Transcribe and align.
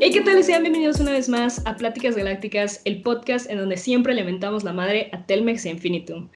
Hey, 0.00 0.12
¿qué 0.12 0.20
tal? 0.20 0.44
Sean 0.44 0.62
bienvenidos 0.62 1.00
una 1.00 1.10
vez 1.10 1.28
más 1.28 1.60
a 1.66 1.74
Pláticas 1.74 2.14
Galácticas, 2.14 2.82
el 2.84 3.02
podcast 3.02 3.50
en 3.50 3.58
donde 3.58 3.76
siempre 3.76 4.14
le 4.14 4.22
mentamos 4.22 4.62
la 4.62 4.72
madre 4.72 5.10
a 5.12 5.26
Telmex 5.26 5.66
e 5.66 5.70
Infinitum. 5.70 6.28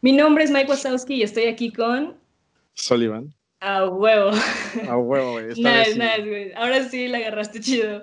Mi 0.00 0.10
nombre 0.10 0.42
es 0.42 0.50
Mike 0.50 0.68
Wazowski 0.68 1.14
y 1.14 1.22
estoy 1.22 1.44
aquí 1.44 1.72
con... 1.72 2.16
Sullivan. 2.74 3.32
A 3.60 3.86
huevo. 3.86 4.32
A 4.88 4.96
huevo, 4.96 5.32
güey. 5.34 5.46
Nice, 5.46 5.92
sí. 5.92 5.98
nice, 6.00 6.28
güey. 6.28 6.52
Ahora 6.54 6.88
sí 6.88 7.06
la 7.06 7.18
agarraste 7.18 7.60
chido. 7.60 8.02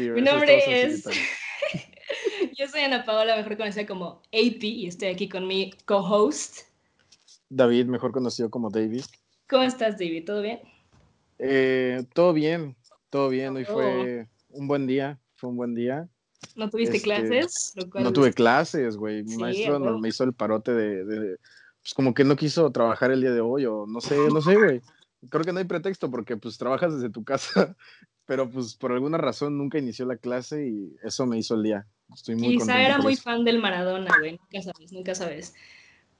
Mi 0.00 0.22
nombre 0.22 0.82
es... 0.82 1.04
Yo 2.58 2.66
soy 2.66 2.80
Ana 2.80 3.04
Paola, 3.04 3.36
mejor 3.36 3.56
conocida 3.56 3.86
como 3.86 4.22
AP, 4.32 4.64
y 4.64 4.88
estoy 4.88 5.10
aquí 5.10 5.28
con 5.28 5.46
mi 5.46 5.70
co-host. 5.84 6.62
David, 7.48 7.86
mejor 7.86 8.10
conocido 8.10 8.50
como 8.50 8.70
David. 8.70 9.04
¿Cómo 9.48 9.62
estás, 9.62 9.98
David? 9.98 10.24
¿Todo 10.24 10.42
bien? 10.42 10.58
Eh, 11.38 12.02
todo 12.12 12.32
bien, 12.32 12.74
todo 13.08 13.28
bien. 13.28 13.54
Hoy 13.56 13.64
fue 13.64 14.26
un 14.50 14.68
buen 14.68 14.86
día, 14.86 15.18
fue 15.34 15.50
un 15.50 15.56
buen 15.56 15.74
día. 15.74 16.08
¿No 16.54 16.70
tuviste 16.70 16.96
este, 16.96 17.04
clases? 17.04 17.72
No 17.94 18.12
tuve 18.12 18.32
clases, 18.32 18.96
güey. 18.96 19.22
Mi 19.24 19.36
maestro 19.36 19.78
no, 19.78 19.98
me 19.98 20.08
hizo 20.08 20.24
el 20.24 20.32
parote 20.32 20.72
de, 20.72 21.04
de, 21.04 21.38
pues 21.80 21.94
como 21.94 22.14
que 22.14 22.24
no 22.24 22.36
quiso 22.36 22.70
trabajar 22.70 23.10
el 23.10 23.20
día 23.20 23.32
de 23.32 23.40
hoy 23.40 23.66
o 23.66 23.86
no 23.86 24.00
sé, 24.00 24.16
no 24.32 24.40
sé, 24.40 24.54
güey. 24.56 24.80
Creo 25.30 25.44
que 25.44 25.52
no 25.52 25.58
hay 25.58 25.64
pretexto 25.64 26.10
porque 26.10 26.36
pues 26.36 26.58
trabajas 26.58 26.94
desde 26.94 27.10
tu 27.10 27.24
casa, 27.24 27.76
pero 28.26 28.48
pues 28.50 28.74
por 28.74 28.92
alguna 28.92 29.18
razón 29.18 29.58
nunca 29.58 29.78
inició 29.78 30.06
la 30.06 30.16
clase 30.16 30.68
y 30.68 30.96
eso 31.02 31.26
me 31.26 31.38
hizo 31.38 31.54
el 31.54 31.62
día. 31.62 31.86
Estoy 32.14 32.36
muy 32.36 32.58
Quizá 32.58 32.80
era 32.80 32.98
muy 32.98 33.16
fan 33.16 33.44
del 33.44 33.60
Maradona, 33.60 34.10
güey. 34.18 34.38
Nunca 34.38 34.62
sabes, 34.62 34.92
nunca 34.92 35.14
sabes. 35.14 35.54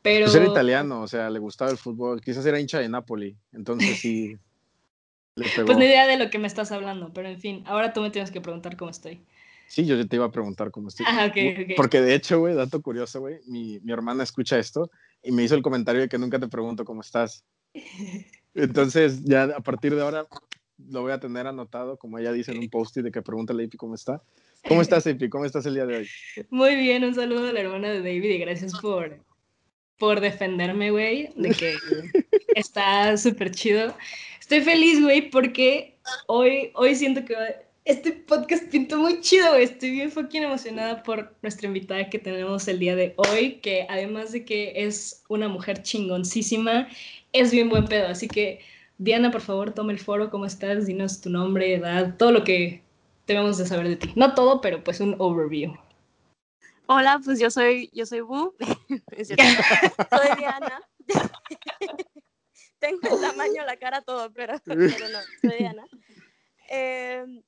Pero... 0.03 0.27
Pues 0.27 0.35
era 0.35 0.47
italiano, 0.47 1.03
o 1.03 1.07
sea, 1.07 1.31
le 1.31 1.39
gustaba 1.39 1.71
el 1.71 1.79
fútbol. 1.79 2.21
Quizás 2.21 2.45
era 2.47 2.61
hincha 2.61 2.79
de 2.79 2.89
Napoli, 2.89 3.37
entonces 3.53 3.99
sí. 3.99 4.37
Pues 5.67 5.79
ni 5.79 5.85
idea 5.85 6.07
de 6.07 6.19
lo 6.19 6.31
que 6.31 6.39
me 6.39 6.47
estás 6.47 6.73
hablando, 6.73 7.13
pero 7.13 7.29
en 7.29 7.39
fin, 7.39 7.63
ahora 7.67 7.93
tú 7.93 8.01
me 8.01 8.11
tienes 8.11 8.31
que 8.31 8.41
preguntar 8.41 8.77
cómo 8.77 8.91
estoy. 8.91 9.21
Sí, 9.69 9.85
yo 9.85 10.07
te 10.09 10.17
iba 10.17 10.25
a 10.25 10.33
preguntar 10.33 10.71
cómo 10.71 10.89
estoy. 10.89 11.05
Ah, 11.09 11.27
okay, 11.29 11.53
okay. 11.53 11.75
Porque 11.77 12.01
de 12.01 12.15
hecho, 12.15 12.41
güey, 12.41 12.55
dato 12.55 12.81
curioso, 12.81 13.21
güey, 13.21 13.41
mi, 13.47 13.79
mi, 13.81 13.93
hermana 13.93 14.23
escucha 14.23 14.59
esto 14.59 14.91
y 15.23 15.31
me 15.31 15.43
hizo 15.43 15.55
el 15.55 15.63
comentario 15.63 16.01
de 16.01 16.09
que 16.09 16.19
nunca 16.19 16.39
te 16.39 16.49
pregunto 16.49 16.85
cómo 16.85 17.03
estás. 17.03 17.45
Entonces, 18.55 19.23
ya 19.25 19.45
a 19.45 19.61
partir 19.61 19.95
de 19.95 20.03
ahora 20.03 20.27
lo 20.91 21.03
voy 21.03 21.13
a 21.13 21.21
tener 21.21 21.47
anotado, 21.47 21.99
como 21.99 22.19
ella 22.19 22.33
dice 22.33 22.53
en 22.53 22.59
un 22.59 22.71
post 22.71 22.97
de 22.97 23.11
que 23.11 23.23
pregunta 23.23 23.53
a 23.53 23.57
Leipi 23.57 23.77
cómo 23.77 23.95
está. 23.95 24.23
¿Cómo 24.67 24.83
estás, 24.83 25.07
Leipi? 25.07 25.29
¿Cómo 25.29 25.45
estás 25.45 25.67
el 25.67 25.75
día 25.75 25.87
de 25.87 25.99
hoy? 25.99 26.09
Muy 26.51 26.77
bien, 26.77 27.05
un 27.05 27.15
saludo 27.15 27.49
a 27.49 27.53
la 27.53 27.61
hermana 27.61 27.89
de 27.89 27.99
David 27.99 28.25
y 28.25 28.39
gracias 28.39 28.73
por, 28.81 29.19
por 29.99 30.21
defenderme, 30.21 30.91
güey, 30.91 31.31
de 31.37 31.51
que 31.51 31.75
está 32.55 33.17
súper 33.17 33.51
chido. 33.51 33.95
Estoy 34.49 34.63
feliz, 34.63 35.03
güey, 35.03 35.29
porque 35.29 35.99
hoy, 36.27 36.71
hoy 36.73 36.95
siento 36.95 37.23
que 37.23 37.35
este 37.85 38.13
podcast 38.13 38.65
pintó 38.71 38.97
muy 38.97 39.21
chido, 39.21 39.51
güey. 39.51 39.65
Estoy 39.65 39.91
bien 39.91 40.11
fucking 40.11 40.43
emocionada 40.43 41.03
por 41.03 41.35
nuestra 41.43 41.67
invitada 41.69 42.09
que 42.09 42.19
tenemos 42.19 42.67
el 42.67 42.79
día 42.79 42.97
de 42.97 43.13
hoy, 43.19 43.57
que 43.57 43.87
además 43.91 44.33
de 44.33 44.47
que 44.47 44.73
es 44.75 45.23
una 45.29 45.49
mujer 45.49 45.83
chingoncísima, 45.83 46.89
es 47.35 47.51
bien 47.51 47.69
buen 47.69 47.85
pedo. 47.85 48.09
Así 48.09 48.27
que, 48.27 48.61
Diana, 48.97 49.31
por 49.31 49.43
favor, 49.43 49.75
toma 49.75 49.93
el 49.93 49.99
foro, 49.99 50.31
¿cómo 50.31 50.47
estás? 50.47 50.87
Dinos 50.87 51.21
tu 51.21 51.29
nombre, 51.29 51.75
edad, 51.75 52.17
todo 52.17 52.33
lo 52.33 52.43
que 52.43 52.83
debemos 53.27 53.59
de 53.59 53.67
saber 53.67 53.87
de 53.87 53.97
ti. 53.97 54.13
No 54.17 54.35
todo, 54.35 54.63
pero 54.63 54.83
pues 54.83 55.01
un 55.01 55.15
overview. 55.19 55.75
Hola, 56.87 57.21
pues 57.23 57.39
yo 57.39 57.51
soy, 57.51 57.91
yo 57.93 58.07
soy 58.07 58.23
Bu. 58.23 58.55
soy 59.19 59.37
Diana. 60.39 60.81
Tengo 62.79 63.01
el 63.03 63.21
tamaño, 63.21 63.65
la 63.65 63.77
cara, 63.77 64.03
todo, 64.03 64.33
pero, 64.33 64.55
pero 64.65 65.09
no, 65.09 65.19
soy 65.41 65.59
Diana. 65.59 65.87
Eh, 66.71 67.43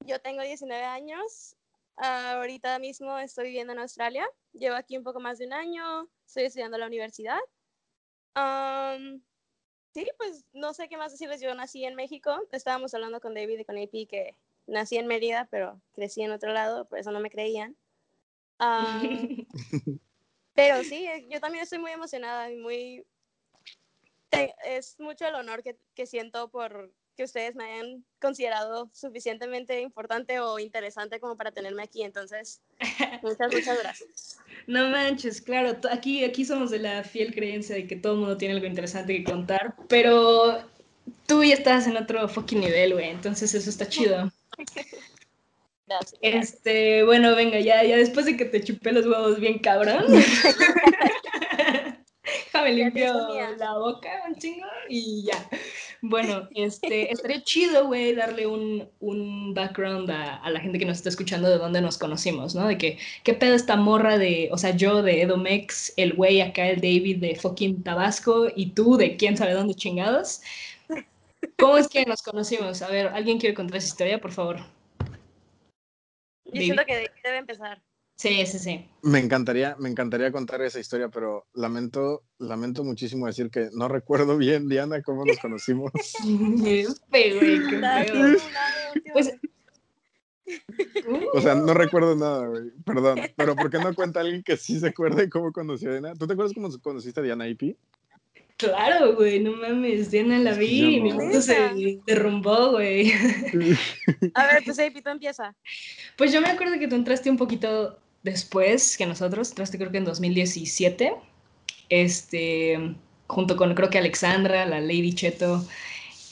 yo 0.00 0.20
tengo 0.20 0.42
19 0.42 0.82
años. 0.84 1.56
Uh, 1.96 2.36
ahorita 2.36 2.78
mismo 2.78 3.18
estoy 3.18 3.46
viviendo 3.46 3.72
en 3.72 3.78
Australia. 3.78 4.26
Llevo 4.52 4.76
aquí 4.76 4.96
un 4.96 5.04
poco 5.04 5.20
más 5.20 5.38
de 5.38 5.46
un 5.46 5.52
año. 5.52 6.08
Estoy 6.26 6.44
estudiando 6.44 6.76
en 6.76 6.80
la 6.80 6.86
universidad. 6.86 7.38
Um, 8.34 9.20
sí, 9.92 10.08
pues 10.16 10.44
no 10.52 10.72
sé 10.74 10.88
qué 10.88 10.96
más 10.96 11.12
decirles. 11.12 11.40
Yo 11.40 11.54
nací 11.54 11.84
en 11.84 11.94
México. 11.94 12.40
Estábamos 12.50 12.94
hablando 12.94 13.20
con 13.20 13.34
David 13.34 13.60
y 13.60 13.64
con 13.64 13.76
AP 13.76 14.08
que 14.08 14.36
nací 14.66 14.96
en 14.96 15.06
Mérida, 15.06 15.48
pero 15.50 15.80
crecí 15.92 16.22
en 16.22 16.32
otro 16.32 16.52
lado, 16.52 16.86
por 16.88 16.98
eso 16.98 17.10
no 17.10 17.20
me 17.20 17.30
creían. 17.30 17.76
Um, 18.58 19.46
pero 20.54 20.82
sí, 20.84 21.06
yo 21.28 21.40
también 21.40 21.64
estoy 21.64 21.78
muy 21.78 21.90
emocionada 21.90 22.50
y 22.50 22.56
muy... 22.56 23.04
Es 24.64 24.98
mucho 24.98 25.26
el 25.26 25.34
honor 25.34 25.62
que, 25.62 25.76
que 25.94 26.06
siento 26.06 26.48
por 26.48 26.90
que 27.16 27.24
ustedes 27.24 27.54
me 27.54 27.64
hayan 27.64 28.04
considerado 28.20 28.88
suficientemente 28.92 29.80
importante 29.80 30.40
o 30.40 30.58
interesante 30.58 31.20
como 31.20 31.36
para 31.36 31.52
tenerme 31.52 31.82
aquí. 31.82 32.02
Entonces, 32.02 32.60
muchas, 33.22 33.52
muchas 33.52 33.78
gracias. 33.82 34.38
No 34.66 34.88
manches, 34.88 35.40
claro, 35.40 35.76
aquí, 35.90 36.24
aquí 36.24 36.44
somos 36.44 36.70
de 36.70 36.78
la 36.78 37.04
fiel 37.04 37.34
creencia 37.34 37.74
de 37.74 37.86
que 37.86 37.96
todo 37.96 38.14
el 38.14 38.18
mundo 38.20 38.36
tiene 38.36 38.54
algo 38.54 38.66
interesante 38.66 39.16
que 39.16 39.24
contar, 39.24 39.74
pero 39.88 40.62
tú 41.26 41.42
ya 41.42 41.54
estás 41.54 41.86
en 41.86 41.96
otro 41.96 42.28
fucking 42.28 42.60
nivel, 42.60 42.94
güey, 42.94 43.10
entonces 43.10 43.54
eso 43.54 43.68
está 43.68 43.88
chido. 43.88 44.30
Gracias. 45.86 46.18
Este, 46.22 47.02
bueno, 47.02 47.34
venga, 47.34 47.58
ya, 47.60 47.84
ya 47.84 47.96
después 47.96 48.24
de 48.24 48.36
que 48.36 48.46
te 48.46 48.62
chupé 48.62 48.92
los 48.92 49.04
huevos 49.04 49.38
bien 49.38 49.58
cabrón. 49.58 50.06
me 52.62 52.72
limpio 52.72 53.12
la 53.56 53.74
boca 53.74 54.08
un 54.28 54.36
chingo 54.36 54.66
y 54.88 55.24
ya. 55.24 55.48
Bueno, 56.00 56.48
este, 56.54 57.12
estaría 57.12 57.42
chido, 57.44 57.86
güey, 57.86 58.14
darle 58.14 58.46
un, 58.46 58.88
un 59.00 59.54
background 59.54 60.10
a, 60.10 60.36
a, 60.36 60.50
la 60.50 60.60
gente 60.60 60.78
que 60.78 60.84
nos 60.84 60.96
está 60.96 61.08
escuchando 61.08 61.48
de 61.48 61.58
dónde 61.58 61.80
nos 61.80 61.96
conocimos, 61.96 62.54
¿no? 62.54 62.66
De 62.66 62.76
que, 62.76 62.98
¿qué 63.22 63.34
pedo 63.34 63.54
esta 63.54 63.76
morra 63.76 64.18
de, 64.18 64.48
o 64.50 64.58
sea, 64.58 64.74
yo 64.76 65.02
de 65.02 65.22
Edomex, 65.22 65.94
el 65.96 66.14
güey 66.14 66.40
acá, 66.40 66.68
el 66.68 66.80
David 66.80 67.18
de 67.18 67.36
fucking 67.36 67.82
Tabasco 67.82 68.48
y 68.54 68.70
tú 68.70 68.96
de 68.96 69.16
quién 69.16 69.36
sabe 69.36 69.52
dónde 69.52 69.74
chingados? 69.74 70.40
¿Cómo 71.58 71.76
es 71.78 71.88
que 71.88 72.04
nos 72.04 72.22
conocimos? 72.22 72.82
A 72.82 72.88
ver, 72.88 73.08
¿alguien 73.08 73.38
quiere 73.38 73.54
contar 73.54 73.76
esa 73.76 73.88
historia, 73.88 74.20
por 74.20 74.32
favor? 74.32 74.58
Yo 76.46 76.60
siento 76.60 76.84
que 76.84 77.10
debe 77.22 77.36
empezar. 77.38 77.80
Sí, 78.16 78.46
sí, 78.46 78.58
sí. 78.58 78.88
Me 79.02 79.18
encantaría, 79.18 79.76
me 79.78 79.88
encantaría 79.88 80.30
contar 80.30 80.62
esa 80.62 80.78
historia, 80.78 81.08
pero 81.08 81.46
lamento, 81.54 82.22
lamento 82.38 82.84
muchísimo 82.84 83.26
decir 83.26 83.50
que 83.50 83.68
no 83.72 83.88
recuerdo 83.88 84.36
bien, 84.36 84.68
Diana, 84.68 85.02
cómo 85.02 85.24
nos 85.24 85.38
conocimos. 85.38 85.90
pues, 89.12 89.32
o 91.32 91.40
sea, 91.40 91.54
no 91.54 91.74
recuerdo 91.74 92.14
nada, 92.16 92.46
güey. 92.46 92.70
Perdón. 92.84 93.20
Pero 93.36 93.56
¿por 93.56 93.70
qué 93.70 93.78
no 93.78 93.94
cuenta 93.94 94.20
alguien 94.20 94.42
que 94.42 94.56
sí 94.56 94.78
se 94.78 94.88
acuerde 94.88 95.28
cómo 95.28 95.52
conoció 95.52 95.90
a 95.90 95.92
Diana? 95.92 96.14
¿Tú 96.14 96.26
te 96.26 96.34
acuerdas 96.34 96.54
cómo 96.54 96.68
conociste 96.80 97.20
a 97.20 97.22
Diana 97.22 97.48
IP? 97.48 97.76
Claro, 98.68 99.16
güey, 99.16 99.40
no 99.40 99.52
mames, 99.52 100.10
Diana 100.10 100.38
la 100.38 100.54
vi 100.54 100.96
y 100.96 101.00
mi 101.00 101.12
mundo 101.12 101.40
se 101.40 102.00
derrumbó, 102.06 102.72
güey. 102.72 103.12
A 104.34 104.46
ver, 104.46 104.62
pues 104.64 104.78
IP, 104.78 105.02
tú 105.02 105.10
empieza. 105.10 105.54
Pues 106.16 106.32
yo 106.32 106.40
me 106.40 106.48
acuerdo 106.48 106.78
que 106.78 106.88
tú 106.88 106.94
entraste 106.94 107.30
un 107.30 107.36
poquito 107.36 107.98
después 108.22 108.96
que 108.96 109.06
nosotros, 109.06 109.50
entraste 109.50 109.78
creo 109.78 109.90
que 109.90 109.98
en 109.98 110.04
2017, 110.04 111.14
este, 111.88 112.94
junto 113.26 113.56
con 113.56 113.74
creo 113.74 113.90
que 113.90 113.98
Alexandra, 113.98 114.66
la 114.66 114.80
Lady 114.80 115.12
Cheto, 115.12 115.66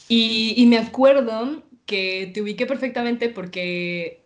y, 0.08 0.54
y 0.56 0.66
me 0.66 0.78
acuerdo 0.78 1.62
que 1.86 2.30
te 2.32 2.42
ubiqué 2.42 2.66
perfectamente 2.66 3.28
porque 3.28 4.22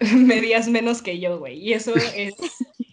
medías 0.14 0.68
menos 0.68 1.02
que 1.02 1.18
yo, 1.18 1.38
güey, 1.38 1.58
y 1.58 1.72
eso 1.72 1.94
es 2.16 2.34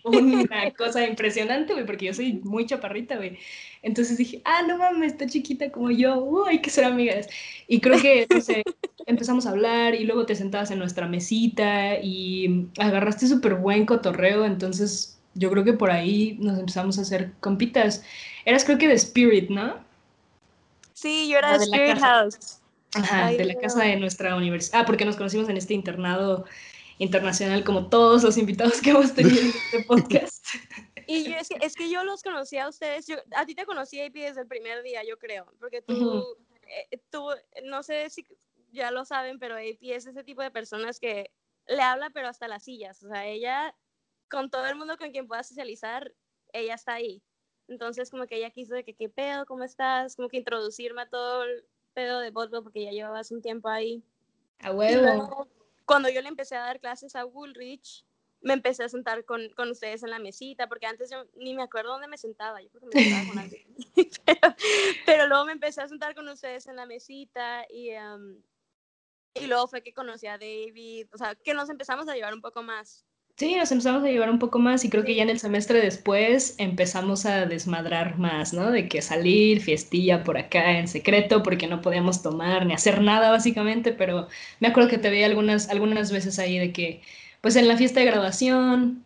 una 0.03 0.71
cosa 0.77 1.05
impresionante, 1.05 1.73
güey, 1.73 1.85
porque 1.85 2.05
yo 2.05 2.13
soy 2.13 2.41
muy 2.43 2.65
chaparrita, 2.65 3.17
güey. 3.17 3.37
Entonces 3.81 4.17
dije, 4.17 4.41
ah, 4.45 4.63
no 4.67 4.77
mames, 4.77 5.13
está 5.13 5.27
chiquita 5.27 5.71
como 5.71 5.91
yo, 5.91 6.19
uh, 6.19 6.45
hay 6.45 6.59
que 6.59 6.69
ser 6.69 6.85
amigas. 6.85 7.27
Y 7.67 7.79
creo 7.79 7.99
que, 7.99 8.27
no 8.29 8.41
sé, 8.41 8.63
empezamos 9.05 9.45
a 9.45 9.51
hablar 9.51 9.95
y 9.95 10.05
luego 10.05 10.25
te 10.25 10.35
sentabas 10.35 10.71
en 10.71 10.79
nuestra 10.79 11.07
mesita 11.07 11.95
y 12.01 12.67
agarraste 12.77 13.27
súper 13.27 13.55
buen 13.55 13.85
cotorreo, 13.85 14.45
entonces 14.45 15.19
yo 15.33 15.49
creo 15.49 15.63
que 15.63 15.73
por 15.73 15.91
ahí 15.91 16.37
nos 16.39 16.59
empezamos 16.59 16.97
a 16.97 17.01
hacer 17.01 17.33
compitas. 17.39 18.03
Eras 18.45 18.65
creo 18.65 18.77
que 18.77 18.87
de 18.87 18.95
Spirit, 18.95 19.49
¿no? 19.49 19.75
Sí, 20.93 21.29
yo 21.29 21.37
era 21.37 21.57
de, 21.57 21.63
Spirit 21.63 21.99
House. 21.99 22.59
Ajá, 22.93 23.27
de 23.27 23.45
la 23.45 23.55
casa 23.55 23.83
de 23.83 23.95
nuestra 23.95 24.35
universidad. 24.35 24.81
Ah, 24.81 24.85
porque 24.85 25.05
nos 25.05 25.15
conocimos 25.15 25.47
en 25.49 25.57
este 25.57 25.73
internado 25.73 26.45
internacional 27.01 27.63
como 27.63 27.89
todos 27.89 28.21
los 28.21 28.37
invitados 28.37 28.79
que 28.79 28.91
hemos 28.91 29.13
tenido 29.13 29.41
en 29.41 29.47
este 29.47 29.83
podcast. 29.87 30.45
Y 31.07 31.23
yo, 31.23 31.35
es, 31.35 31.49
que, 31.49 31.57
es 31.65 31.73
que 31.73 31.89
yo 31.89 32.03
los 32.03 32.21
conocí 32.21 32.57
a 32.57 32.69
ustedes, 32.69 33.07
yo, 33.07 33.15
a 33.35 33.45
ti 33.45 33.55
te 33.55 33.65
conocí 33.65 33.99
AP 33.99 34.13
desde 34.13 34.41
el 34.41 34.47
primer 34.47 34.83
día, 34.83 35.01
yo 35.03 35.17
creo, 35.17 35.51
porque 35.59 35.81
tú, 35.81 36.37
eh, 36.61 36.99
tú, 37.09 37.25
no 37.63 37.81
sé 37.81 38.07
si 38.11 38.23
ya 38.71 38.91
lo 38.91 39.03
saben, 39.03 39.39
pero 39.39 39.55
AP 39.55 39.79
es 39.81 40.05
ese 40.05 40.23
tipo 40.23 40.43
de 40.43 40.51
personas 40.51 40.99
que 40.99 41.31
le 41.65 41.81
habla, 41.81 42.11
pero 42.11 42.27
hasta 42.27 42.47
las 42.47 42.65
sillas, 42.65 43.01
o 43.01 43.09
sea, 43.09 43.25
ella, 43.25 43.75
con 44.29 44.51
todo 44.51 44.67
el 44.67 44.75
mundo 44.75 44.95
con 44.97 45.11
quien 45.11 45.27
pueda 45.27 45.41
socializar, 45.41 46.13
ella 46.53 46.75
está 46.75 46.93
ahí. 46.93 47.23
Entonces, 47.67 48.11
como 48.11 48.27
que 48.27 48.35
ella 48.35 48.51
quiso 48.51 48.75
de 48.75 48.83
que, 48.83 48.93
¿qué 48.93 49.09
pedo? 49.09 49.45
¿Cómo 49.47 49.63
estás? 49.63 50.15
Como 50.15 50.27
que 50.27 50.37
introducirme 50.37 51.01
a 51.01 51.09
todo 51.09 51.45
el 51.45 51.65
pedo 51.93 52.19
de 52.19 52.29
Botbo, 52.29 52.61
porque 52.61 52.83
ya 52.83 52.91
llevabas 52.91 53.31
un 53.31 53.41
tiempo 53.41 53.69
ahí. 53.69 54.03
A 54.59 54.71
huevo 54.71 55.47
cuando 55.91 56.07
yo 56.07 56.21
le 56.21 56.29
empecé 56.29 56.55
a 56.55 56.61
dar 56.61 56.79
clases 56.79 57.17
a 57.17 57.25
Woolrich, 57.25 58.05
me 58.39 58.53
empecé 58.53 58.85
a 58.85 58.87
sentar 58.87 59.25
con, 59.25 59.49
con, 59.57 59.69
ustedes 59.69 60.03
en 60.03 60.09
la 60.09 60.19
mesita, 60.19 60.69
porque 60.69 60.85
antes 60.85 61.09
yo 61.11 61.25
ni 61.35 61.53
me 61.53 61.63
acuerdo 61.63 61.91
dónde 61.91 62.07
me 62.07 62.17
sentaba, 62.17 62.61
yo 62.61 62.69
creo 62.69 62.89
que 62.89 62.97
me 62.97 63.03
sentaba 63.03 63.27
con 63.27 63.39
alguien. 63.39 63.67
pero, 64.25 64.55
pero, 65.05 65.27
luego 65.27 65.45
me 65.45 65.51
empecé 65.51 65.81
a 65.81 65.89
sentar 65.89 66.15
con 66.15 66.29
ustedes 66.29 66.65
en 66.67 66.77
la 66.77 66.85
mesita 66.85 67.65
y, 67.69 67.91
um, 67.91 68.41
y 69.33 69.47
luego 69.47 69.67
fue 69.67 69.83
que 69.83 69.93
conocí 69.93 70.27
a 70.27 70.37
David, 70.37 71.07
o 71.11 71.17
sea, 71.17 71.35
que 71.35 71.53
nos 71.53 71.69
empezamos 71.69 72.07
a 72.07 72.15
llevar 72.15 72.33
un 72.33 72.41
poco 72.41 72.63
más. 72.63 73.05
Sí, 73.41 73.55
nos 73.55 73.71
empezamos 73.71 74.03
a 74.03 74.07
llevar 74.07 74.29
un 74.29 74.37
poco 74.37 74.59
más 74.59 74.85
y 74.85 74.89
creo 74.91 75.03
que 75.03 75.15
ya 75.15 75.23
en 75.23 75.31
el 75.31 75.39
semestre 75.39 75.81
después 75.81 76.53
empezamos 76.59 77.25
a 77.25 77.47
desmadrar 77.47 78.19
más, 78.19 78.53
¿no? 78.53 78.69
De 78.69 78.87
que 78.87 79.01
salir, 79.01 79.61
fiestilla 79.61 80.23
por 80.23 80.37
acá 80.37 80.77
en 80.77 80.87
secreto 80.87 81.41
porque 81.41 81.65
no 81.65 81.81
podíamos 81.81 82.21
tomar 82.21 82.67
ni 82.67 82.75
hacer 82.75 83.01
nada 83.01 83.31
básicamente, 83.31 83.93
pero 83.93 84.27
me 84.59 84.67
acuerdo 84.67 84.91
que 84.91 84.99
te 84.99 85.09
veía 85.09 85.25
algunas, 85.25 85.69
algunas 85.69 86.11
veces 86.11 86.37
ahí 86.37 86.59
de 86.59 86.71
que, 86.71 87.01
pues 87.41 87.55
en 87.55 87.67
la 87.67 87.77
fiesta 87.77 88.01
de 88.01 88.05
graduación, 88.05 89.03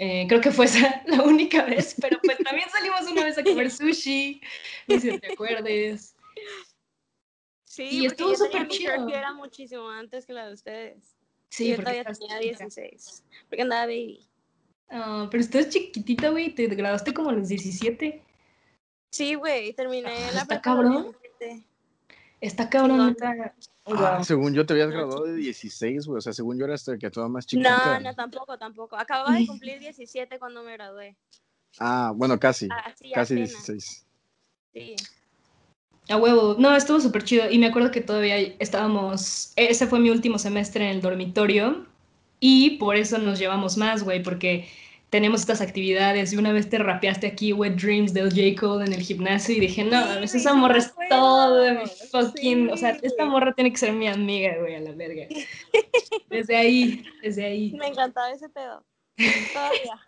eh, 0.00 0.26
creo 0.28 0.40
que 0.40 0.50
fue 0.50 0.64
esa 0.64 1.02
la 1.06 1.22
única 1.22 1.64
vez, 1.64 1.94
pero 2.00 2.18
pues 2.24 2.38
también 2.38 2.68
salimos 2.70 3.02
una 3.02 3.22
vez 3.22 3.38
a 3.38 3.44
comer 3.44 3.70
sushi, 3.70 4.40
no 4.88 4.98
sé 4.98 5.12
si 5.12 5.18
te 5.20 5.32
acuerdes. 5.32 6.16
Sí, 7.62 7.88
y 7.88 8.06
estuvo 8.06 8.34
súper 8.34 8.66
chido. 8.66 9.08
era 9.10 9.32
muchísimo 9.32 9.88
antes 9.88 10.26
que 10.26 10.32
la 10.32 10.48
de 10.48 10.54
ustedes. 10.54 11.19
Sí, 11.50 11.68
yo 11.68 11.76
todavía 11.76 12.04
tenía 12.04 12.38
16. 12.38 13.24
Porque 13.48 13.62
andaba 13.62 13.86
baby. 13.86 14.26
Oh, 14.92 15.28
pero 15.30 15.42
estás 15.42 15.68
chiquitita, 15.68 16.30
güey. 16.30 16.54
Te 16.54 16.66
graduaste 16.66 17.12
como 17.12 17.30
a 17.30 17.32
los 17.32 17.48
17. 17.48 18.22
Sí, 19.10 19.34
güey. 19.34 19.72
Terminé 19.74 20.08
ah, 20.08 20.32
la 20.32 20.40
Está 20.42 20.60
cabrón. 20.60 21.14
Está 22.40 22.70
cabrón. 22.70 23.16
Ah, 23.86 24.22
según 24.22 24.54
yo 24.54 24.64
te 24.64 24.72
habías 24.72 24.90
graduado 24.90 25.24
de 25.24 25.34
16, 25.34 26.06
güey. 26.06 26.18
O 26.18 26.20
sea, 26.20 26.32
según 26.32 26.58
yo 26.58 26.64
eras 26.64 26.86
el 26.88 26.98
que 26.98 27.10
toda 27.10 27.28
más 27.28 27.46
chiquita. 27.46 27.98
No, 27.98 28.00
no, 28.00 28.14
tampoco, 28.14 28.56
tampoco. 28.56 28.96
Acababa 28.96 29.36
de 29.36 29.46
cumplir 29.46 29.78
17 29.80 30.38
cuando 30.38 30.62
me 30.62 30.72
gradué. 30.72 31.16
Ah, 31.78 32.12
bueno, 32.14 32.38
casi. 32.38 32.68
Ah, 32.70 32.94
casi 33.14 33.34
16. 33.34 34.06
Sí. 34.72 34.96
A 36.08 36.16
huevo, 36.16 36.56
no, 36.58 36.74
estuvo 36.74 37.00
súper 37.00 37.24
chido 37.24 37.50
y 37.50 37.58
me 37.58 37.66
acuerdo 37.66 37.90
que 37.90 38.00
todavía 38.00 38.36
estábamos, 38.58 39.52
ese 39.56 39.86
fue 39.86 40.00
mi 40.00 40.10
último 40.10 40.38
semestre 40.38 40.84
en 40.84 40.96
el 40.96 41.00
dormitorio 41.00 41.86
y 42.40 42.78
por 42.78 42.96
eso 42.96 43.18
nos 43.18 43.38
llevamos 43.38 43.76
más, 43.76 44.02
güey, 44.02 44.22
porque 44.22 44.66
tenemos 45.10 45.40
estas 45.40 45.60
actividades 45.60 46.32
y 46.32 46.36
una 46.36 46.52
vez 46.52 46.70
te 46.70 46.78
rapeaste 46.78 47.26
aquí 47.26 47.52
Wet 47.52 47.74
Dreams 47.74 48.14
del 48.14 48.30
J. 48.30 48.58
Cole 48.58 48.86
en 48.86 48.92
el 48.92 49.02
gimnasio 49.02 49.56
y 49.56 49.60
dije, 49.60 49.84
no, 49.84 50.00
esa 50.20 50.54
morra 50.54 50.78
es 50.78 50.94
todo 51.08 51.56
de 51.56 51.72
mi 51.72 51.86
fucking, 52.10 52.70
o 52.70 52.76
sea, 52.76 52.90
esta 53.02 53.24
morra 53.24 53.52
tiene 53.52 53.72
que 53.72 53.78
ser 53.78 53.92
mi 53.92 54.06
amiga, 54.06 54.56
güey, 54.58 54.76
a 54.76 54.80
la 54.80 54.92
verga. 54.92 55.26
Desde 56.30 56.56
ahí, 56.56 57.04
desde 57.22 57.44
ahí. 57.44 57.72
Me 57.72 57.88
encantaba 57.88 58.30
ese 58.30 58.48
pedo. 58.48 58.84
Todavía. 59.52 60.00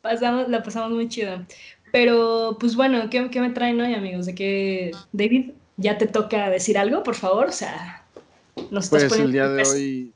pasamos, 0.00 0.48
la 0.48 0.62
pasamos 0.62 0.92
muy 0.92 1.08
chido. 1.08 1.44
Pero, 1.94 2.56
pues 2.58 2.74
bueno, 2.74 3.08
¿qué, 3.08 3.30
qué 3.30 3.40
me 3.40 3.50
traen 3.50 3.80
hoy, 3.80 3.94
amigos? 3.94 4.26
De 4.26 4.34
que, 4.34 4.90
David, 5.12 5.52
ya 5.76 5.96
te 5.96 6.08
toca 6.08 6.50
decir 6.50 6.76
algo, 6.76 7.04
por 7.04 7.14
favor. 7.14 7.46
O 7.46 7.52
sea, 7.52 8.04
nos 8.72 8.86
estás 8.86 9.04
Pues 9.04 9.20
el 9.20 9.30
día 9.30 9.48
de 9.48 9.62
hoy. 9.62 10.12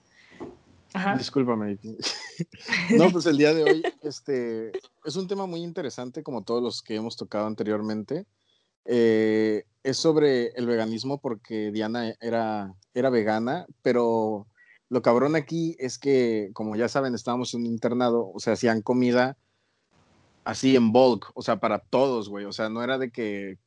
Ajá. 0.92 1.16
Discúlpame. 1.16 1.78
no, 2.98 3.12
pues 3.12 3.26
el 3.26 3.38
día 3.38 3.54
de 3.54 3.62
hoy 3.62 3.82
este, 4.02 4.72
es 5.04 5.14
un 5.14 5.28
tema 5.28 5.46
muy 5.46 5.62
interesante, 5.62 6.24
como 6.24 6.42
todos 6.42 6.60
los 6.60 6.82
que 6.82 6.96
hemos 6.96 7.16
tocado 7.16 7.46
anteriormente. 7.46 8.26
Eh, 8.84 9.62
es 9.84 9.98
sobre 9.98 10.48
el 10.56 10.66
veganismo 10.66 11.20
porque 11.20 11.70
Diana 11.70 12.12
era, 12.20 12.74
era 12.92 13.08
vegana, 13.08 13.66
pero 13.82 14.48
lo 14.88 15.00
cabrón 15.00 15.36
aquí 15.36 15.76
es 15.78 15.96
que, 15.96 16.50
como 16.54 16.74
ya 16.74 16.88
saben, 16.88 17.14
estábamos 17.14 17.54
en 17.54 17.60
un 17.60 17.66
internado, 17.66 18.32
o 18.34 18.40
sea, 18.40 18.54
hacían 18.54 18.82
comida 18.82 19.36
así 20.48 20.76
en 20.76 20.92
bulk, 20.92 21.30
o 21.34 21.42
sea, 21.42 21.60
para 21.60 21.78
todos, 21.78 22.30
güey. 22.30 22.46
O 22.46 22.52
sea, 22.52 22.70
no 22.70 22.82
era 22.82 22.96
de 22.96 23.10
que 23.10 23.58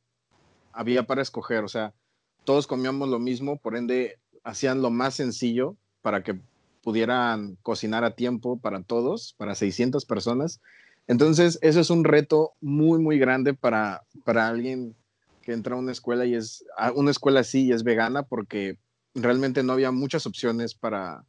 había 0.72 1.04
para 1.04 1.22
escoger, 1.22 1.62
o 1.62 1.68
sea, 1.68 1.94
todos 2.42 2.66
comíamos 2.66 3.08
lo 3.08 3.20
mismo, 3.20 3.56
por 3.56 3.76
ende 3.76 4.18
hacían 4.42 4.82
lo 4.82 4.90
más 4.90 5.14
sencillo 5.14 5.76
para 6.00 6.24
que 6.24 6.40
pudieran 6.82 7.56
cocinar 7.62 8.02
a 8.02 8.16
tiempo 8.16 8.58
para 8.58 8.82
todos, 8.82 9.36
para 9.38 9.54
600 9.54 10.04
personas. 10.06 10.60
Entonces, 11.06 11.60
eso 11.62 11.78
es 11.78 11.88
un 11.88 12.02
reto 12.02 12.54
muy, 12.60 12.98
muy 12.98 13.16
grande 13.16 13.54
para, 13.54 14.02
para 14.24 14.48
alguien 14.48 14.96
que 15.42 15.52
entra 15.52 15.76
a 15.76 15.78
una 15.78 15.92
escuela 15.92 16.26
y 16.26 16.34
es, 16.34 16.64
a 16.76 16.90
una 16.90 17.12
escuela 17.12 17.40
así 17.40 17.66
y 17.66 17.72
es 17.72 17.84
vegana, 17.84 18.24
porque 18.24 18.76
realmente 19.14 19.62
no 19.62 19.74
había 19.74 19.92
muchas 19.92 20.26
opciones 20.26 20.74
para, 20.74 21.24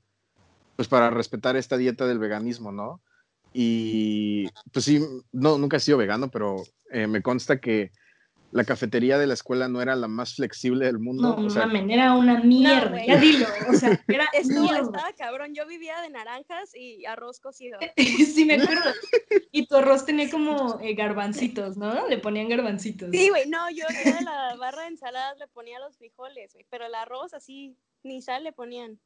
pues, 0.77 0.87
para 0.87 1.11
respetar 1.11 1.57
esta 1.57 1.77
dieta 1.77 2.07
del 2.07 2.17
veganismo, 2.17 2.71
¿no? 2.71 3.03
Y 3.53 4.47
pues 4.71 4.85
sí, 4.85 4.99
no, 5.31 5.57
nunca 5.57 5.77
he 5.77 5.79
sido 5.79 5.97
vegano, 5.97 6.29
pero 6.29 6.63
eh, 6.91 7.07
me 7.07 7.21
consta 7.21 7.59
que 7.59 7.91
la 8.53 8.63
cafetería 8.63 9.17
de 9.17 9.25
la 9.25 9.33
escuela 9.33 9.67
no 9.67 9.81
era 9.81 9.95
la 9.95 10.07
más 10.07 10.35
flexible 10.35 10.85
del 10.85 10.99
mundo. 10.99 11.35
No, 11.35 11.47
o 11.47 11.49
sea, 11.49 11.65
era 11.89 12.13
una 12.13 12.39
mierda, 12.39 13.03
ya 13.03 13.17
dilo, 13.17 13.47
o 13.69 13.73
sea, 13.73 13.99
era 14.07 14.25
estaba 14.33 15.11
cabrón, 15.17 15.55
yo 15.55 15.65
vivía 15.65 15.99
de 16.01 16.11
naranjas 16.11 16.75
y 16.75 17.03
arroz 17.05 17.39
cocido. 17.39 17.79
sí, 17.97 18.45
me 18.45 18.53
acuerdo. 18.61 18.91
Y 19.51 19.65
tu 19.65 19.75
arroz 19.75 20.05
tenía 20.05 20.29
como 20.29 20.79
eh, 20.81 20.93
garbancitos, 20.93 21.77
¿no? 21.77 22.07
Le 22.07 22.19
ponían 22.19 22.47
garbancitos. 22.47 23.09
Sí, 23.11 23.29
güey, 23.29 23.49
no, 23.49 23.69
yo 23.71 23.85
de 23.87 24.23
la 24.23 24.55
barra 24.59 24.83
de 24.83 24.89
ensaladas 24.89 25.37
le 25.39 25.47
ponía 25.47 25.79
los 25.79 25.97
frijoles, 25.97 26.53
güey, 26.53 26.65
pero 26.69 26.85
el 26.85 26.93
arroz 26.93 27.33
así, 27.33 27.75
ni 28.03 28.21
sal 28.21 28.43
le 28.43 28.53
ponían. 28.53 28.99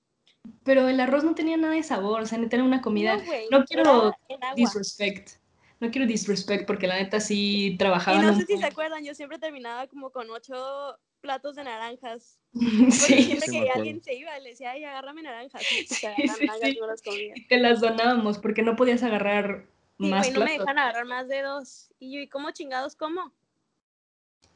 Pero 0.64 0.88
el 0.88 1.00
arroz 1.00 1.24
no 1.24 1.36
tenía 1.36 1.58
nada 1.58 1.74
de 1.74 1.84
sabor, 1.84 2.22
o 2.22 2.26
sea, 2.26 2.38
neta 2.38 2.56
era 2.56 2.66
una 2.66 2.82
comida. 2.82 3.18
No, 3.52 3.64
quiero 3.66 4.14
disrespect. 4.56 5.32
No 5.80 5.92
quiero 5.92 6.08
disrespect 6.08 6.66
porque 6.66 6.88
la 6.88 6.96
neta 6.96 7.20
sí 7.20 7.76
trabajaba. 7.78 8.18
Y 8.18 8.22
no 8.22 8.36
sé 8.36 8.46
si 8.46 8.58
se 8.58 8.66
acuerdan, 8.66 9.04
yo 9.04 9.14
siempre 9.14 9.38
terminaba 9.38 9.88
como 9.88 10.10
con 10.12 10.30
ocho 10.32 10.98
platos 11.22 11.56
de 11.56 11.64
naranjas. 11.64 12.40
sí, 12.54 13.24
siempre 13.24 13.48
que 13.50 13.70
alguien 13.70 14.02
se 14.02 14.16
iba, 14.16 14.38
le 14.40 14.50
decía, 14.50 14.72
ay, 14.72 14.84
agárrame 14.84 15.24
naranjas. 15.24 15.62
Y 15.72 15.86
te, 16.02 16.08
naranjas, 16.26 17.02
te 17.48 17.58
las 17.58 17.82
donábamos 17.82 18.40
porque 18.40 18.64
no 18.64 18.76
podías 18.76 19.04
agarrar 19.04 19.66
más. 19.98 20.32
no 20.32 20.46
me 20.46 20.58
dejan 20.58 20.80
agarrar 20.80 21.06
más 21.06 21.28
de 21.28 21.42
dos. 21.42 21.94
Y 22.00 22.14
yo, 22.14 22.22
¿y 22.22 22.28
cómo 22.28 22.52
chingados 22.52 22.96
cómo? 22.96 23.34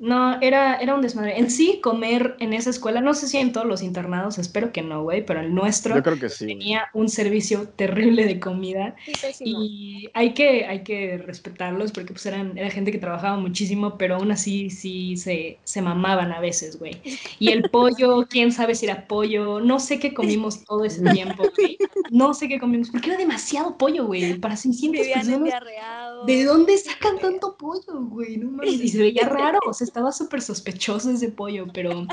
No, 0.02 0.42
era, 0.42 0.78
era 0.78 0.96
un 0.96 1.02
desmadre. 1.04 1.38
En 1.38 1.52
sí, 1.52 1.80
comer 1.82 2.36
en 2.40 2.54
esa 2.54 2.72
escuela, 2.72 3.02
no 3.02 3.14
sé 3.14 3.28
si 3.28 3.38
en 3.38 3.54
todos 3.54 3.68
los 3.68 3.84
internados, 3.84 4.40
espero 4.40 4.72
que 4.72 4.82
no, 4.82 5.04
güey, 5.04 5.24
pero 5.24 5.42
el 5.42 5.54
nuestro 5.54 6.02
tenía 6.40 6.88
un 6.96 7.08
servicio 7.08 7.70
terrible 7.70 8.26
de 8.26 8.40
comida. 8.40 8.96
y 9.40 10.10
hay 10.16 10.34
que, 10.34 10.66
hay 10.66 10.84
que 10.84 11.20
respetarlos 11.20 11.92
porque 11.92 12.14
pues 12.14 12.26
eran, 12.26 12.58
era 12.58 12.72
gente 12.72 12.92
que 12.92 12.98
trabajaba 12.98 13.38
muchísimo, 13.38 14.00
pero 14.00 14.16
aún 14.16 14.32
así 14.32 14.72
sí 14.72 15.18
se, 15.18 15.60
se 15.64 15.82
mamaban 15.84 16.32
a 16.32 16.40
veces, 16.40 16.80
güey. 16.80 17.00
Y 17.38 17.50
el 17.50 17.70
pollo, 17.70 18.26
quién 18.28 18.52
sabe 18.52 18.74
si 18.74 18.88
era 18.88 19.08
pollo, 19.08 19.60
no 19.60 19.80
sé 19.80 20.00
qué 20.00 20.16
comimos 20.16 20.66
todo 20.66 20.84
ese 20.84 21.04
tiempo, 21.12 21.44
güey. 21.56 21.78
No 22.10 22.34
sé 22.34 22.48
qué 22.48 22.60
comimos, 22.60 22.90
porque 22.90 23.10
era 23.10 23.18
demasiado 23.18 23.78
pollo, 23.78 24.08
güey, 24.08 24.34
para 24.40 24.58
600 24.58 25.08
personas. 25.08 25.54
¿De 26.26 26.44
dónde 26.44 26.76
sacan 26.78 27.20
tanto 27.20 27.56
pollo, 27.56 28.02
güey? 28.10 28.38
No 28.38 28.50
mames, 28.50 28.82
y 28.82 28.90
se 28.90 28.98
veía 28.98 29.30
raro, 29.30 29.60
o 29.68 29.74
sea, 29.74 29.91
estaba 29.92 30.12
súper 30.14 30.42
sospechoso 30.42 31.12
ese 31.12 31.30
pollo, 31.30 31.68
pero... 31.74 32.08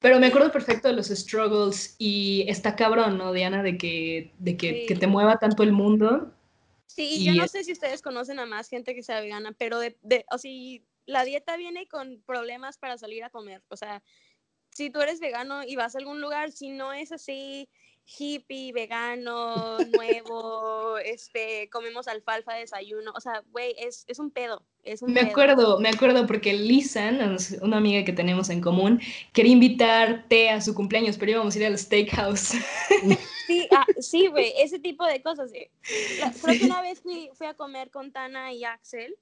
Pero 0.00 0.18
me 0.18 0.26
acuerdo 0.26 0.50
perfecto 0.50 0.88
de 0.88 0.94
los 0.94 1.06
struggles 1.06 1.94
y 1.96 2.44
está 2.48 2.74
cabrón, 2.74 3.18
¿no, 3.18 3.32
Diana? 3.32 3.62
De 3.62 3.78
que, 3.78 4.32
de 4.40 4.56
que, 4.56 4.84
que 4.86 4.96
te 4.96 5.06
mueva 5.06 5.38
tanto 5.38 5.62
el 5.62 5.70
mundo. 5.70 6.34
Sí, 6.88 7.24
yo 7.24 7.32
no 7.34 7.46
sé 7.46 7.62
si 7.62 7.70
ustedes 7.70 8.02
conocen 8.02 8.40
a 8.40 8.46
más 8.46 8.68
gente 8.68 8.96
que 8.96 9.04
sea 9.04 9.20
vegana, 9.20 9.52
pero 9.56 9.78
de, 9.78 9.96
de, 10.02 10.26
o 10.32 10.38
sea, 10.38 10.50
la 11.06 11.24
dieta 11.24 11.56
viene 11.56 11.86
con 11.86 12.20
problemas 12.26 12.78
para 12.78 12.98
salir 12.98 13.22
a 13.22 13.30
comer. 13.30 13.62
O 13.68 13.76
sea, 13.76 14.02
si 14.70 14.90
tú 14.90 15.00
eres 15.00 15.20
vegano 15.20 15.62
y 15.62 15.76
vas 15.76 15.94
a 15.94 15.98
algún 15.98 16.20
lugar, 16.20 16.50
si 16.50 16.70
no 16.70 16.92
es 16.92 17.12
así, 17.12 17.68
hippie, 18.06 18.72
vegano, 18.72 19.78
nuevo, 19.78 20.98
este, 20.98 21.68
comemos 21.70 22.08
alfalfa 22.08 22.54
de 22.54 22.60
desayuno, 22.60 23.12
o 23.14 23.20
sea, 23.20 23.42
güey, 23.52 23.74
es, 23.78 24.04
es, 24.08 24.18
un 24.18 24.30
pedo, 24.30 24.62
es 24.82 25.02
un 25.02 25.12
Me 25.12 25.20
acuerdo, 25.20 25.78
me 25.80 25.88
acuerdo 25.88 26.26
porque 26.26 26.52
Lisa, 26.52 27.10
una 27.60 27.76
amiga 27.76 28.04
que 28.04 28.12
tenemos 28.12 28.50
en 28.50 28.60
común, 28.60 29.00
quería 29.32 29.52
invitarte 29.52 30.50
a 30.50 30.60
su 30.60 30.74
cumpleaños, 30.74 31.16
pero 31.16 31.32
íbamos 31.32 31.54
a 31.54 31.58
ir 31.58 31.66
al 31.66 31.78
steakhouse. 31.78 32.54
Sí, 33.46 33.66
ah, 33.72 33.84
sí, 33.98 34.28
güey, 34.28 34.52
ese 34.58 34.78
tipo 34.78 35.04
de 35.04 35.20
cosas. 35.20 35.50
Creo 35.50 36.58
que 36.58 36.64
una 36.64 36.80
vez 36.80 37.00
fui, 37.00 37.28
fui 37.34 37.46
a 37.46 37.54
comer 37.54 37.90
con 37.90 38.12
Tana 38.12 38.52
y 38.52 38.64
Axel, 38.64 39.16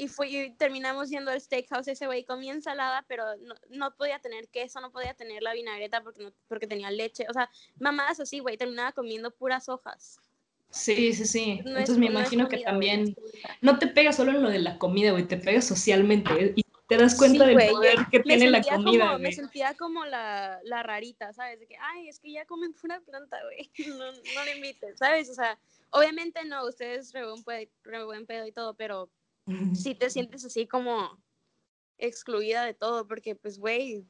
y, 0.00 0.08
fue, 0.08 0.54
terminamos 0.58 1.10
yendo 1.10 1.30
al 1.30 1.40
steakhouse, 1.40 1.88
ese 1.88 2.06
güey 2.06 2.24
comía 2.24 2.52
ensalada, 2.52 3.04
pero 3.06 3.24
no, 3.36 3.54
no, 3.70 3.94
podía 3.96 4.18
tener 4.18 4.48
queso, 4.48 4.80
no 4.80 4.90
podía 4.90 5.14
tener 5.14 5.42
la 5.42 5.52
vinagreta 5.52 6.02
porque, 6.02 6.24
no, 6.24 6.32
porque 6.48 6.66
tenía 6.66 6.90
leche, 6.90 7.26
o 7.28 7.32
sea, 7.32 7.50
mamadas 7.78 8.20
así, 8.20 8.38
güey, 8.38 8.56
terminaba 8.56 8.92
comiendo 8.92 9.30
puras 9.30 9.68
hojas. 9.68 10.18
Sí, 10.70 11.12
sí, 11.12 11.26
sí. 11.26 11.60
Entonces 11.64 11.98
me 11.98 12.06
imagino 12.06 12.48
que 12.48 12.58
también 12.58 13.16
no 13.60 13.78
te 13.78 13.88
pega 13.88 14.12
solo 14.12 14.30
en 14.30 14.42
lo 14.42 14.50
de 14.50 14.60
la 14.60 14.78
comida, 14.78 15.10
güey, 15.10 15.26
te 15.26 15.36
pega 15.36 15.60
socialmente. 15.60 16.54
Y 16.56 16.62
te 16.86 16.96
das 16.96 17.16
cuenta 17.16 17.46
del 17.46 17.70
poder 17.70 17.98
que 18.10 18.20
tiene 18.20 18.50
la 18.50 18.62
comida. 18.62 19.18
me 19.18 19.32
sentía 19.32 19.74
como 19.74 20.04
la, 20.06 20.60
la, 20.64 20.82
rarita, 20.82 21.32
¿sabes? 21.32 21.60
De 21.60 21.66
que, 21.66 21.76
ay, 21.76 22.08
es 22.08 22.18
que 22.18 22.32
ya 22.32 22.46
comen 22.46 22.72
pura 22.72 23.00
planta, 23.00 23.38
güey. 23.44 23.70
No, 23.98 24.12
no 24.12 24.44
le 24.44 24.56
invites, 24.56 24.98
¿sabes? 24.98 25.28
O 25.28 25.34
sea, 25.34 25.58
obviamente 25.90 26.44
no, 26.44 26.66
ustedes 26.66 27.12
re 27.12 27.24
buen, 27.44 27.68
re 27.84 28.04
buen 28.04 28.26
pedo 28.26 28.46
y 28.46 28.52
todo, 28.52 28.74
pero 28.74 29.08
sí 29.74 29.94
te 29.94 30.10
sientes 30.10 30.44
así 30.44 30.66
como 30.66 31.18
excluida 31.98 32.64
de 32.64 32.74
todo, 32.74 33.06
porque 33.06 33.34
pues, 33.34 33.58
güey, 33.58 34.04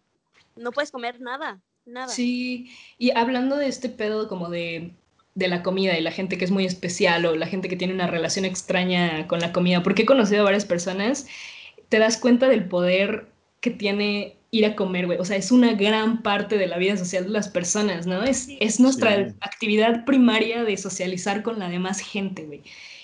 no 0.56 0.72
puedes 0.72 0.90
comer 0.90 1.20
nada, 1.20 1.60
nada. 1.84 2.08
Sí, 2.08 2.70
y 2.98 3.10
hablando 3.10 3.56
de 3.56 3.68
este 3.68 3.88
pedo 3.88 4.28
como 4.28 4.48
de, 4.48 4.94
de 5.34 5.48
la 5.48 5.62
comida 5.62 5.98
y 5.98 6.02
la 6.02 6.12
gente 6.12 6.38
que 6.38 6.44
es 6.44 6.50
muy 6.50 6.64
especial 6.64 7.26
o 7.26 7.36
la 7.36 7.46
gente 7.46 7.68
que 7.68 7.76
tiene 7.76 7.94
una 7.94 8.06
relación 8.06 8.44
extraña 8.44 9.26
con 9.26 9.40
la 9.40 9.52
comida, 9.52 9.82
porque 9.82 10.02
he 10.02 10.06
conocido 10.06 10.42
a 10.42 10.44
varias 10.44 10.64
personas, 10.64 11.26
te 11.88 11.98
das 11.98 12.16
cuenta 12.16 12.48
del 12.48 12.68
poder 12.68 13.26
que 13.60 13.70
tiene 13.70 14.36
ir 14.50 14.66
a 14.66 14.74
comer, 14.74 15.06
güey. 15.06 15.18
O 15.18 15.24
sea, 15.24 15.36
es 15.36 15.52
una 15.52 15.74
gran 15.74 16.22
parte 16.22 16.58
de 16.58 16.66
la 16.66 16.78
vida 16.78 16.96
social 16.96 17.24
de 17.24 17.30
las 17.30 17.48
personas, 17.48 18.06
¿no? 18.06 18.22
Es, 18.22 18.48
es 18.60 18.80
nuestra 18.80 19.34
actividad 19.40 20.04
primaria 20.04 20.64
de 20.64 20.76
socializar 20.76 21.42
con 21.42 21.58
la 21.58 21.68
demás 21.68 22.00
gente, 22.00 22.44
güey. 22.44 22.62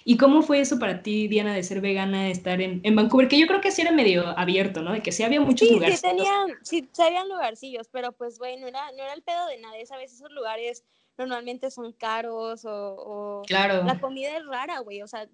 ¿Y 0.08 0.18
cómo 0.18 0.42
fue 0.42 0.60
eso 0.60 0.78
para 0.78 1.02
ti, 1.02 1.26
Diana, 1.26 1.52
de 1.52 1.64
ser 1.64 1.80
vegana, 1.80 2.22
de 2.22 2.30
estar 2.30 2.60
en, 2.60 2.80
en 2.84 2.94
Vancouver? 2.94 3.26
Que 3.26 3.40
yo 3.40 3.48
creo 3.48 3.60
que 3.60 3.72
sí 3.72 3.82
era 3.82 3.90
medio 3.90 4.38
abierto, 4.38 4.80
¿no? 4.80 4.92
De 4.92 5.02
que 5.02 5.10
sí 5.10 5.24
había 5.24 5.40
muchos 5.40 5.68
lugares. 5.68 5.98
Sí, 5.98 6.06
tenían, 6.06 6.52
sí, 6.62 6.88
habían 7.04 7.28
lugarcillos, 7.28 7.88
pero 7.90 8.12
pues, 8.12 8.38
güey, 8.38 8.56
no 8.56 8.68
era, 8.68 8.92
no 8.92 9.02
era 9.02 9.14
el 9.14 9.22
pedo 9.22 9.48
de 9.48 9.58
nadie. 9.58 9.84
A 9.90 9.96
veces 9.96 10.18
esos 10.18 10.30
lugares 10.30 10.84
normalmente 11.18 11.72
son 11.72 11.92
caros 11.92 12.64
o, 12.64 13.42
claro. 13.48 13.82
la 13.82 13.98
comida 13.98 14.36
es 14.36 14.46
rara, 14.46 14.78
güey, 14.78 15.02
o 15.02 15.08
sea, 15.08 15.28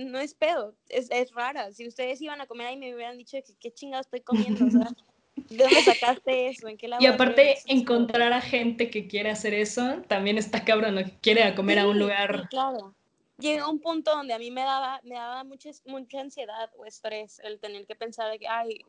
no 0.00 0.18
es 0.18 0.34
pedo, 0.34 0.74
es, 0.90 1.08
es, 1.10 1.32
rara. 1.32 1.72
Si 1.72 1.88
ustedes 1.88 2.20
iban 2.20 2.42
a 2.42 2.46
comer 2.46 2.66
ahí 2.66 2.76
me 2.76 2.94
hubieran 2.94 3.16
dicho 3.16 3.38
que 3.38 3.54
qué 3.58 3.72
chingado 3.72 4.02
estoy 4.02 4.20
comiendo, 4.20 4.66
o 4.66 4.70
sea, 4.70 4.88
¿de 5.48 5.56
dónde 5.56 5.82
sacaste 5.82 6.48
eso? 6.48 6.68
¿En 6.68 6.76
qué 6.76 6.90
y 6.98 7.06
aparte, 7.06 7.56
encontrar 7.64 8.34
a 8.34 8.42
gente 8.42 8.90
que 8.90 9.06
quiere 9.06 9.30
hacer 9.30 9.54
eso 9.54 10.02
también 10.08 10.36
está 10.36 10.62
cabrón, 10.62 10.96
¿no? 10.96 11.04
que 11.04 11.16
quiere 11.22 11.54
comer 11.54 11.78
a 11.78 11.88
un 11.88 11.98
lugar. 11.98 12.42
Sí, 12.42 12.48
claro 12.48 12.94
llegué 13.40 13.58
a 13.58 13.68
un 13.68 13.80
punto 13.80 14.10
donde 14.14 14.34
a 14.34 14.38
mí 14.38 14.50
me 14.50 14.62
daba, 14.62 15.00
me 15.02 15.14
daba 15.14 15.44
mucha, 15.44 15.70
mucha 15.86 16.20
ansiedad 16.20 16.70
o 16.76 16.84
estrés 16.84 17.40
el 17.44 17.58
tener 17.58 17.86
que 17.86 17.94
pensar 17.94 18.30
de 18.30 18.38
que, 18.38 18.48
ay, 18.48 18.84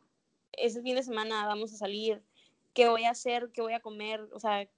ese 0.52 0.82
fin 0.82 0.94
de 0.94 1.02
semana 1.02 1.46
vamos 1.46 1.72
a 1.72 1.76
salir, 1.76 2.22
¿qué 2.74 2.88
voy 2.88 3.04
a 3.04 3.10
hacer? 3.10 3.50
¿Qué 3.52 3.62
voy 3.62 3.72
a 3.72 3.80
comer? 3.80 4.20
O 4.32 4.40
sea, 4.40 4.68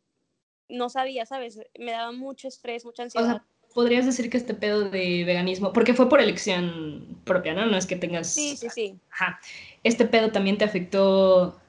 no 0.68 0.88
sabía, 0.88 1.26
¿sabes? 1.26 1.60
Me 1.78 1.92
daba 1.92 2.12
mucho 2.12 2.48
estrés, 2.48 2.84
mucha 2.84 3.02
ansiedad. 3.02 3.26
O 3.26 3.30
sea, 3.32 3.44
podrías 3.74 4.06
decir 4.06 4.30
que 4.30 4.36
este 4.36 4.54
pedo 4.54 4.88
de 4.88 5.24
veganismo, 5.24 5.72
porque 5.72 5.94
fue 5.94 6.08
por 6.08 6.20
elección 6.20 7.20
propia, 7.24 7.54
¿no? 7.54 7.66
No 7.66 7.76
es 7.76 7.86
que 7.86 7.96
tengas... 7.96 8.32
Sí, 8.32 8.56
sí, 8.56 8.68
sí. 8.70 8.98
Ajá. 9.10 9.40
Este 9.82 10.06
pedo 10.06 10.30
también 10.30 10.56
te 10.56 10.64
afectó, 10.64 11.60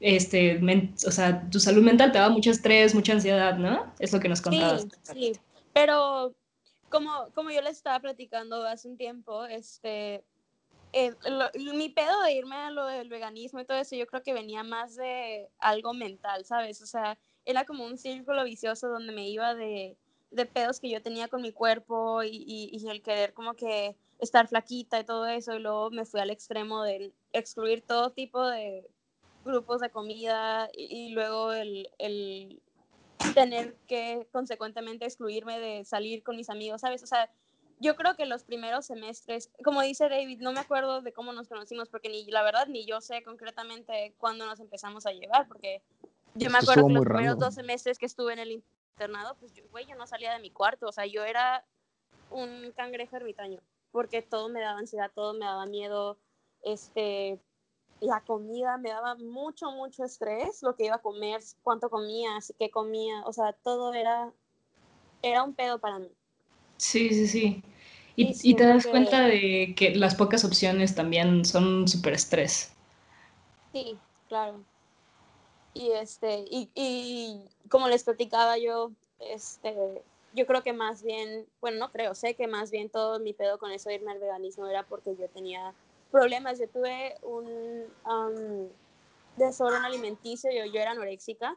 este, 0.00 0.60
o 1.06 1.10
sea, 1.10 1.48
tu 1.50 1.60
salud 1.60 1.82
mental 1.82 2.12
te 2.12 2.18
daba 2.18 2.34
mucho 2.34 2.50
estrés, 2.50 2.94
mucha 2.94 3.12
ansiedad, 3.12 3.56
¿no? 3.56 3.92
Es 3.98 4.12
lo 4.12 4.20
que 4.20 4.28
nos 4.28 4.42
contabas. 4.42 4.82
Sí, 5.02 5.32
sí, 5.34 5.40
pero 5.72 6.34
como, 6.92 7.30
como 7.34 7.50
yo 7.50 7.62
les 7.62 7.78
estaba 7.78 7.98
platicando 7.98 8.64
hace 8.64 8.86
un 8.86 8.96
tiempo, 8.96 9.44
este, 9.46 10.22
eh, 10.92 11.14
mi 11.74 11.88
pedo 11.88 12.22
de 12.22 12.34
irme 12.34 12.54
a 12.54 12.70
lo 12.70 12.86
del 12.86 13.08
veganismo 13.08 13.60
y 13.60 13.64
todo 13.64 13.78
eso, 13.78 13.96
yo 13.96 14.06
creo 14.06 14.22
que 14.22 14.34
venía 14.34 14.62
más 14.62 14.94
de 14.94 15.48
algo 15.58 15.94
mental, 15.94 16.44
¿sabes? 16.44 16.82
O 16.82 16.86
sea, 16.86 17.18
era 17.46 17.64
como 17.64 17.84
un 17.84 17.96
círculo 17.98 18.44
vicioso 18.44 18.88
donde 18.88 19.12
me 19.12 19.28
iba 19.28 19.54
de, 19.54 19.96
de 20.30 20.46
pedos 20.46 20.80
que 20.80 20.90
yo 20.90 21.02
tenía 21.02 21.28
con 21.28 21.40
mi 21.42 21.52
cuerpo 21.52 22.22
y, 22.22 22.44
y, 22.46 22.88
el 22.88 23.02
querer 23.02 23.32
como 23.32 23.54
que 23.54 23.96
estar 24.20 24.46
flaquita 24.46 25.00
y 25.00 25.04
todo 25.04 25.26
eso, 25.26 25.54
y 25.54 25.60
luego 25.60 25.90
me 25.90 26.04
fui 26.04 26.20
al 26.20 26.30
extremo 26.30 26.82
de 26.84 27.12
excluir 27.32 27.82
todo 27.82 28.10
tipo 28.10 28.46
de 28.46 28.86
grupos 29.44 29.80
de 29.80 29.90
comida 29.90 30.68
y, 30.74 31.08
y 31.08 31.08
luego 31.10 31.52
el, 31.52 31.88
el 31.98 32.62
tener 33.34 33.74
que 33.86 34.28
consecuentemente 34.32 35.04
excluirme 35.04 35.58
de 35.58 35.84
salir 35.84 36.22
con 36.22 36.36
mis 36.36 36.50
amigos, 36.50 36.80
¿sabes? 36.80 37.02
O 37.02 37.06
sea, 37.06 37.30
yo 37.80 37.96
creo 37.96 38.14
que 38.14 38.26
los 38.26 38.44
primeros 38.44 38.86
semestres, 38.86 39.50
como 39.64 39.82
dice 39.82 40.08
David, 40.08 40.40
no 40.40 40.52
me 40.52 40.60
acuerdo 40.60 41.02
de 41.02 41.12
cómo 41.12 41.32
nos 41.32 41.48
conocimos, 41.48 41.88
porque 41.88 42.08
ni 42.08 42.24
la 42.26 42.42
verdad 42.42 42.66
ni 42.68 42.86
yo 42.86 43.00
sé 43.00 43.22
concretamente 43.24 44.14
cuándo 44.18 44.46
nos 44.46 44.60
empezamos 44.60 45.04
a 45.06 45.12
llevar, 45.12 45.48
porque 45.48 45.82
yo 46.34 46.48
me 46.50 46.58
acuerdo 46.58 46.86
que 46.86 46.94
los 46.94 47.04
primeros 47.04 47.38
dos 47.38 47.54
semestres 47.54 47.98
que 47.98 48.06
estuve 48.06 48.32
en 48.34 48.38
el 48.38 48.62
internado, 48.92 49.36
pues 49.40 49.52
yo, 49.52 49.64
güey, 49.70 49.86
yo 49.86 49.96
no 49.96 50.06
salía 50.06 50.32
de 50.32 50.38
mi 50.38 50.50
cuarto, 50.50 50.86
o 50.86 50.92
sea, 50.92 51.06
yo 51.06 51.24
era 51.24 51.64
un 52.30 52.72
cangrejo 52.76 53.16
ermitaño, 53.16 53.60
porque 53.90 54.22
todo 54.22 54.48
me 54.48 54.60
daba 54.60 54.78
ansiedad, 54.78 55.10
todo 55.12 55.34
me 55.34 55.44
daba 55.44 55.66
miedo, 55.66 56.18
este, 56.62 57.40
la 58.02 58.20
comida 58.20 58.76
me 58.78 58.90
daba 58.90 59.14
mucho, 59.14 59.70
mucho 59.70 60.04
estrés, 60.04 60.62
lo 60.62 60.74
que 60.74 60.86
iba 60.86 60.96
a 60.96 61.02
comer, 61.02 61.40
cuánto 61.62 61.88
comía, 61.88 62.30
qué 62.58 62.68
comía, 62.68 63.22
o 63.24 63.32
sea, 63.32 63.52
todo 63.52 63.94
era, 63.94 64.32
era 65.22 65.44
un 65.44 65.54
pedo 65.54 65.78
para 65.78 66.00
mí. 66.00 66.10
Sí, 66.76 67.10
sí, 67.10 67.28
sí. 67.28 67.62
Y, 68.16 68.54
te 68.54 68.66
das 68.66 68.86
cuenta 68.86 69.22
de 69.22 69.74
que 69.76 69.94
las 69.94 70.16
pocas 70.16 70.44
opciones 70.44 70.94
también 70.94 71.44
son 71.44 71.88
súper 71.88 72.12
estrés. 72.12 72.72
Sí, 73.72 73.96
claro. 74.28 74.62
Y 75.72 75.92
este, 75.92 76.44
y, 76.50 76.70
y 76.74 77.40
como 77.68 77.88
les 77.88 78.04
platicaba 78.04 78.58
yo, 78.58 78.90
este, 79.20 80.02
yo 80.34 80.46
creo 80.46 80.62
que 80.62 80.72
más 80.72 81.02
bien, 81.02 81.46
bueno, 81.60 81.78
no 81.78 81.92
creo, 81.92 82.14
sé 82.14 82.34
que 82.34 82.48
más 82.48 82.70
bien 82.70 82.90
todo 82.90 83.20
mi 83.20 83.32
pedo 83.32 83.58
con 83.58 83.70
eso 83.70 83.88
de 83.88 83.94
irme 83.94 84.10
al 84.10 84.18
veganismo 84.18 84.66
era 84.66 84.82
porque 84.82 85.16
yo 85.16 85.28
tenía 85.28 85.72
problemas. 86.12 86.60
Yo 86.60 86.68
tuve 86.68 87.16
un 87.22 88.70
desorden 89.36 89.84
alimenticio, 89.84 90.50
yo, 90.52 90.66
yo 90.66 90.80
era 90.80 90.92
anoréxica 90.92 91.56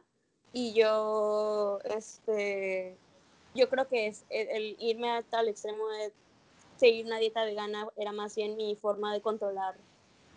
y 0.52 0.72
yo, 0.72 1.78
este, 1.84 2.96
yo 3.54 3.68
creo 3.68 3.88
que 3.88 4.06
es 4.06 4.24
el, 4.30 4.76
irme 4.78 5.10
a 5.10 5.22
tal 5.22 5.48
extremo 5.48 5.86
de 5.88 6.12
seguir 6.76 7.06
una 7.06 7.18
dieta 7.18 7.44
vegana 7.44 7.88
era 7.96 8.12
más 8.12 8.34
bien 8.36 8.56
mi 8.56 8.76
forma 8.76 9.12
de 9.12 9.20
controlar 9.20 9.76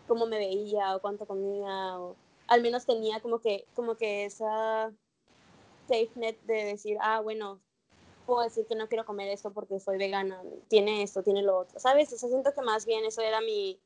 cómo 0.07 0.25
me 0.25 0.37
veía 0.37 0.95
o 0.95 1.01
cuánto 1.01 1.25
comía 1.25 1.99
o 1.99 2.15
al 2.47 2.61
menos 2.61 2.85
tenía 2.85 3.19
como 3.19 3.39
que 3.39 3.65
como 3.75 3.95
que 3.95 4.25
esa 4.25 4.91
safe 5.87 6.11
net 6.15 6.39
de 6.43 6.63
decir 6.63 6.97
ah 7.01 7.19
bueno 7.19 7.59
puedo 8.25 8.43
decir 8.43 8.65
que 8.65 8.75
no 8.75 8.87
quiero 8.87 9.05
comer 9.05 9.27
esto 9.27 9.51
porque 9.51 9.81
soy 9.81 9.97
vegana 9.97 10.41
tiene 10.69 11.03
esto 11.03 11.23
tiene 11.23 11.43
lo 11.43 11.57
otro 11.57 11.77
sabes 11.79 12.11
o 12.13 12.17
sea, 12.17 12.29
siento 12.29 12.53
que 12.53 12.61
más 12.61 12.85
bien 12.85 13.03
eso 13.03 13.21
era 13.21 13.41
mi 13.41 13.79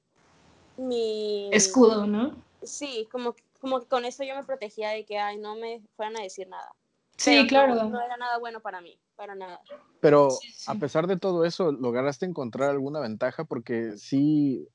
mi... 0.77 1.49
Escudo, 1.51 2.07
¿no? 2.07 2.35
Sí, 2.63 3.07
como, 3.11 3.35
como 3.59 3.79
que 3.81 3.87
con 3.87 4.05
eso 4.05 4.23
yo 4.23 4.35
me 4.35 4.43
protegía 4.43 4.89
de 4.89 5.05
que, 5.05 5.17
ay, 5.17 5.37
no 5.37 5.55
me 5.55 5.81
fueran 5.95 6.17
a 6.17 6.23
decir 6.23 6.47
nada. 6.47 6.71
Sí, 7.17 7.45
claro. 7.47 7.75
No, 7.75 8.01
era 8.01 8.17
nada 8.17 8.37
bueno 8.39 8.59
para 8.59 8.81
mí, 8.81 8.97
para 9.15 9.35
nada. 9.35 9.61
Pero 9.99 10.29
a 10.67 10.75
pesar 10.75 11.07
de 11.07 11.17
todo 11.17 11.45
eso, 11.45 11.71
¿lograste 11.71 12.25
encontrar 12.25 12.69
alguna 12.69 12.99
ventaja? 12.99 13.45
Porque 13.45 13.93
sí, 13.97 14.67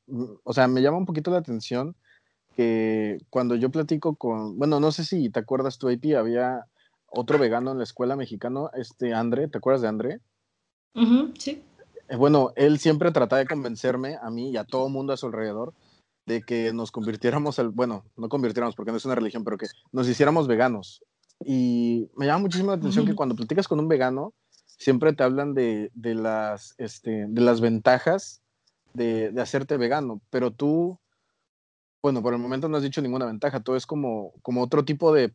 o 0.44 0.52
sea, 0.52 0.68
me 0.68 0.80
llama 0.80 0.98
un 0.98 1.06
poquito 1.06 1.30
la 1.30 1.38
atención 1.38 1.96
que 2.56 3.18
cuando 3.30 3.54
yo 3.54 3.70
platico 3.70 4.16
con, 4.16 4.58
bueno, 4.58 4.80
no 4.80 4.90
sé 4.92 5.04
si 5.04 5.30
te 5.30 5.40
acuerdas 5.40 5.78
tú, 5.78 5.88
AP, 5.88 6.16
había 6.16 6.64
otro 7.06 7.38
vegano 7.38 7.72
en 7.72 7.78
la 7.78 7.84
escuela 7.84 8.16
mexicano, 8.16 8.70
este 8.74 9.14
André, 9.14 9.48
¿te 9.48 9.58
acuerdas 9.58 9.82
de 9.82 9.88
André? 9.88 10.20
sí. 11.38 11.62
Eh, 12.08 12.16
bueno, 12.16 12.52
él 12.56 12.78
siempre 12.78 13.12
trataba 13.12 13.40
de 13.40 13.46
convencerme 13.46 14.16
a 14.20 14.30
mí 14.30 14.50
y 14.50 14.56
a 14.56 14.64
todo 14.64 14.88
mundo 14.88 15.12
a 15.12 15.16
su 15.16 15.26
alrededor 15.26 15.74
de 16.28 16.42
que 16.42 16.72
nos 16.72 16.92
convirtiéramos, 16.92 17.58
al, 17.58 17.70
bueno, 17.70 18.04
no 18.16 18.28
convirtiéramos 18.28 18.76
porque 18.76 18.92
no 18.92 18.98
es 18.98 19.04
una 19.04 19.14
religión, 19.14 19.42
pero 19.42 19.58
que 19.58 19.66
nos 19.90 20.08
hiciéramos 20.08 20.46
veganos. 20.46 21.02
Y 21.44 22.10
me 22.16 22.26
llama 22.26 22.40
muchísimo 22.40 22.70
la 22.70 22.76
atención 22.76 23.06
que 23.06 23.14
cuando 23.14 23.34
platicas 23.34 23.66
con 23.66 23.80
un 23.80 23.88
vegano, 23.88 24.34
siempre 24.66 25.12
te 25.12 25.22
hablan 25.22 25.54
de, 25.54 25.90
de 25.94 26.14
las, 26.14 26.74
este, 26.78 27.26
de 27.28 27.40
las 27.40 27.60
ventajas 27.60 28.42
de, 28.94 29.30
de, 29.32 29.40
hacerte 29.40 29.76
vegano, 29.76 30.20
pero 30.30 30.50
tú, 30.50 30.98
bueno, 32.02 32.22
por 32.22 32.32
el 32.32 32.40
momento 32.40 32.68
no 32.68 32.76
has 32.76 32.82
dicho 32.82 33.02
ninguna 33.02 33.26
ventaja, 33.26 33.60
todo 33.60 33.76
es 33.76 33.86
como, 33.86 34.32
como 34.42 34.62
otro 34.62 34.84
tipo 34.84 35.12
de 35.12 35.32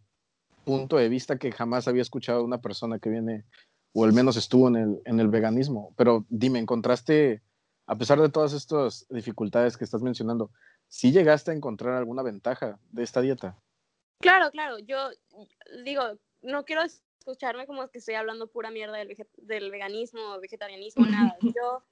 punto 0.64 0.98
de 0.98 1.10
vista 1.10 1.38
que 1.38 1.52
jamás 1.52 1.88
había 1.88 2.02
escuchado 2.02 2.44
una 2.44 2.62
persona 2.62 3.00
que 3.00 3.10
viene, 3.10 3.46
o 3.94 4.06
al 4.06 4.14
menos 4.14 4.38
estuvo 4.38 4.68
en 4.68 4.76
el, 4.76 5.02
en 5.06 5.20
el 5.20 5.28
veganismo. 5.28 5.94
Pero 5.98 6.26
dime, 6.30 6.60
¿encontraste, 6.60 7.42
a 7.86 7.96
pesar 7.98 8.20
de 8.22 8.30
todas 8.30 8.54
estas 8.54 9.06
dificultades 9.10 9.78
que 9.78 9.84
estás 9.84 10.02
mencionando, 10.02 10.52
¿sí 10.88 11.12
llegaste 11.12 11.52
a 11.52 11.54
encontrar 11.54 11.96
alguna 11.96 12.24
ventaja 12.24 12.80
de 12.92 13.04
esta 13.04 13.22
dieta? 13.22 13.58
Claro, 14.20 14.52
claro. 14.52 14.80
Yo 14.80 15.10
digo, 15.84 16.18
no 16.42 16.64
quiero 16.66 16.84
escucharme 16.84 17.68
como 17.68 17.90
que 17.90 18.00
estoy 18.00 18.16
hablando 18.16 18.48
pura 18.48 18.72
mierda 18.72 18.98
del, 18.98 19.16
del 19.38 19.72
veganismo 19.72 20.34
o 20.34 20.40
vegetarianismo, 20.40 21.06
nada. 21.06 21.36
Yo, 21.58 21.84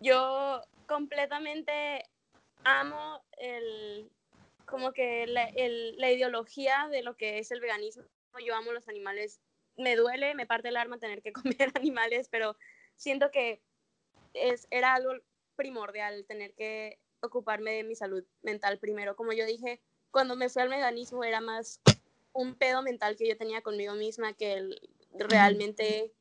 yo 0.00 0.62
completamente 0.86 2.04
amo 2.64 3.22
el, 3.38 4.10
como 4.64 4.92
que 4.92 5.26
la, 5.26 5.44
el, 5.44 5.96
la 5.98 6.10
ideología 6.10 6.88
de 6.90 7.02
lo 7.02 7.16
que 7.16 7.38
es 7.38 7.50
el 7.50 7.60
veganismo. 7.60 8.04
Yo 8.44 8.54
amo 8.54 8.72
los 8.72 8.88
animales. 8.88 9.40
Me 9.76 9.96
duele, 9.96 10.34
me 10.34 10.46
parte 10.46 10.68
el 10.68 10.76
alma 10.76 10.98
tener 10.98 11.22
que 11.22 11.32
comer 11.32 11.72
animales, 11.74 12.28
pero 12.28 12.56
siento 12.96 13.30
que 13.30 13.62
es, 14.34 14.66
era 14.70 14.94
algo 14.94 15.12
primordial 15.56 16.24
tener 16.26 16.54
que 16.54 16.98
ocuparme 17.22 17.72
de 17.72 17.84
mi 17.84 17.94
salud 17.96 18.24
mental 18.42 18.78
primero. 18.78 19.16
Como 19.16 19.32
yo 19.32 19.46
dije, 19.46 19.82
cuando 20.10 20.36
me 20.36 20.48
fui 20.48 20.62
al 20.62 20.68
veganismo 20.68 21.24
era 21.24 21.40
más 21.40 21.82
un 22.32 22.56
pedo 22.56 22.82
mental 22.82 23.16
que 23.16 23.28
yo 23.28 23.36
tenía 23.36 23.62
conmigo 23.62 23.94
misma 23.94 24.34
que 24.34 24.54
el 24.54 24.90
realmente 25.12 26.14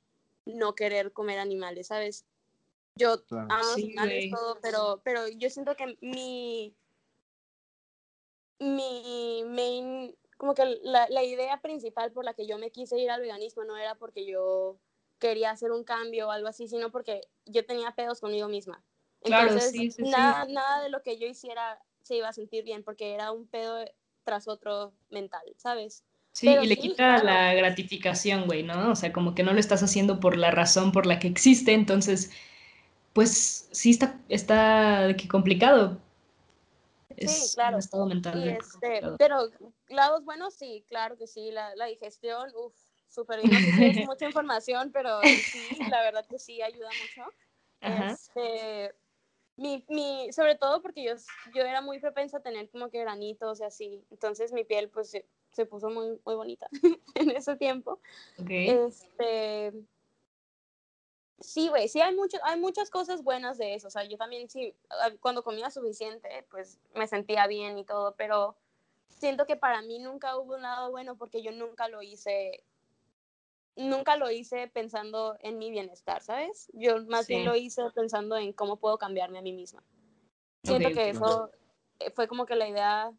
no 0.45 0.75
querer 0.75 1.13
comer 1.13 1.39
animales, 1.39 1.87
¿sabes? 1.87 2.27
Yo 2.95 3.25
amo 3.47 3.71
los 3.73 3.83
animales, 3.83 4.27
todo, 4.29 4.59
pero, 4.61 5.01
pero 5.05 5.27
yo 5.29 5.49
siento 5.49 5.75
que 5.75 5.97
mi, 6.01 6.77
mi 8.59 9.43
main, 9.45 10.17
como 10.37 10.53
que 10.53 10.65
la, 10.83 11.07
la 11.09 11.23
idea 11.23 11.61
principal 11.61 12.11
por 12.11 12.25
la 12.25 12.33
que 12.33 12.47
yo 12.47 12.57
me 12.57 12.71
quise 12.71 12.97
ir 12.99 13.09
al 13.11 13.21
veganismo 13.21 13.63
no 13.63 13.77
era 13.77 13.95
porque 13.95 14.25
yo 14.25 14.79
quería 15.19 15.51
hacer 15.51 15.71
un 15.71 15.83
cambio 15.83 16.27
o 16.27 16.31
algo 16.31 16.47
así, 16.47 16.67
sino 16.67 16.91
porque 16.91 17.21
yo 17.45 17.65
tenía 17.65 17.95
pedos 17.95 18.21
conmigo 18.21 18.47
misma. 18.47 18.85
Entonces, 19.21 19.71
claro, 19.71 19.91
sí, 19.91 20.01
nada, 20.03 20.45
nada 20.45 20.83
de 20.83 20.89
lo 20.89 21.01
que 21.01 21.17
yo 21.17 21.27
hiciera 21.27 21.79
se 22.01 22.15
iba 22.15 22.29
a 22.29 22.33
sentir 22.33 22.63
bien 22.63 22.83
porque 22.83 23.13
era 23.13 23.31
un 23.31 23.47
pedo 23.47 23.85
tras 24.23 24.47
otro 24.47 24.93
mental, 25.09 25.43
¿sabes? 25.57 26.03
Sí, 26.31 26.47
y 26.47 26.67
le 26.67 26.77
quita 26.77 27.21
la 27.23 27.53
gratificación, 27.53 28.45
güey, 28.45 28.63
¿no? 28.63 28.91
O 28.91 28.95
sea, 28.95 29.11
como 29.11 29.35
que 29.35 29.43
no 29.43 29.51
lo 29.53 29.59
estás 29.59 29.83
haciendo 29.83 30.19
por 30.19 30.37
la 30.37 30.51
razón 30.51 30.91
por 30.91 31.05
la 31.05 31.19
que 31.19 31.27
existe, 31.27 31.73
entonces, 31.73 32.31
pues 33.13 33.67
sí 33.71 33.89
está, 33.89 34.19
está 34.29 35.15
que 35.17 35.27
complicado. 35.27 35.97
Es 37.17 37.49
sí, 37.49 37.55
claro. 37.55 37.75
Un 37.75 37.79
estado 37.79 38.05
mental. 38.05 38.47
Este, 38.47 39.01
pero 39.17 39.49
lados 39.89 40.23
buenos, 40.23 40.53
sí, 40.53 40.85
claro 40.87 41.17
que 41.17 41.27
sí, 41.27 41.51
la, 41.51 41.75
la 41.75 41.87
digestión, 41.87 42.49
uff, 42.55 42.75
súper 43.09 43.41
bien. 43.41 43.51
No 43.51 43.59
sé 43.59 43.93
si 43.93 43.99
es 44.01 44.07
mucha 44.07 44.25
información, 44.25 44.91
pero 44.93 45.19
sí, 45.21 45.67
la 45.89 46.01
verdad 46.03 46.25
que 46.29 46.39
sí 46.39 46.61
ayuda 46.61 46.89
mucho. 46.89 47.33
Este, 47.81 48.93
mi, 49.59 49.85
mi, 49.89 50.31
sobre 50.31 50.55
todo 50.55 50.81
porque 50.81 51.03
yo, 51.03 51.13
yo 51.53 51.63
era 51.63 51.81
muy 51.81 51.99
propensa 51.99 52.37
a 52.37 52.41
tener 52.41 52.69
como 52.69 52.89
que 52.89 52.99
granitos 52.99 53.59
y 53.59 53.63
así. 53.63 54.05
Entonces 54.09 54.53
mi 54.53 54.63
piel 54.63 54.89
pues 54.89 55.11
se, 55.11 55.25
se 55.51 55.65
puso 55.65 55.89
muy, 55.89 56.19
muy 56.25 56.35
bonita 56.35 56.67
en 57.15 57.31
ese 57.31 57.55
tiempo. 57.57 57.99
Este, 58.47 59.73
sí, 61.39 61.67
güey, 61.67 61.89
sí 61.89 61.99
hay, 61.99 62.15
mucho, 62.15 62.37
hay 62.43 62.59
muchas 62.59 62.89
cosas 62.89 63.23
buenas 63.23 63.57
de 63.57 63.75
eso. 63.75 63.87
O 63.87 63.91
sea, 63.91 64.05
yo 64.05 64.17
también 64.17 64.49
sí, 64.49 64.73
ah, 64.89 65.11
cuando 65.19 65.43
comía 65.43 65.69
suficiente, 65.69 66.47
pues 66.49 66.79
me 66.95 67.07
sentía 67.07 67.45
bien 67.47 67.77
y 67.77 67.83
todo, 67.83 68.15
pero 68.15 68.55
siento 69.09 69.45
que 69.45 69.57
para 69.57 69.81
mí 69.81 69.99
nunca 69.99 70.37
hubo 70.37 70.55
un 70.55 70.61
lado 70.61 70.91
bueno 70.91 71.17
porque 71.17 71.41
yo 71.41 71.51
nunca 71.51 71.89
lo 71.89 72.01
hice 72.01 72.63
nunca 73.79 74.17
lo 74.17 74.29
hice 74.29 74.67
pensando 74.67 75.37
en 75.39 75.57
mi 75.57 75.71
bienestar, 75.71 76.21
¿sabes? 76.21 76.69
Yo 76.73 77.03
más 77.05 77.27
bien 77.27 77.45
lo 77.45 77.55
hice 77.55 77.81
pensando 77.95 78.35
en 78.35 78.51
cómo 78.51 78.77
puedo 78.77 78.97
cambiarme 78.97 79.39
a 79.39 79.41
mí 79.41 79.53
misma. 79.53 79.83
Siento 80.63 80.89
que 80.89 81.09
eso 81.09 81.49
eh, 81.99 82.11
fue 82.11 82.27
como 82.27 82.45
que 82.45 82.55
la 82.55 82.67
idea 82.67 83.13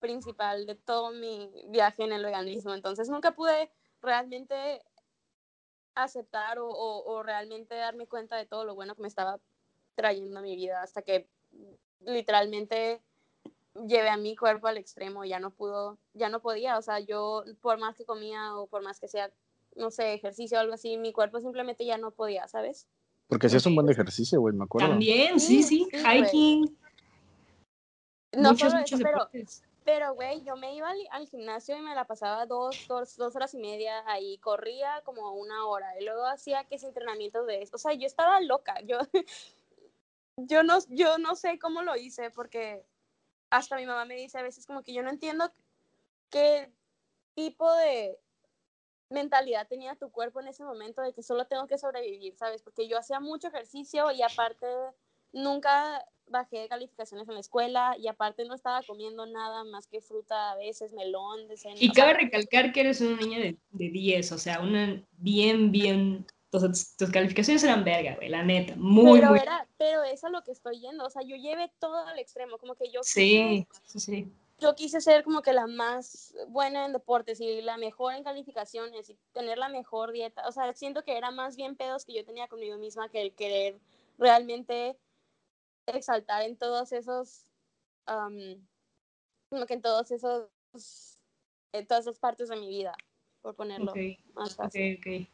principal 0.00 0.66
de 0.66 0.74
todo 0.74 1.12
mi 1.12 1.50
viaje 1.68 2.04
en 2.04 2.12
el 2.12 2.22
veganismo. 2.22 2.74
Entonces 2.74 3.08
nunca 3.08 3.32
pude 3.32 3.70
realmente 4.02 4.82
aceptar 5.94 6.58
o, 6.58 6.68
o, 6.68 7.22
realmente 7.22 7.74
darme 7.74 8.06
cuenta 8.06 8.36
de 8.36 8.44
todo 8.44 8.64
lo 8.64 8.74
bueno 8.74 8.94
que 8.94 9.02
me 9.02 9.08
estaba 9.08 9.40
trayendo 9.94 10.40
a 10.40 10.42
mi 10.42 10.56
vida 10.56 10.82
hasta 10.82 11.02
que 11.02 11.30
literalmente 12.00 13.00
llevé 13.86 14.10
a 14.10 14.16
mi 14.16 14.36
cuerpo 14.36 14.66
al 14.66 14.76
extremo, 14.76 15.24
ya 15.24 15.38
no 15.38 15.52
pudo, 15.52 15.98
ya 16.12 16.28
no 16.28 16.40
podía, 16.40 16.76
o 16.76 16.82
sea, 16.82 16.98
yo 16.98 17.44
por 17.60 17.78
más 17.78 17.94
que 17.94 18.04
comía 18.04 18.56
o 18.56 18.66
por 18.66 18.82
más 18.82 19.00
que 19.00 19.08
sea 19.08 19.32
no 19.76 19.90
sé, 19.90 20.14
ejercicio 20.14 20.58
o 20.58 20.60
algo 20.60 20.74
así, 20.74 20.96
mi 20.96 21.12
cuerpo 21.12 21.40
simplemente 21.40 21.84
ya 21.84 21.98
no 21.98 22.10
podía, 22.10 22.48
¿sabes? 22.48 22.86
Porque 23.28 23.48
si 23.48 23.56
es 23.56 23.66
un 23.66 23.74
buen 23.74 23.88
ejercicio, 23.88 24.40
güey, 24.40 24.54
me 24.54 24.64
acuerdo. 24.64 24.88
También, 24.88 25.40
sí, 25.40 25.62
sí, 25.62 25.88
hiking. 25.92 26.76
No 28.32 28.50
muchos, 28.50 28.70
solo 28.72 28.84
eso, 28.84 28.98
pero, 29.02 29.28
pero, 29.84 30.14
güey, 30.14 30.42
yo 30.42 30.56
me 30.56 30.74
iba 30.74 30.92
al, 31.10 31.28
gimnasio 31.28 31.76
y 31.76 31.80
me 31.80 31.94
la 31.94 32.04
pasaba 32.06 32.46
dos, 32.46 32.76
dos, 32.88 33.16
dos, 33.16 33.36
horas 33.36 33.54
y 33.54 33.58
media 33.58 34.02
ahí, 34.06 34.38
corría 34.38 35.02
como 35.04 35.32
una 35.32 35.66
hora, 35.66 35.98
y 36.00 36.04
luego 36.04 36.26
hacía 36.26 36.64
que 36.64 36.76
ese 36.76 36.88
entrenamiento 36.88 37.44
de 37.44 37.62
eso, 37.62 37.76
o 37.76 37.78
sea, 37.78 37.92
yo 37.94 38.06
estaba 38.06 38.40
loca, 38.40 38.80
yo, 38.82 38.98
yo, 40.36 40.62
no, 40.62 40.78
yo 40.88 41.18
no 41.18 41.36
sé 41.36 41.58
cómo 41.58 41.82
lo 41.82 41.96
hice, 41.96 42.30
porque 42.30 42.84
hasta 43.50 43.76
mi 43.76 43.86
mamá 43.86 44.04
me 44.04 44.16
dice 44.16 44.38
a 44.38 44.42
veces 44.42 44.66
como 44.66 44.82
que 44.82 44.92
yo 44.92 45.02
no 45.02 45.10
entiendo 45.10 45.52
qué 46.30 46.72
tipo 47.34 47.72
de 47.74 48.18
mentalidad 49.14 49.66
tenía 49.66 49.94
tu 49.94 50.10
cuerpo 50.10 50.40
en 50.40 50.48
ese 50.48 50.64
momento 50.64 51.00
de 51.00 51.14
que 51.14 51.22
solo 51.22 51.46
tengo 51.46 51.66
que 51.66 51.78
sobrevivir, 51.78 52.36
¿sabes? 52.36 52.62
Porque 52.62 52.86
yo 52.86 52.98
hacía 52.98 53.20
mucho 53.20 53.48
ejercicio 53.48 54.10
y 54.10 54.22
aparte 54.22 54.66
nunca 55.32 56.04
bajé 56.26 56.58
de 56.58 56.68
calificaciones 56.68 57.28
en 57.28 57.34
la 57.34 57.40
escuela 57.40 57.96
y 57.98 58.08
aparte 58.08 58.44
no 58.44 58.54
estaba 58.54 58.82
comiendo 58.82 59.26
nada 59.26 59.64
más 59.64 59.86
que 59.86 60.00
fruta 60.00 60.52
a 60.52 60.56
veces, 60.56 60.92
melón, 60.92 61.40
Y 61.76 61.90
cabe 61.92 62.14
recalcar 62.14 62.72
que 62.72 62.80
eres 62.80 63.00
una 63.00 63.16
niña 63.16 63.38
de, 63.38 63.56
de 63.70 63.88
10, 63.88 64.32
o 64.32 64.38
sea, 64.38 64.60
una 64.60 65.02
bien, 65.12 65.72
bien... 65.72 66.26
Tus, 66.50 66.96
tus 66.96 67.10
calificaciones 67.10 67.64
eran 67.64 67.82
verga, 67.82 68.14
güey, 68.14 68.28
la 68.28 68.44
neta, 68.44 68.76
muy, 68.76 69.18
pero 69.18 69.30
muy... 69.30 69.40
Era, 69.40 69.66
pero 69.76 70.04
es 70.04 70.22
a 70.22 70.28
lo 70.28 70.44
que 70.44 70.52
estoy 70.52 70.78
yendo, 70.78 71.04
o 71.04 71.10
sea, 71.10 71.22
yo 71.22 71.34
llevé 71.34 71.72
todo 71.80 72.06
al 72.06 72.16
extremo, 72.20 72.58
como 72.58 72.76
que 72.76 72.92
yo... 72.92 73.00
Sí, 73.02 73.66
sí, 73.82 73.98
sí 73.98 74.32
yo 74.58 74.74
quise 74.74 75.00
ser 75.00 75.24
como 75.24 75.42
que 75.42 75.52
la 75.52 75.66
más 75.66 76.34
buena 76.48 76.86
en 76.86 76.92
deportes 76.92 77.40
y 77.40 77.60
la 77.62 77.76
mejor 77.76 78.14
en 78.14 78.24
calificaciones 78.24 79.10
y 79.10 79.18
tener 79.32 79.58
la 79.58 79.68
mejor 79.68 80.12
dieta. 80.12 80.46
O 80.46 80.52
sea, 80.52 80.72
siento 80.74 81.02
que 81.02 81.16
era 81.16 81.30
más 81.30 81.56
bien 81.56 81.76
pedos 81.76 82.04
que 82.04 82.14
yo 82.14 82.24
tenía 82.24 82.48
conmigo 82.48 82.76
misma 82.78 83.08
que 83.08 83.22
el 83.22 83.34
querer 83.34 83.78
realmente 84.18 84.96
exaltar 85.86 86.42
en 86.42 86.56
todos 86.56 86.92
esos, 86.92 87.46
como 88.06 89.66
que 89.66 89.74
en 89.74 89.82
todos 89.82 90.10
esos, 90.10 90.48
en 91.72 91.86
todas 91.86 92.06
esas 92.06 92.18
partes 92.18 92.48
de 92.48 92.56
mi 92.56 92.68
vida, 92.68 92.94
por 93.42 93.54
ponerlo 93.54 93.92
más 94.34 94.54
fácil. 94.54 94.98
Okay, 94.98 95.28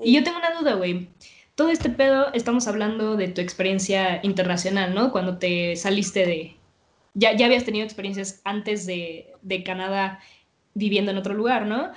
Y 0.00 0.14
yo 0.14 0.24
tengo 0.24 0.38
una 0.38 0.58
duda, 0.58 0.74
güey. 0.74 1.08
Todo 1.54 1.68
este 1.68 1.90
pedo, 1.90 2.32
estamos 2.32 2.66
hablando 2.66 3.16
de 3.16 3.28
tu 3.28 3.40
experiencia 3.40 4.20
internacional, 4.24 4.94
¿no? 4.94 5.12
Cuando 5.12 5.38
te 5.38 5.76
saliste 5.76 6.26
de, 6.26 6.59
ya, 7.14 7.36
ya 7.36 7.46
habías 7.46 7.64
tenido 7.64 7.84
experiencias 7.84 8.40
antes 8.44 8.86
de, 8.86 9.32
de 9.42 9.64
Canadá 9.64 10.20
viviendo 10.74 11.10
en 11.10 11.18
otro 11.18 11.34
lugar, 11.34 11.66
¿no? 11.66 11.92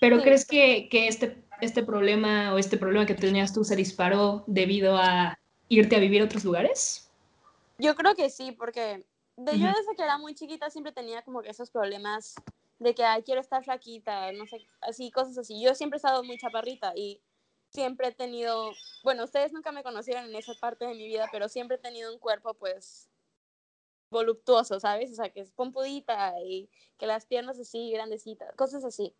Pero 0.00 0.20
¿crees 0.22 0.46
que, 0.46 0.88
que, 0.90 1.08
este, 1.08 1.42
este 1.60 1.82
problema 1.82 2.52
o 2.52 2.58
este 2.58 2.76
problema 2.76 3.06
que 3.06 3.14
tenías 3.14 3.52
tú 3.52 3.64
se 3.64 3.76
disparó 3.76 4.44
debido 4.46 4.96
a 4.96 5.38
irte 5.68 5.96
a 5.96 6.00
vivir 6.00 6.22
a 6.22 6.26
otros 6.26 6.44
lugares? 6.44 7.10
Yo 7.78 7.94
creo 7.94 8.14
que 8.14 8.30
sí, 8.30 8.52
porque 8.52 9.04
de, 9.36 9.58
yo 9.58 9.66
desde 9.66 9.96
que 9.96 10.02
era 10.02 10.18
muy 10.18 10.34
chiquita 10.34 10.70
siempre 10.70 10.92
tenía 10.92 11.22
como 11.22 11.42
que 11.42 11.50
esos 11.50 11.70
problemas 11.70 12.34
de 12.78 12.94
que, 12.94 13.04
ay, 13.04 13.22
quiero 13.22 13.40
estar 13.40 13.64
flaquita, 13.64 14.30
no 14.32 14.46
sé, 14.46 14.66
así, 14.80 15.10
cosas 15.10 15.38
así. 15.38 15.60
Yo 15.62 15.74
siempre 15.74 15.96
he 15.96 15.98
estado 15.98 16.22
muy 16.22 16.38
chaparrita 16.38 16.92
y 16.94 17.20
siempre 17.70 18.08
he 18.08 18.12
tenido, 18.12 18.72
bueno, 19.02 19.24
ustedes 19.24 19.52
nunca 19.52 19.72
me 19.72 19.82
conocieron 19.82 20.26
en 20.26 20.36
esa 20.36 20.54
parte 20.60 20.84
de 20.86 20.94
mi 20.94 21.06
vida, 21.06 21.28
pero 21.32 21.48
siempre 21.48 21.76
he 21.76 21.80
tenido 21.80 22.12
un 22.12 22.18
cuerpo, 22.18 22.54
pues, 22.54 23.08
voluptuoso, 24.10 24.80
¿sabes? 24.80 25.12
O 25.12 25.14
sea, 25.14 25.30
que 25.30 25.40
es 25.40 25.50
pompudita 25.52 26.34
y 26.42 26.68
que 26.98 27.06
las 27.06 27.26
piernas 27.26 27.58
así, 27.58 27.90
grandecitas, 27.90 28.54
cosas 28.56 28.84
así. 28.84 29.14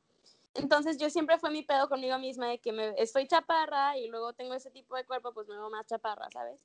Entonces 0.54 0.98
yo 0.98 1.10
siempre 1.10 1.38
fue 1.38 1.50
mi 1.50 1.62
pedo 1.62 1.88
conmigo 1.88 2.18
misma 2.18 2.48
de 2.48 2.58
que 2.58 2.72
me, 2.72 2.94
estoy 2.96 3.26
chaparra 3.26 3.98
y 3.98 4.08
luego 4.08 4.32
tengo 4.32 4.54
ese 4.54 4.70
tipo 4.70 4.94
de 4.96 5.04
cuerpo, 5.04 5.32
pues 5.32 5.48
me 5.48 5.54
veo 5.54 5.68
más 5.68 5.86
chaparra, 5.86 6.28
¿sabes? 6.32 6.60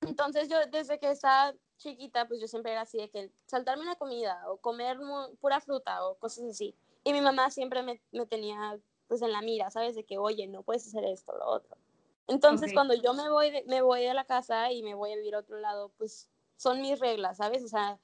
Entonces 0.00 0.48
yo 0.48 0.56
desde 0.70 0.98
que 0.98 1.10
estaba 1.10 1.54
chiquita, 1.76 2.26
pues 2.26 2.40
yo 2.40 2.48
siempre 2.48 2.72
era 2.72 2.82
así 2.82 2.98
de 2.98 3.10
que 3.10 3.30
saltarme 3.46 3.82
una 3.82 3.96
comida 3.96 4.42
o 4.48 4.56
comer 4.56 4.98
pura 5.40 5.60
fruta 5.60 6.06
o 6.06 6.16
cosas 6.16 6.44
así. 6.44 6.74
Y 7.04 7.12
mi 7.12 7.20
mamá 7.20 7.50
siempre 7.50 7.82
me, 7.82 8.00
me, 8.12 8.26
tenía 8.26 8.78
pues 9.08 9.22
en 9.22 9.32
la 9.32 9.42
mira, 9.42 9.70
¿sabes? 9.70 9.94
De 9.94 10.04
que, 10.04 10.18
oye, 10.18 10.46
no 10.46 10.62
puedes 10.62 10.86
hacer 10.86 11.04
esto, 11.04 11.36
lo 11.36 11.46
otro. 11.46 11.76
Entonces 12.28 12.72
cuando 12.72 12.94
yo 12.94 13.14
me 13.14 13.28
voy, 13.30 13.50
de, 13.50 13.64
me 13.66 13.82
voy 13.82 14.02
de 14.02 14.14
la 14.14 14.24
casa 14.24 14.72
y 14.72 14.82
me 14.82 14.94
voy 14.94 15.12
a 15.12 15.16
vivir 15.16 15.34
a 15.34 15.40
otro 15.40 15.58
lado, 15.58 15.92
pues 15.96 16.28
son 16.56 16.80
mis 16.80 16.98
reglas, 16.98 17.38
¿sabes? 17.38 17.62
O 17.62 17.68
sea, 17.68 17.98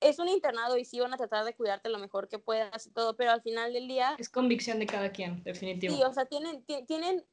es 0.00 0.18
un 0.18 0.28
internado 0.28 0.76
y 0.76 0.84
sí 0.84 1.00
van 1.00 1.12
a 1.12 1.16
tratar 1.16 1.44
de 1.44 1.54
cuidarte 1.54 1.88
lo 1.88 1.98
mejor 1.98 2.28
que 2.28 2.38
puedas 2.38 2.86
y 2.86 2.92
todo, 2.92 3.16
pero 3.16 3.32
al 3.32 3.42
final 3.42 3.72
del 3.72 3.88
día... 3.88 4.14
Es 4.18 4.28
convicción 4.28 4.78
de 4.78 4.86
cada 4.86 5.10
quien, 5.10 5.42
definitivamente. 5.42 6.04
Sí, 6.04 6.08
o 6.08 6.12
sea, 6.12 6.26
tienen, 6.26 6.64
tienen 6.86 7.24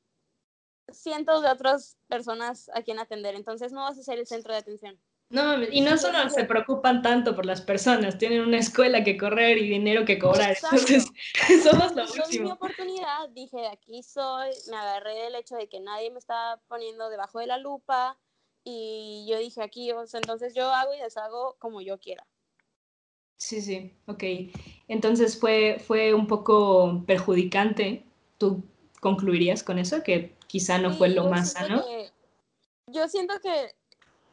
cientos 0.91 1.41
de 1.41 1.49
otras 1.49 1.97
personas 2.08 2.69
a 2.73 2.82
quien 2.82 2.99
atender, 2.99 3.36
entonces 3.36 3.71
no 3.71 3.82
vas 3.82 3.97
a 3.97 4.04
ser 4.04 4.19
el 4.19 4.28
centro 4.28 4.54
de 4.54 4.60
atención. 4.60 4.99
No, 5.30 5.63
y 5.63 5.82
no 5.82 5.97
solo 5.97 6.30
se 6.30 6.43
preocupan 6.43 7.01
tanto 7.01 7.36
por 7.36 7.47
las 7.47 7.60
personas, 7.60 8.17
tienen 8.19 8.41
una 8.41 8.60
escuela 8.60 9.04
que 9.04 9.17
correr 9.17 9.58
y 9.58 9.67
dinero 9.67 10.06
que 10.06 10.19
cobrar. 10.19 10.56
Entonces, 10.62 11.08
somos 11.63 11.95
lo 11.95 12.04
último. 12.04 12.30
Yo 12.30 12.43
mi 12.43 12.51
oportunidad, 12.51 13.30
dije, 13.30 13.67
aquí 13.67 14.04
soy, 14.04 14.51
me 14.69 14.78
agarré 14.78 15.15
del 15.15 15.36
hecho 15.36 15.56
de 15.56 15.67
que 15.67 15.80
nadie 15.80 16.12
me 16.12 16.19
está 16.19 16.62
poniendo 16.67 17.10
debajo 17.10 17.39
de 17.39 17.47
la 17.47 17.58
lupa, 17.58 18.19
y 18.65 19.25
yo 19.30 19.38
dije 19.38 19.62
aquí, 19.62 19.91
o 19.91 20.06
sea, 20.08 20.19
entonces 20.19 20.54
yo 20.56 20.69
hago 20.71 20.93
y 20.93 20.99
deshago 20.99 21.56
como 21.60 21.82
yo 21.82 21.99
quiera. 21.99 22.25
Sí, 23.38 23.62
sí, 23.62 23.93
ok. 24.08 24.23
Entonces 24.88 25.39
fue, 25.39 25.78
fue 25.80 26.13
un 26.13 26.25
poco 26.28 27.04
perjudicante. 27.06 28.04
¿Tú 28.39 28.63
concluirías 28.99 29.62
con 29.62 29.78
eso? 29.78 30.01
Que 30.04 30.36
quizá 30.47 30.80
no 30.80 30.91
fue 30.93 31.10
lo 31.10 31.25
más 31.25 31.51
sano. 31.51 31.84
yo 32.88 33.08
siento 33.08 33.39
que 33.39 33.75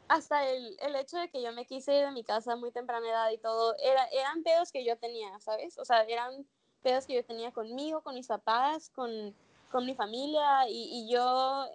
hasta 0.08 0.48
el, 0.48 0.76
el, 0.80 0.96
hecho 0.96 1.18
de 1.18 1.28
que 1.28 1.42
yo 1.42 1.52
me 1.52 1.66
quise 1.66 1.94
ir 1.94 2.06
de 2.06 2.10
mi 2.12 2.24
casa 2.24 2.56
muy 2.56 2.70
temprana 2.70 3.08
edad 3.08 3.30
y 3.30 3.38
todo, 3.38 3.74
era, 3.82 4.04
eran 4.06 4.42
pedos 4.42 4.70
que 4.70 4.84
yo 4.84 4.96
tenía, 4.96 5.38
¿sabes? 5.40 5.78
O 5.78 5.84
sea, 5.84 6.02
eran 6.02 6.46
pedos 6.82 7.06
que 7.06 7.14
yo 7.14 7.24
tenía 7.24 7.50
conmigo, 7.52 8.02
con 8.02 8.14
mis 8.14 8.26
papás, 8.26 8.90
con, 8.90 9.34
con 9.70 9.86
mi 9.86 9.94
familia, 9.94 10.68
y, 10.68 10.88
y, 10.90 11.12
yo 11.12 11.66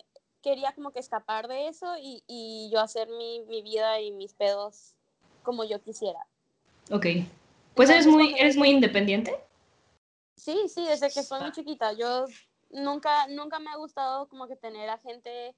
quería 0.41 0.73
como 0.73 0.91
que 0.91 0.99
escapar 0.99 1.47
de 1.47 1.67
eso 1.67 1.97
y, 1.97 2.23
y 2.27 2.69
yo 2.71 2.79
hacer 2.79 3.09
mi, 3.09 3.41
mi, 3.41 3.61
vida 3.61 3.99
y 3.99 4.11
mis 4.11 4.33
pedos 4.33 4.93
como 5.43 5.63
yo 5.63 5.81
quisiera. 5.81 6.25
Ok. 6.91 7.05
Pues 7.75 7.89
eres 7.89 8.07
muy, 8.07 8.35
eres 8.37 8.57
muy 8.57 8.69
independiente. 8.69 9.35
Sí, 10.35 10.67
sí, 10.67 10.85
desde 10.85 11.11
que 11.11 11.23
soy 11.23 11.41
muy 11.41 11.51
chiquita. 11.51 11.93
Yo 11.93 12.25
nunca, 12.69 13.27
nunca 13.27 13.59
me 13.59 13.69
ha 13.69 13.75
gustado 13.75 14.27
como 14.27 14.47
que 14.47 14.55
tener 14.55 14.89
a 14.89 14.97
gente 14.97 15.55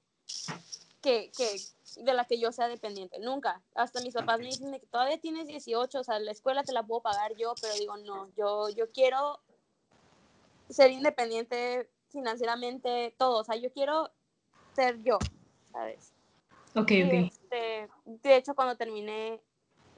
que, 1.02 1.32
que, 1.36 2.02
de 2.02 2.14
la 2.14 2.26
que 2.26 2.40
yo 2.40 2.52
sea 2.52 2.68
dependiente, 2.68 3.20
nunca. 3.20 3.62
Hasta 3.76 4.02
mis 4.02 4.14
papás 4.14 4.40
me 4.40 4.46
dicen 4.46 4.72
que 4.72 4.86
todavía 4.88 5.20
tienes 5.20 5.48
18, 5.48 6.00
o 6.00 6.04
sea, 6.04 6.20
la 6.20 6.32
escuela 6.32 6.64
te 6.64 6.74
la 6.74 6.84
puedo 6.84 7.02
pagar 7.02 7.36
yo, 7.36 7.54
pero 7.62 7.74
digo, 7.76 7.98
no, 7.98 8.30
yo, 8.36 8.70
yo 8.70 8.92
quiero 8.92 9.40
ser 10.70 10.92
independiente 10.92 11.90
financieramente, 12.10 13.16
todo, 13.18 13.40
o 13.40 13.44
sea, 13.44 13.56
yo 13.56 13.72
quiero 13.72 14.12
ser 14.80 15.04
yo, 15.04 15.20
¿sabes? 15.72 16.14
Ok, 16.76 16.92
ok. 17.06 17.14
Este, 17.14 17.90
de 18.06 18.36
hecho, 18.36 18.56
cuando 18.56 18.78
terminé 18.78 19.42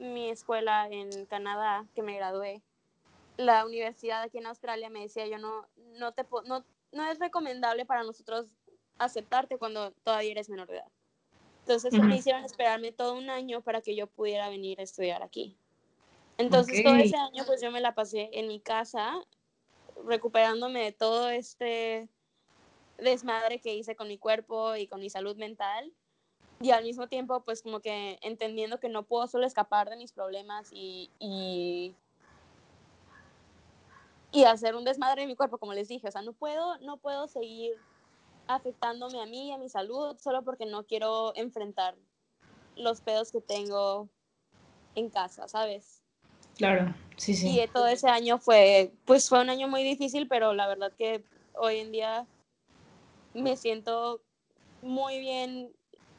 mi 0.00 0.28
escuela 0.30 0.88
en 0.90 1.26
Canadá, 1.26 1.86
que 1.94 2.02
me 2.02 2.16
gradué, 2.16 2.62
la 3.36 3.64
universidad 3.64 4.22
aquí 4.22 4.38
en 4.38 4.46
Australia 4.46 4.90
me 4.90 5.02
decía, 5.02 5.26
yo 5.28 5.38
no, 5.38 5.68
no, 5.98 6.12
te, 6.12 6.26
no, 6.46 6.64
no 6.90 7.10
es 7.10 7.18
recomendable 7.20 7.86
para 7.86 8.02
nosotros 8.02 8.46
aceptarte 8.98 9.56
cuando 9.56 9.92
todavía 10.02 10.32
eres 10.32 10.48
menor 10.48 10.68
de 10.68 10.78
edad. 10.78 10.90
Entonces 11.60 11.92
me 11.92 12.16
hicieron 12.16 12.44
esperarme 12.44 12.90
todo 12.90 13.14
un 13.14 13.30
año 13.30 13.60
para 13.60 13.82
que 13.82 13.94
yo 13.94 14.08
pudiera 14.08 14.48
venir 14.48 14.80
a 14.80 14.82
estudiar 14.82 15.22
aquí. 15.22 15.56
Entonces 16.36 16.82
todo 16.82 16.96
ese 16.96 17.16
año 17.16 17.44
pues 17.46 17.62
yo 17.62 17.70
me 17.70 17.80
la 17.80 17.94
pasé 17.94 18.30
en 18.32 18.48
mi 18.48 18.58
casa 18.58 19.14
recuperándome 20.04 20.82
de 20.82 20.92
todo 20.92 21.30
este 21.30 22.08
desmadre 23.02 23.60
que 23.60 23.74
hice 23.74 23.96
con 23.96 24.08
mi 24.08 24.18
cuerpo 24.18 24.76
y 24.76 24.86
con 24.86 25.00
mi 25.00 25.10
salud 25.10 25.36
mental 25.36 25.92
y 26.60 26.70
al 26.70 26.84
mismo 26.84 27.08
tiempo 27.08 27.40
pues 27.40 27.62
como 27.62 27.80
que 27.80 28.18
entendiendo 28.22 28.78
que 28.78 28.88
no 28.88 29.02
puedo 29.02 29.26
solo 29.26 29.46
escapar 29.46 29.90
de 29.90 29.96
mis 29.96 30.12
problemas 30.12 30.70
y, 30.72 31.10
y, 31.18 31.94
y 34.30 34.44
hacer 34.44 34.76
un 34.76 34.84
desmadre 34.84 35.22
en 35.22 35.28
mi 35.28 35.36
cuerpo 35.36 35.58
como 35.58 35.74
les 35.74 35.88
dije, 35.88 36.08
o 36.08 36.10
sea, 36.10 36.22
no 36.22 36.32
puedo, 36.32 36.78
no 36.78 36.98
puedo 36.98 37.26
seguir 37.26 37.76
afectándome 38.46 39.20
a 39.20 39.26
mí 39.26 39.48
y 39.48 39.52
a 39.52 39.58
mi 39.58 39.68
salud 39.68 40.16
solo 40.18 40.42
porque 40.42 40.66
no 40.66 40.84
quiero 40.84 41.34
enfrentar 41.36 41.96
los 42.76 43.00
pedos 43.00 43.32
que 43.32 43.40
tengo 43.40 44.08
en 44.94 45.10
casa, 45.10 45.48
¿sabes? 45.48 46.02
Claro, 46.56 46.94
sí, 47.16 47.34
sí. 47.34 47.60
Y 47.60 47.66
todo 47.68 47.86
ese 47.86 48.08
año 48.08 48.38
fue, 48.38 48.92
pues 49.04 49.28
fue 49.28 49.40
un 49.40 49.50
año 49.50 49.68
muy 49.68 49.82
difícil, 49.82 50.28
pero 50.28 50.54
la 50.54 50.68
verdad 50.68 50.92
que 50.96 51.24
hoy 51.54 51.78
en 51.78 51.92
día 51.92 52.26
me 53.34 53.56
siento 53.56 54.22
muy 54.82 55.18
bien, 55.18 55.72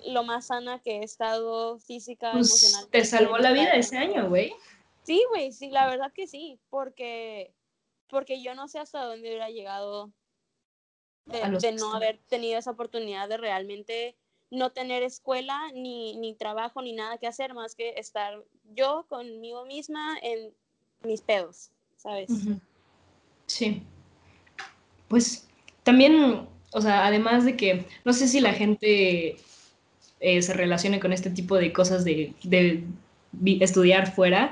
lo 0.06 0.24
más 0.24 0.48
sana 0.48 0.80
que 0.80 0.98
he 0.98 1.04
estado 1.04 1.80
física, 1.80 2.32
pues 2.32 2.50
emocional. 2.50 2.90
Te 2.90 3.06
salvó 3.06 3.38
la 3.38 3.52
vida 3.52 3.72
ese 3.72 3.98
año, 3.98 4.30
güey. 4.30 4.54
Sí, 5.04 5.24
güey, 5.30 5.52
sí, 5.52 5.70
la 5.70 5.88
verdad 5.88 6.12
que 6.14 6.28
sí, 6.28 6.60
porque, 6.70 7.54
porque 8.08 8.42
yo 8.42 8.56
no 8.56 8.68
sé 8.68 8.80
hasta 8.80 9.04
dónde 9.04 9.28
hubiera 9.28 9.50
llegado 9.50 10.12
de, 11.26 11.72
no 11.74 11.94
haber 11.94 12.20
tenido 12.30 12.58
esa 12.58 12.72
oportunidad 12.72 13.30
de 13.30 13.38
realmente 13.38 14.16
no 14.50 14.72
tener 14.72 15.04
escuela 15.04 15.72
ni, 15.74 16.16
ni, 16.18 16.36
trabajo 16.36 16.82
ni 16.82 16.94
nada 16.94 17.18
que 17.18 17.28
hacer 17.28 17.54
más 17.54 17.76
que 17.76 17.96
estar 17.98 18.44
yo 18.76 19.06
conmigo 19.08 19.66
misma 19.66 20.18
en 20.22 20.54
mis 21.02 21.22
pedos, 21.22 21.72
¿sabes? 21.98 22.30
Sí. 23.48 23.84
Pues 25.08 25.48
también, 25.84 26.48
o 26.74 26.82
sea, 26.82 27.06
además 27.06 27.46
de 27.46 27.56
que 27.56 27.86
no 28.06 28.14
sé 28.14 28.28
si 28.28 28.40
la 28.40 28.54
gente 28.54 29.38
eh, 30.20 30.42
se 30.42 30.54
relacione 30.54 31.00
con 31.00 31.14
este 31.14 31.30
tipo 31.30 31.56
de 31.56 31.72
cosas 31.72 32.04
de, 32.04 32.34
de 32.44 32.84
estudiar 33.62 34.12
fuera, 34.14 34.52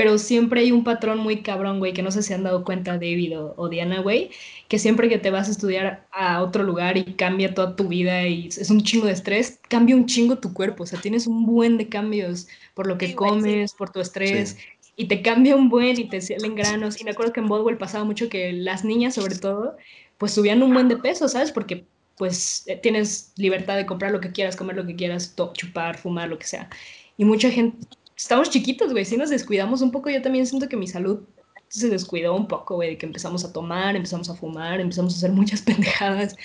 pero 0.00 0.16
siempre 0.16 0.62
hay 0.62 0.72
un 0.72 0.82
patrón 0.82 1.18
muy 1.18 1.42
cabrón, 1.42 1.78
güey, 1.78 1.92
que 1.92 2.02
no 2.02 2.10
sé 2.10 2.22
si 2.22 2.32
han 2.32 2.42
dado 2.42 2.64
cuenta 2.64 2.94
David 2.94 3.38
o, 3.38 3.68
Diana, 3.68 4.00
güey, 4.00 4.30
que 4.66 4.78
siempre 4.78 5.10
que 5.10 5.18
te 5.18 5.30
vas 5.30 5.48
a 5.48 5.50
estudiar 5.50 6.06
a 6.10 6.42
otro 6.42 6.62
lugar 6.62 6.96
y 6.96 7.04
cambia 7.04 7.52
toda 7.52 7.76
tu 7.76 7.88
vida 7.88 8.26
y 8.26 8.48
es 8.48 8.70
un 8.70 8.82
chingo 8.82 9.04
de 9.04 9.12
estrés, 9.12 9.60
cambia 9.68 9.94
un 9.94 10.06
chingo 10.06 10.38
tu 10.38 10.54
cuerpo, 10.54 10.84
o 10.84 10.86
sea, 10.86 10.98
tienes 10.98 11.26
un 11.26 11.44
buen 11.44 11.76
de 11.76 11.90
cambios 11.90 12.48
por 12.72 12.86
lo 12.86 12.96
que 12.96 13.14
comes, 13.14 13.74
por 13.74 13.90
tu 13.90 14.00
estrés. 14.00 14.56
Y 14.96 15.06
te 15.06 15.20
cambia 15.20 15.54
un 15.54 15.68
buen 15.68 15.98
y 15.98 16.08
te 16.08 16.22
salen 16.22 16.54
granos. 16.54 16.98
Y 16.98 17.04
me 17.04 17.10
acuerdo 17.10 17.34
que 17.34 17.40
en 17.40 17.48
Bodwell 17.48 17.76
pasaba 17.76 18.04
mucho 18.04 18.30
que 18.30 18.52
las 18.52 18.86
niñas, 18.86 19.14
sobre 19.14 19.36
todo, 19.36 19.76
pues 20.20 20.32
subían 20.32 20.62
un 20.62 20.74
buen 20.74 20.86
de 20.86 20.98
peso, 20.98 21.26
¿sabes? 21.28 21.50
Porque 21.50 21.86
pues 22.18 22.64
eh, 22.66 22.76
tienes 22.76 23.32
libertad 23.36 23.76
de 23.76 23.86
comprar 23.86 24.12
lo 24.12 24.20
que 24.20 24.30
quieras, 24.30 24.54
comer 24.54 24.76
lo 24.76 24.86
que 24.86 24.94
quieras, 24.94 25.34
chupar, 25.54 25.96
fumar, 25.96 26.28
lo 26.28 26.38
que 26.38 26.46
sea. 26.46 26.68
Y 27.16 27.24
mucha 27.24 27.50
gente, 27.50 27.78
estamos 28.14 28.50
chiquitos, 28.50 28.92
güey, 28.92 29.06
si 29.06 29.16
nos 29.16 29.30
descuidamos 29.30 29.80
un 29.80 29.90
poco, 29.90 30.10
yo 30.10 30.20
también 30.20 30.46
siento 30.46 30.68
que 30.68 30.76
mi 30.76 30.86
salud 30.86 31.20
se 31.68 31.88
descuidó 31.88 32.36
un 32.36 32.46
poco, 32.46 32.74
güey, 32.74 32.98
que 32.98 33.06
empezamos 33.06 33.46
a 33.46 33.52
tomar, 33.54 33.96
empezamos 33.96 34.28
a 34.28 34.34
fumar, 34.34 34.78
empezamos 34.78 35.14
a 35.14 35.16
hacer 35.16 35.32
muchas 35.32 35.62
pendejadas. 35.62 36.36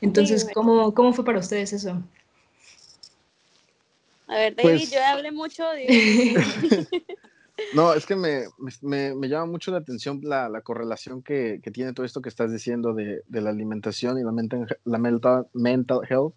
Entonces, 0.00 0.46
¿cómo, 0.54 0.94
¿cómo 0.94 1.12
fue 1.12 1.24
para 1.24 1.40
ustedes 1.40 1.72
eso? 1.72 2.00
A 4.28 4.36
ver, 4.36 4.54
David, 4.54 4.78
pues 4.78 4.92
yo 4.92 5.04
hablé 5.04 5.32
mucho. 5.32 5.64
no, 7.74 7.94
es 7.94 8.06
que 8.06 8.16
me, 8.16 8.44
me, 8.82 9.14
me, 9.14 9.28
llama 9.28 9.46
mucho 9.46 9.70
la 9.70 9.78
atención 9.78 10.20
la, 10.22 10.48
la 10.48 10.62
correlación 10.62 11.22
que, 11.22 11.60
que, 11.62 11.70
tiene 11.70 11.92
todo 11.92 12.04
esto 12.04 12.20
que 12.20 12.28
estás 12.28 12.50
diciendo 12.50 12.94
de, 12.94 13.22
de 13.28 13.40
la 13.40 13.50
alimentación 13.50 14.18
y 14.18 14.24
la 14.24 14.32
mental, 14.32 14.66
la 14.84 14.98
mental, 14.98 15.46
mental 15.52 16.00
health, 16.08 16.34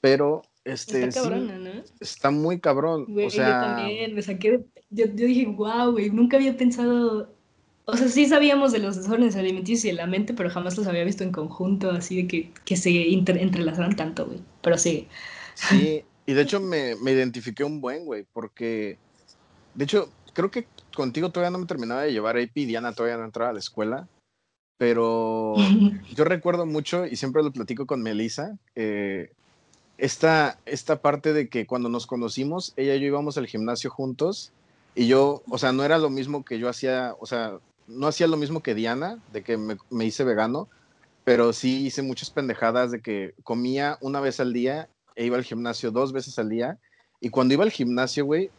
pero 0.00 0.42
este, 0.64 1.04
está 1.04 1.22
cabrón, 1.22 1.64
¿no? 1.64 1.70
Está 2.00 2.30
muy 2.30 2.60
cabrón. 2.60 3.06
o 3.08 3.30
sea... 3.30 3.46
Yo 3.46 3.76
también, 3.76 4.14
me 4.14 4.22
saqué. 4.22 4.64
Yo, 4.90 5.06
yo 5.06 5.26
dije, 5.26 5.46
wow, 5.46 5.92
güey, 5.92 6.10
nunca 6.10 6.36
había 6.36 6.56
pensado. 6.56 7.34
O 7.84 7.96
sea, 7.96 8.08
sí 8.08 8.26
sabíamos 8.26 8.72
de 8.72 8.80
los 8.80 8.96
desórdenes 8.96 9.36
alimenticios 9.36 9.86
y 9.86 9.88
de 9.88 9.94
la 9.94 10.06
mente, 10.06 10.34
pero 10.34 10.50
jamás 10.50 10.76
los 10.76 10.86
había 10.86 11.04
visto 11.04 11.24
en 11.24 11.32
conjunto, 11.32 11.90
así 11.90 12.22
de 12.22 12.28
que, 12.28 12.52
que 12.64 12.76
se 12.76 12.90
entrelazaran 13.12 13.96
tanto, 13.96 14.26
güey. 14.26 14.40
Pero 14.60 14.76
sí. 14.76 15.08
Sí, 15.54 16.04
y 16.26 16.32
de 16.34 16.42
hecho 16.42 16.60
me, 16.60 16.96
me 16.96 17.12
identifiqué 17.12 17.64
un 17.64 17.80
buen, 17.80 18.04
güey, 18.04 18.26
porque. 18.32 18.98
De 19.74 19.84
hecho, 19.84 20.10
creo 20.38 20.52
que 20.52 20.68
contigo 20.94 21.30
todavía 21.30 21.50
no 21.50 21.58
me 21.58 21.66
terminaba 21.66 22.02
de 22.02 22.12
llevar 22.12 22.36
AP, 22.36 22.54
Diana 22.54 22.92
todavía 22.92 23.16
no 23.16 23.24
entraba 23.24 23.50
a 23.50 23.52
la 23.52 23.58
escuela. 23.58 24.06
Pero 24.76 25.56
yo 26.14 26.24
recuerdo 26.24 26.64
mucho, 26.64 27.06
y 27.06 27.16
siempre 27.16 27.42
lo 27.42 27.50
platico 27.50 27.86
con 27.86 28.04
Melissa, 28.04 28.56
eh, 28.76 29.32
esta, 29.96 30.60
esta 30.64 31.02
parte 31.02 31.32
de 31.32 31.48
que 31.48 31.66
cuando 31.66 31.88
nos 31.88 32.06
conocimos, 32.06 32.72
ella 32.76 32.94
y 32.94 33.00
yo 33.00 33.06
íbamos 33.08 33.36
al 33.36 33.48
gimnasio 33.48 33.90
juntos 33.90 34.52
y 34.94 35.08
yo, 35.08 35.42
o 35.48 35.58
sea, 35.58 35.72
no 35.72 35.82
era 35.82 35.98
lo 35.98 36.08
mismo 36.08 36.44
que 36.44 36.60
yo 36.60 36.68
hacía, 36.68 37.16
o 37.18 37.26
sea, 37.26 37.58
no 37.88 38.06
hacía 38.06 38.28
lo 38.28 38.36
mismo 38.36 38.62
que 38.62 38.76
Diana, 38.76 39.18
de 39.32 39.42
que 39.42 39.56
me, 39.56 39.76
me 39.90 40.04
hice 40.04 40.22
vegano, 40.22 40.68
pero 41.24 41.52
sí 41.52 41.84
hice 41.84 42.02
muchas 42.02 42.30
pendejadas 42.30 42.92
de 42.92 43.00
que 43.00 43.34
comía 43.42 43.98
una 44.00 44.20
vez 44.20 44.38
al 44.38 44.52
día 44.52 44.88
e 45.16 45.24
iba 45.24 45.36
al 45.36 45.42
gimnasio 45.42 45.90
dos 45.90 46.12
veces 46.12 46.38
al 46.38 46.48
día. 46.48 46.78
Y 47.20 47.30
cuando 47.30 47.54
iba 47.54 47.64
al 47.64 47.72
gimnasio, 47.72 48.24
güey, 48.24 48.52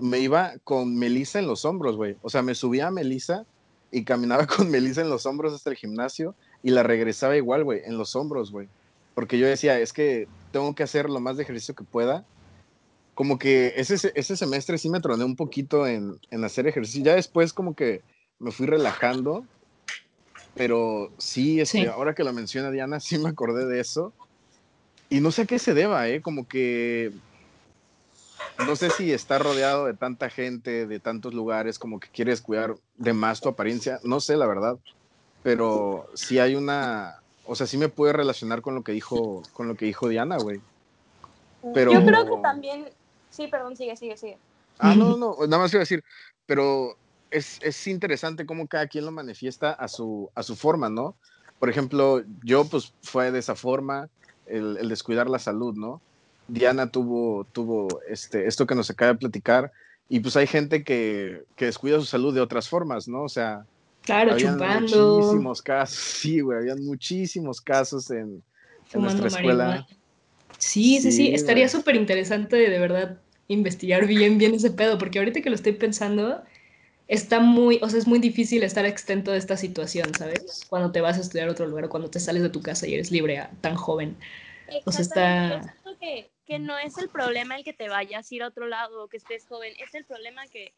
me 0.00 0.18
iba 0.18 0.54
con 0.64 0.96
Melissa 0.96 1.38
en 1.38 1.46
los 1.46 1.64
hombros, 1.64 1.96
güey. 1.96 2.16
O 2.22 2.30
sea, 2.30 2.42
me 2.42 2.54
subía 2.54 2.88
a 2.88 2.90
Melissa 2.90 3.44
y 3.90 4.04
caminaba 4.04 4.46
con 4.46 4.70
Melissa 4.70 5.00
en 5.00 5.10
los 5.10 5.26
hombros 5.26 5.52
hasta 5.52 5.70
el 5.70 5.76
gimnasio 5.76 6.34
y 6.62 6.70
la 6.70 6.82
regresaba 6.82 7.36
igual, 7.36 7.64
güey, 7.64 7.82
en 7.84 7.98
los 7.98 8.16
hombros, 8.16 8.50
güey 8.50 8.68
porque 9.18 9.36
yo 9.36 9.48
decía, 9.48 9.80
es 9.80 9.92
que 9.92 10.28
tengo 10.52 10.76
que 10.76 10.84
hacer 10.84 11.10
lo 11.10 11.18
más 11.18 11.36
de 11.36 11.42
ejercicio 11.42 11.74
que 11.74 11.82
pueda. 11.82 12.24
Como 13.16 13.36
que 13.36 13.72
ese, 13.74 14.12
ese 14.14 14.36
semestre 14.36 14.78
sí 14.78 14.88
me 14.90 15.00
troné 15.00 15.24
un 15.24 15.34
poquito 15.34 15.88
en, 15.88 16.20
en 16.30 16.44
hacer 16.44 16.68
ejercicio. 16.68 17.02
Ya 17.02 17.16
después 17.16 17.52
como 17.52 17.74
que 17.74 18.02
me 18.38 18.52
fui 18.52 18.68
relajando, 18.68 19.44
pero 20.54 21.10
sí, 21.18 21.60
este, 21.60 21.88
ahora 21.88 22.14
que 22.14 22.22
lo 22.22 22.32
menciona 22.32 22.70
Diana, 22.70 23.00
sí 23.00 23.18
me 23.18 23.28
acordé 23.28 23.66
de 23.66 23.80
eso. 23.80 24.12
Y 25.10 25.18
no 25.18 25.32
sé 25.32 25.42
a 25.42 25.46
qué 25.46 25.58
se 25.58 25.74
deba, 25.74 26.08
¿eh? 26.08 26.22
Como 26.22 26.46
que 26.46 27.10
no 28.66 28.76
sé 28.76 28.90
si 28.90 29.12
está 29.12 29.38
rodeado 29.38 29.86
de 29.86 29.94
tanta 29.94 30.30
gente, 30.30 30.86
de 30.86 31.00
tantos 31.00 31.34
lugares, 31.34 31.78
como 31.78 32.00
que 32.00 32.08
quieres 32.08 32.40
cuidar 32.40 32.74
de 32.96 33.12
más 33.12 33.40
tu 33.40 33.48
apariencia. 33.48 34.00
No 34.02 34.20
sé, 34.20 34.36
la 34.36 34.46
verdad. 34.46 34.78
Pero 35.42 36.08
sí 36.14 36.38
hay 36.38 36.56
una, 36.56 37.20
o 37.46 37.54
sea, 37.54 37.66
sí 37.66 37.78
me 37.78 37.88
puede 37.88 38.12
relacionar 38.12 38.60
con 38.60 38.74
lo 38.74 38.82
que 38.82 38.92
dijo, 38.92 39.42
con 39.52 39.68
lo 39.68 39.74
que 39.74 39.86
dijo 39.86 40.08
Diana, 40.08 40.36
güey. 40.36 40.60
Pero... 41.72 41.92
Yo 41.92 42.04
creo 42.04 42.24
que 42.24 42.42
también, 42.42 42.88
sí, 43.30 43.46
perdón, 43.46 43.76
sigue, 43.76 43.96
sigue, 43.96 44.16
sigue. 44.16 44.38
Ah, 44.78 44.94
no, 44.94 45.16
no, 45.16 45.36
nada 45.40 45.62
más 45.62 45.72
iba 45.72 45.80
a 45.80 45.82
decir, 45.82 46.04
pero 46.46 46.96
es, 47.30 47.58
es, 47.62 47.86
interesante 47.86 48.46
cómo 48.46 48.68
cada 48.68 48.86
quien 48.86 49.04
lo 49.04 49.10
manifiesta 49.10 49.72
a 49.72 49.88
su, 49.88 50.30
a 50.34 50.42
su 50.42 50.54
forma, 50.54 50.88
¿no? 50.88 51.16
Por 51.58 51.68
ejemplo, 51.68 52.22
yo 52.44 52.64
pues 52.64 52.92
fue 53.02 53.32
de 53.32 53.40
esa 53.40 53.56
forma, 53.56 54.08
el, 54.46 54.76
el 54.76 54.88
descuidar 54.88 55.28
la 55.28 55.40
salud, 55.40 55.74
¿no? 55.74 56.00
Diana 56.48 56.90
tuvo, 56.90 57.44
tuvo 57.52 58.00
este, 58.08 58.46
esto 58.46 58.66
que 58.66 58.74
nos 58.74 58.90
acaba 58.90 59.12
de 59.12 59.18
platicar, 59.18 59.70
y 60.08 60.20
pues 60.20 60.36
hay 60.36 60.46
gente 60.46 60.82
que, 60.82 61.42
que 61.54 61.66
descuida 61.66 61.98
su 61.98 62.06
salud 62.06 62.34
de 62.34 62.40
otras 62.40 62.68
formas, 62.68 63.06
¿no? 63.08 63.22
O 63.22 63.28
sea, 63.28 63.66
claro, 64.02 64.36
chupando. 64.36 65.18
Muchísimos 65.18 65.62
casos, 65.62 65.96
sí, 66.20 66.40
güey, 66.40 66.58
habían 66.58 66.84
muchísimos 66.84 67.60
casos 67.60 68.10
en, 68.10 68.42
nuestra 68.94 69.28
escuela. 69.28 69.86
Sí, 70.56 71.00
sí, 71.00 71.12
sí, 71.12 71.34
estaría 71.34 71.68
súper 71.68 71.94
interesante 71.94 72.56
de 72.56 72.78
verdad 72.78 73.20
investigar 73.48 74.06
bien, 74.06 74.38
bien 74.38 74.54
ese 74.54 74.70
pedo, 74.70 74.98
porque 74.98 75.18
ahorita 75.18 75.40
que 75.40 75.50
lo 75.50 75.56
estoy 75.56 75.72
pensando, 75.72 76.42
está 77.06 77.38
muy, 77.40 77.78
o 77.82 77.88
sea, 77.88 77.98
es 77.98 78.06
muy 78.06 78.18
difícil 78.18 78.62
estar 78.62 78.86
extento 78.86 79.30
de 79.30 79.38
esta 79.38 79.56
situación, 79.56 80.14
¿sabes? 80.14 80.62
Cuando 80.68 80.90
te 80.90 81.00
vas 81.00 81.18
a 81.18 81.20
estudiar 81.20 81.48
a 81.48 81.52
otro 81.52 81.66
lugar, 81.66 81.88
cuando 81.88 82.10
te 82.10 82.18
sales 82.18 82.42
de 82.42 82.50
tu 82.50 82.62
casa 82.62 82.86
y 82.86 82.94
eres 82.94 83.10
libre 83.10 83.46
tan 83.60 83.76
joven. 83.76 84.16
O 84.84 84.92
sea, 84.92 85.02
está... 85.02 85.74
Que, 86.00 86.30
que 86.48 86.58
no 86.58 86.78
es 86.78 86.96
el 86.96 87.10
problema 87.10 87.56
el 87.56 87.62
que 87.62 87.74
te 87.74 87.90
vayas 87.90 88.32
a 88.32 88.34
ir 88.34 88.42
a 88.42 88.48
otro 88.48 88.66
lado 88.66 89.04
o 89.04 89.08
que 89.08 89.18
estés 89.18 89.46
joven, 89.46 89.74
es 89.78 89.94
el 89.94 90.06
problema 90.06 90.46
que 90.48 90.72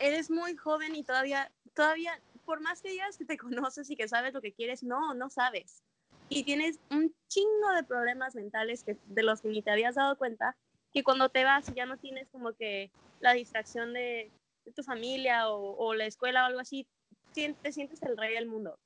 eres 0.00 0.30
muy 0.30 0.56
joven 0.56 0.96
y 0.96 1.04
todavía, 1.04 1.52
todavía, 1.74 2.20
por 2.44 2.60
más 2.60 2.82
que 2.82 2.90
digas 2.90 3.16
que 3.16 3.24
te 3.24 3.38
conoces 3.38 3.88
y 3.88 3.96
que 3.96 4.08
sabes 4.08 4.34
lo 4.34 4.42
que 4.42 4.52
quieres, 4.52 4.82
no, 4.82 5.14
no 5.14 5.30
sabes. 5.30 5.84
Y 6.28 6.42
tienes 6.42 6.80
un 6.90 7.14
chingo 7.28 7.70
de 7.76 7.84
problemas 7.84 8.34
mentales 8.34 8.82
que, 8.82 8.96
de 9.06 9.22
los 9.22 9.40
que 9.40 9.48
ni 9.48 9.62
te 9.62 9.70
habías 9.70 9.94
dado 9.94 10.18
cuenta, 10.18 10.56
que 10.92 11.04
cuando 11.04 11.28
te 11.28 11.44
vas 11.44 11.68
y 11.68 11.74
ya 11.74 11.86
no 11.86 11.98
tienes 11.98 12.28
como 12.30 12.52
que 12.54 12.90
la 13.20 13.32
distracción 13.32 13.94
de, 13.94 14.32
tu 14.74 14.82
familia 14.82 15.48
o, 15.48 15.94
la 15.94 16.06
escuela 16.06 16.42
o 16.42 16.46
algo 16.46 16.58
así, 16.58 16.88
te 17.32 17.72
sientes 17.72 18.02
el 18.02 18.16
rey 18.16 18.34
del 18.34 18.46
mundo. 18.46 18.76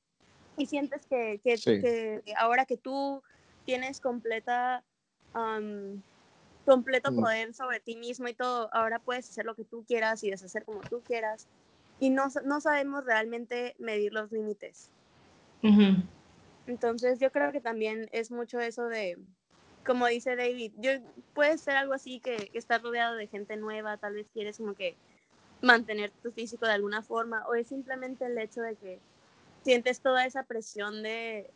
Y 0.59 0.67
sientes 0.67 1.07
que, 1.07 1.41
que, 1.43 2.23
ahora 2.37 2.67
que 2.67 2.77
tú 2.77 3.23
tienes 3.65 4.01
completa, 4.01 4.85
completo 6.71 7.11
mm. 7.11 7.17
poder 7.17 7.55
sobre 7.55 7.81
ti 7.81 7.97
mismo 7.97 8.29
y 8.29 8.35
todo, 8.35 8.71
ahora 8.73 9.01
puedes 9.01 9.29
hacer 9.29 9.45
lo 9.45 9.57
que 9.57 9.65
tú 9.65 9.85
quieras 9.89 10.23
y 10.23 10.31
deshacer 10.31 10.65
como 10.65 10.81
tú 10.83 11.03
quieras. 11.03 11.49
Y 11.99 12.11
no, 12.11 12.29
no 12.45 12.61
sabemos 12.61 13.05
realmente 13.05 13.75
medir 13.79 14.13
los 14.13 14.31
límites. 14.31 14.89
Entonces 16.67 17.19
yo 17.19 17.33
creo 17.33 17.51
que 17.51 17.61
también 17.61 18.09
es 18.13 18.31
mucho 18.31 18.61
eso 18.61 18.87
de, 18.87 19.19
como 19.85 20.07
dice 20.07 20.37
David, 20.37 20.73
yo, 20.79 20.93
puede 21.35 21.59
ser 21.59 21.75
algo 21.75 21.93
así 21.93 22.21
que, 22.21 22.37
que 22.37 22.59
estás 22.59 22.81
rodeado 22.81 23.17
de 23.17 23.27
gente 23.27 23.57
nueva, 23.57 23.97
tal 23.97 24.15
vez 24.15 24.29
quieres 24.33 24.57
como 24.57 24.75
que 24.75 24.97
mantener 25.61 26.13
tu 26.23 26.31
físico 26.31 26.67
de 26.67 26.73
alguna 26.73 27.03
forma, 27.03 27.45
o 27.49 27.55
es 27.55 27.67
simplemente 27.67 28.25
el 28.27 28.39
hecho 28.39 28.61
de 28.63 28.77
que 28.77 29.01
sientes 29.63 30.01
toda 30.01 30.25
esa 30.25 30.45
presión 30.45 31.03
de, 31.03 31.51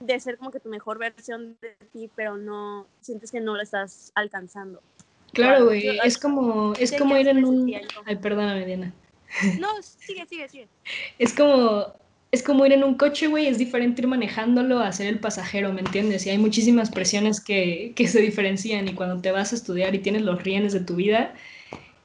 de 0.00 0.20
ser 0.20 0.38
como 0.38 0.50
que 0.50 0.60
tu 0.60 0.68
mejor 0.68 0.98
versión 0.98 1.56
de 1.60 1.76
ti, 1.92 2.10
pero 2.14 2.36
no 2.36 2.86
sientes 3.00 3.30
que 3.30 3.40
no 3.40 3.56
lo 3.56 3.62
estás 3.62 4.12
alcanzando. 4.14 4.82
Claro, 5.32 5.66
güey, 5.66 5.98
es 6.04 6.18
como, 6.18 6.72
es 6.74 6.92
como 6.92 7.16
ir 7.16 7.28
en 7.28 7.44
un... 7.44 7.72
Ay, 8.04 8.16
perdóname, 8.16 8.64
Diana. 8.64 8.94
No, 9.58 9.68
sigue, 9.82 10.24
sigue, 10.26 10.48
sigue. 10.48 10.68
Es 11.18 11.34
como, 11.34 11.92
es 12.30 12.42
como 12.42 12.64
ir 12.66 12.72
en 12.72 12.84
un 12.84 12.94
coche, 12.94 13.26
güey, 13.26 13.46
es 13.46 13.58
diferente 13.58 14.02
ir 14.02 14.08
manejándolo 14.08 14.78
a 14.78 14.92
ser 14.92 15.06
el 15.08 15.18
pasajero, 15.18 15.72
¿me 15.72 15.80
entiendes? 15.80 16.26
Y 16.26 16.30
hay 16.30 16.38
muchísimas 16.38 16.90
presiones 16.90 17.40
que, 17.40 17.92
que 17.96 18.08
se 18.08 18.20
diferencian 18.20 18.88
y 18.88 18.94
cuando 18.94 19.20
te 19.20 19.32
vas 19.32 19.52
a 19.52 19.56
estudiar 19.56 19.94
y 19.94 19.98
tienes 19.98 20.22
los 20.22 20.42
rienes 20.42 20.72
de 20.72 20.80
tu 20.80 20.96
vida, 20.96 21.34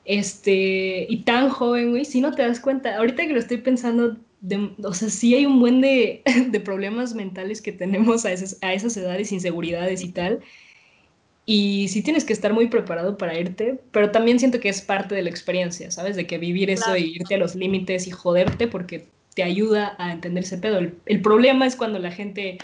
este, 0.06 1.06
y 1.10 1.23
tan 1.23 1.49
joven, 1.49 1.91
güey, 1.91 2.06
si 2.06 2.21
no 2.21 2.34
te 2.34 2.41
das 2.41 2.60
cuenta, 2.60 2.97
ahorita 2.97 3.27
que 3.27 3.34
lo 3.34 3.39
estoy 3.39 3.58
pensando, 3.58 4.17
o 4.84 4.93
sea, 4.93 5.10
sí 5.10 5.36
hay 5.36 5.45
un 5.45 5.60
buen 5.60 5.82
de, 5.82 6.23
de 6.49 6.60
problemas 6.60 7.13
mentales 7.13 7.62
que 7.62 7.71
tenemos 7.71 8.25
a 8.25 8.32
esas, 8.32 8.58
a 8.62 8.73
esas 8.73 8.95
edades, 8.97 9.32
inseguridades 9.32 10.04
y 10.04 10.10
tal, 10.10 10.41
y 11.45 11.88
sí 11.89 12.01
tienes 12.01 12.23
que 12.23 12.34
estar 12.34 12.54
muy 12.54 12.67
preparado 12.67 13.17
para 13.17 13.38
irte, 13.38 13.80
pero 13.91 14.12
también 14.12 14.39
siento 14.39 14.60
que 14.60 14.69
es 14.69 14.82
parte 14.82 15.15
de 15.15 15.23
la 15.23 15.30
experiencia, 15.30 15.91
¿sabes? 15.91 16.15
De 16.15 16.27
que 16.27 16.38
vivir 16.38 16.69
eso 16.69 16.95
y 16.95 17.15
irte 17.15 17.36
a 17.36 17.39
los 17.39 17.56
límites 17.56 18.08
y 18.08 18.12
joderte 18.12 18.67
porque 18.67 19.08
te 19.34 19.43
ayuda 19.43 19.95
a 19.97 20.12
entender 20.12 20.43
ese 20.43 20.58
pedo. 20.58 20.77
El, 20.77 20.97
el 21.06 21.21
problema 21.21 21.65
es 21.65 21.75
cuando 21.75 21.99
la 21.99 22.12
gente, 22.12 22.58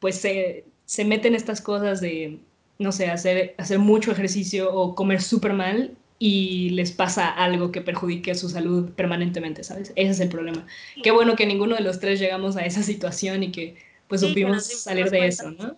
pues, 0.00 0.16
se, 0.16 0.64
se 0.84 1.04
mete 1.04 1.28
en 1.28 1.36
estas 1.36 1.60
cosas 1.60 2.00
de, 2.00 2.40
no 2.78 2.92
sé, 2.92 3.08
hacer, 3.08 3.54
hacer 3.56 3.78
mucho 3.78 4.10
ejercicio 4.10 4.72
o 4.72 4.94
comer 4.94 5.22
súper 5.22 5.52
mal 5.52 5.96
y 6.18 6.70
les 6.70 6.90
pasa 6.90 7.28
algo 7.28 7.70
que 7.70 7.80
perjudique 7.80 8.34
su 8.34 8.48
salud 8.48 8.90
permanentemente, 8.92 9.62
¿sabes? 9.62 9.92
Ese 9.94 10.10
es 10.10 10.20
el 10.20 10.28
problema. 10.28 10.66
Qué 11.02 11.12
bueno 11.12 11.36
que 11.36 11.46
ninguno 11.46 11.76
de 11.76 11.82
los 11.82 12.00
tres 12.00 12.18
llegamos 12.18 12.56
a 12.56 12.64
esa 12.64 12.82
situación 12.82 13.44
y 13.44 13.52
que 13.52 13.76
pues 14.08 14.22
supimos 14.22 14.64
salir 14.64 15.10
de 15.10 15.26
eso, 15.26 15.50
¿no? 15.50 15.76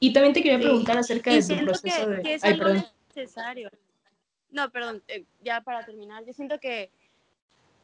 Y 0.00 0.12
también 0.12 0.32
te 0.32 0.42
quería 0.42 0.58
preguntar 0.58 0.98
acerca 0.98 1.32
de 1.32 1.42
tu 1.42 1.64
proceso 1.64 2.08
de... 2.08 2.22
Que 2.22 2.34
es 2.34 2.44
Ay, 2.44 2.56
perdón. 2.56 2.86
necesario. 3.14 3.70
No, 4.50 4.70
perdón, 4.70 5.02
eh, 5.08 5.24
ya 5.42 5.60
para 5.60 5.84
terminar, 5.84 6.24
yo 6.24 6.32
siento 6.32 6.58
que, 6.58 6.90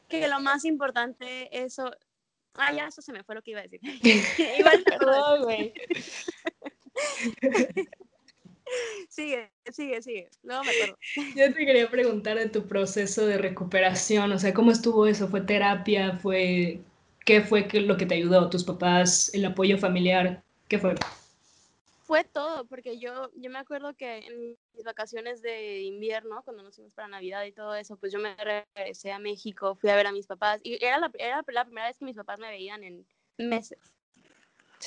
que 0.07 0.27
lo 0.27 0.39
más 0.39 0.65
importante 0.65 1.49
eso... 1.63 1.91
Ah, 2.55 2.73
ya, 2.73 2.87
eso 2.87 3.01
se 3.01 3.13
me 3.13 3.23
fue 3.23 3.35
lo 3.35 3.41
que 3.41 3.51
iba 3.51 3.59
a 3.59 3.63
decir. 3.63 3.79
Igual, 4.59 4.83
perdón, 4.83 5.43
güey. 5.43 5.73
sigue, 9.09 9.51
sigue, 9.71 10.01
sigue. 10.01 10.29
Luego 10.43 10.63
me 10.63 10.71
acuerdo. 10.71 10.97
Yo 11.35 11.53
te 11.53 11.65
quería 11.65 11.89
preguntar 11.89 12.37
de 12.37 12.49
tu 12.49 12.67
proceso 12.67 13.25
de 13.25 13.37
recuperación, 13.37 14.31
o 14.31 14.39
sea, 14.39 14.53
¿cómo 14.53 14.71
estuvo 14.71 15.07
eso? 15.07 15.27
¿Fue 15.27 15.41
terapia? 15.41 16.17
¿Fue 16.17 16.79
qué 17.25 17.41
fue 17.41 17.67
lo 17.73 17.97
que 17.97 18.05
te 18.05 18.15
ayudó? 18.15 18.49
¿Tus 18.49 18.63
papás? 18.63 19.31
¿El 19.33 19.45
apoyo 19.45 19.77
familiar? 19.77 20.43
¿Qué 20.67 20.79
fue? 20.79 20.95
Fue 22.03 22.23
todo, 22.23 22.65
porque 22.65 22.97
yo, 22.97 23.29
yo 23.35 23.51
me 23.51 23.59
acuerdo 23.59 23.93
que 23.93 24.17
en 24.17 24.57
mis 24.73 24.83
vacaciones 24.83 25.43
de 25.43 25.81
invierno, 25.81 26.41
cuando 26.43 26.63
nos 26.63 26.75
fuimos 26.75 26.91
para 26.93 27.07
Navidad 27.07 27.45
y 27.45 27.51
todo 27.51 27.75
eso, 27.75 27.97
pues 27.97 28.11
yo 28.11 28.17
me 28.17 28.35
regresé 28.35 29.11
a 29.11 29.19
México, 29.19 29.75
fui 29.75 29.91
a 29.91 29.95
ver 29.95 30.07
a 30.07 30.11
mis 30.11 30.25
papás 30.25 30.59
y 30.63 30.83
era 30.83 30.97
la, 30.97 31.11
era 31.19 31.43
la 31.45 31.65
primera 31.65 31.87
vez 31.87 31.99
que 31.99 32.05
mis 32.05 32.15
papás 32.15 32.39
me 32.39 32.49
veían 32.49 32.83
en 32.83 33.05
meses. 33.37 33.77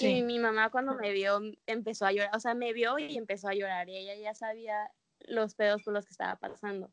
Y 0.01 0.23
mi 0.23 0.39
mamá 0.39 0.71
cuando 0.71 0.95
me 0.95 1.13
vio 1.13 1.41
empezó 1.67 2.07
a 2.07 2.13
llorar, 2.13 2.35
o 2.35 2.41
sea, 2.41 2.55
me 2.55 2.73
vio 2.73 2.99
y 2.99 3.17
empezó 3.17 3.49
a 3.49 3.55
llorar 3.55 3.89
y 3.89 3.97
ella 3.97 4.15
ya 4.17 4.35
sabía 4.35 4.91
los 5.21 5.55
pedos 5.55 5.83
por 5.83 5.95
los 5.95 6.07
que 6.07 6.13
estaba 6.13 6.37
pasando. 6.37 6.91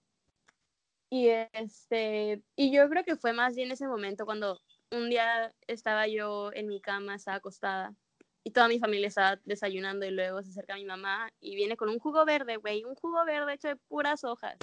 Y 1.09 1.29
este, 1.53 2.43
y 2.55 2.71
yo 2.71 2.88
creo 2.89 3.03
que 3.03 3.15
fue 3.15 3.33
más 3.33 3.55
bien 3.55 3.71
ese 3.71 3.88
momento 3.88 4.25
cuando 4.25 4.62
un 4.91 5.09
día 5.09 5.53
estaba 5.67 6.07
yo 6.07 6.51
en 6.53 6.67
mi 6.67 6.81
cama, 6.81 7.15
estaba 7.15 7.38
acostada 7.38 7.95
y 8.43 8.51
toda 8.51 8.67
mi 8.67 8.79
familia 8.79 9.07
estaba 9.07 9.39
desayunando 9.45 10.05
y 10.05 10.12
luego 10.12 10.43
se 10.43 10.49
acerca 10.49 10.75
mi 10.75 10.85
mamá 10.85 11.29
y 11.39 11.55
viene 11.55 11.77
con 11.77 11.89
un 11.89 11.99
jugo 11.99 12.25
verde, 12.25 12.57
güey, 12.57 12.83
un 12.83 12.95
jugo 12.95 13.25
verde 13.25 13.53
hecho 13.53 13.69
de 13.69 13.75
puras 13.75 14.23
hojas, 14.23 14.57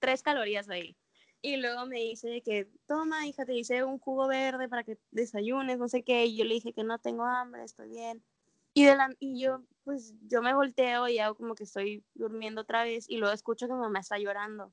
tres 0.00 0.22
calorías 0.22 0.68
ahí. 0.68 0.96
Y 1.40 1.56
luego 1.56 1.86
me 1.86 2.00
dice 2.00 2.42
que, 2.42 2.68
toma, 2.86 3.26
hija, 3.26 3.44
te 3.44 3.54
hice 3.54 3.84
un 3.84 3.98
jugo 3.98 4.26
verde 4.26 4.68
para 4.68 4.82
que 4.82 4.98
desayunes, 5.10 5.78
no 5.78 5.88
sé 5.88 6.02
qué. 6.02 6.26
Y 6.26 6.36
yo 6.36 6.44
le 6.44 6.54
dije 6.54 6.72
que 6.72 6.84
no 6.84 6.98
tengo 6.98 7.24
hambre, 7.24 7.62
estoy 7.64 7.88
bien. 7.90 8.24
Y, 8.74 8.84
de 8.84 8.96
la, 8.96 9.14
y 9.20 9.40
yo, 9.40 9.62
pues, 9.84 10.14
yo 10.22 10.42
me 10.42 10.54
volteo 10.54 11.08
y 11.08 11.18
hago 11.18 11.36
como 11.36 11.54
que 11.54 11.64
estoy 11.64 12.04
durmiendo 12.14 12.62
otra 12.62 12.84
vez. 12.84 13.08
Y 13.08 13.18
luego 13.18 13.34
escucho 13.34 13.66
que 13.68 13.74
mi 13.74 13.80
mamá 13.80 14.00
está 14.00 14.18
llorando. 14.18 14.72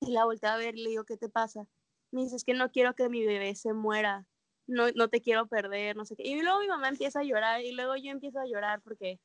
Y 0.00 0.12
la 0.12 0.24
volteo 0.24 0.50
a 0.50 0.56
ver 0.56 0.76
y 0.76 0.84
le 0.84 0.90
digo, 0.90 1.04
¿qué 1.04 1.16
te 1.16 1.28
pasa? 1.28 1.66
Me 2.12 2.22
dice, 2.22 2.36
es 2.36 2.44
que 2.44 2.54
no 2.54 2.70
quiero 2.70 2.94
que 2.94 3.08
mi 3.08 3.24
bebé 3.26 3.54
se 3.56 3.72
muera. 3.72 4.26
No, 4.66 4.90
no 4.92 5.08
te 5.08 5.20
quiero 5.20 5.46
perder, 5.48 5.96
no 5.96 6.04
sé 6.04 6.16
qué. 6.16 6.22
Y 6.24 6.40
luego 6.40 6.60
mi 6.60 6.68
mamá 6.68 6.88
empieza 6.88 7.20
a 7.20 7.24
llorar 7.24 7.62
y 7.62 7.72
luego 7.72 7.96
yo 7.96 8.10
empiezo 8.10 8.38
a 8.40 8.46
llorar 8.46 8.80
porque 8.82 9.20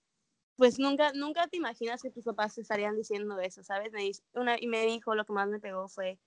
pues 0.60 0.78
nunca, 0.78 1.13
nunca 1.13 1.47
te 1.47 1.56
imaginas 1.56 2.02
que 2.02 2.12
tus 2.12 2.25
papás 2.25 2.56
te 2.56 2.62
estarían 2.62 2.97
diciendo 2.97 3.39
eso, 3.39 3.63
¿sabes? 3.63 3.93
Me 3.93 4.02
dice, 4.04 4.21
una, 4.34 4.58
y 4.60 4.67
me 4.67 4.86
dijo, 4.86 5.15
lo 5.15 5.25
que 5.25 5.32
más 5.32 5.47
me 5.47 5.62
pegó 5.62 5.88
fue, 5.88 6.19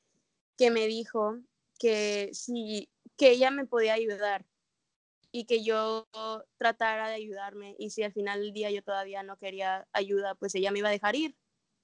que 0.63 0.71
me 0.71 0.87
dijo 0.87 1.41
que 1.77 2.31
si 2.35 2.89
que 3.17 3.31
ella 3.31 3.51
me 3.51 3.67
podía 3.67 3.95
ayudar 3.95 4.47
y 5.33 5.47
que 5.47 5.65
yo 5.65 6.07
tratara 6.57 7.09
de 7.09 7.15
ayudarme 7.15 7.75
y 7.81 7.91
si 7.91 8.05
al 8.05 8.13
final 8.13 8.41
del 8.41 8.53
día 8.53 8.71
yo 8.71 8.81
todavía 8.81 9.25
no 9.25 9.37
quería 9.39 9.89
ayuda, 9.93 10.37
pues 10.37 10.55
ella 10.55 10.71
me 10.71 10.79
iba 10.79 10.89
a 10.89 10.93
dejar 10.93 11.17
ir 11.17 11.37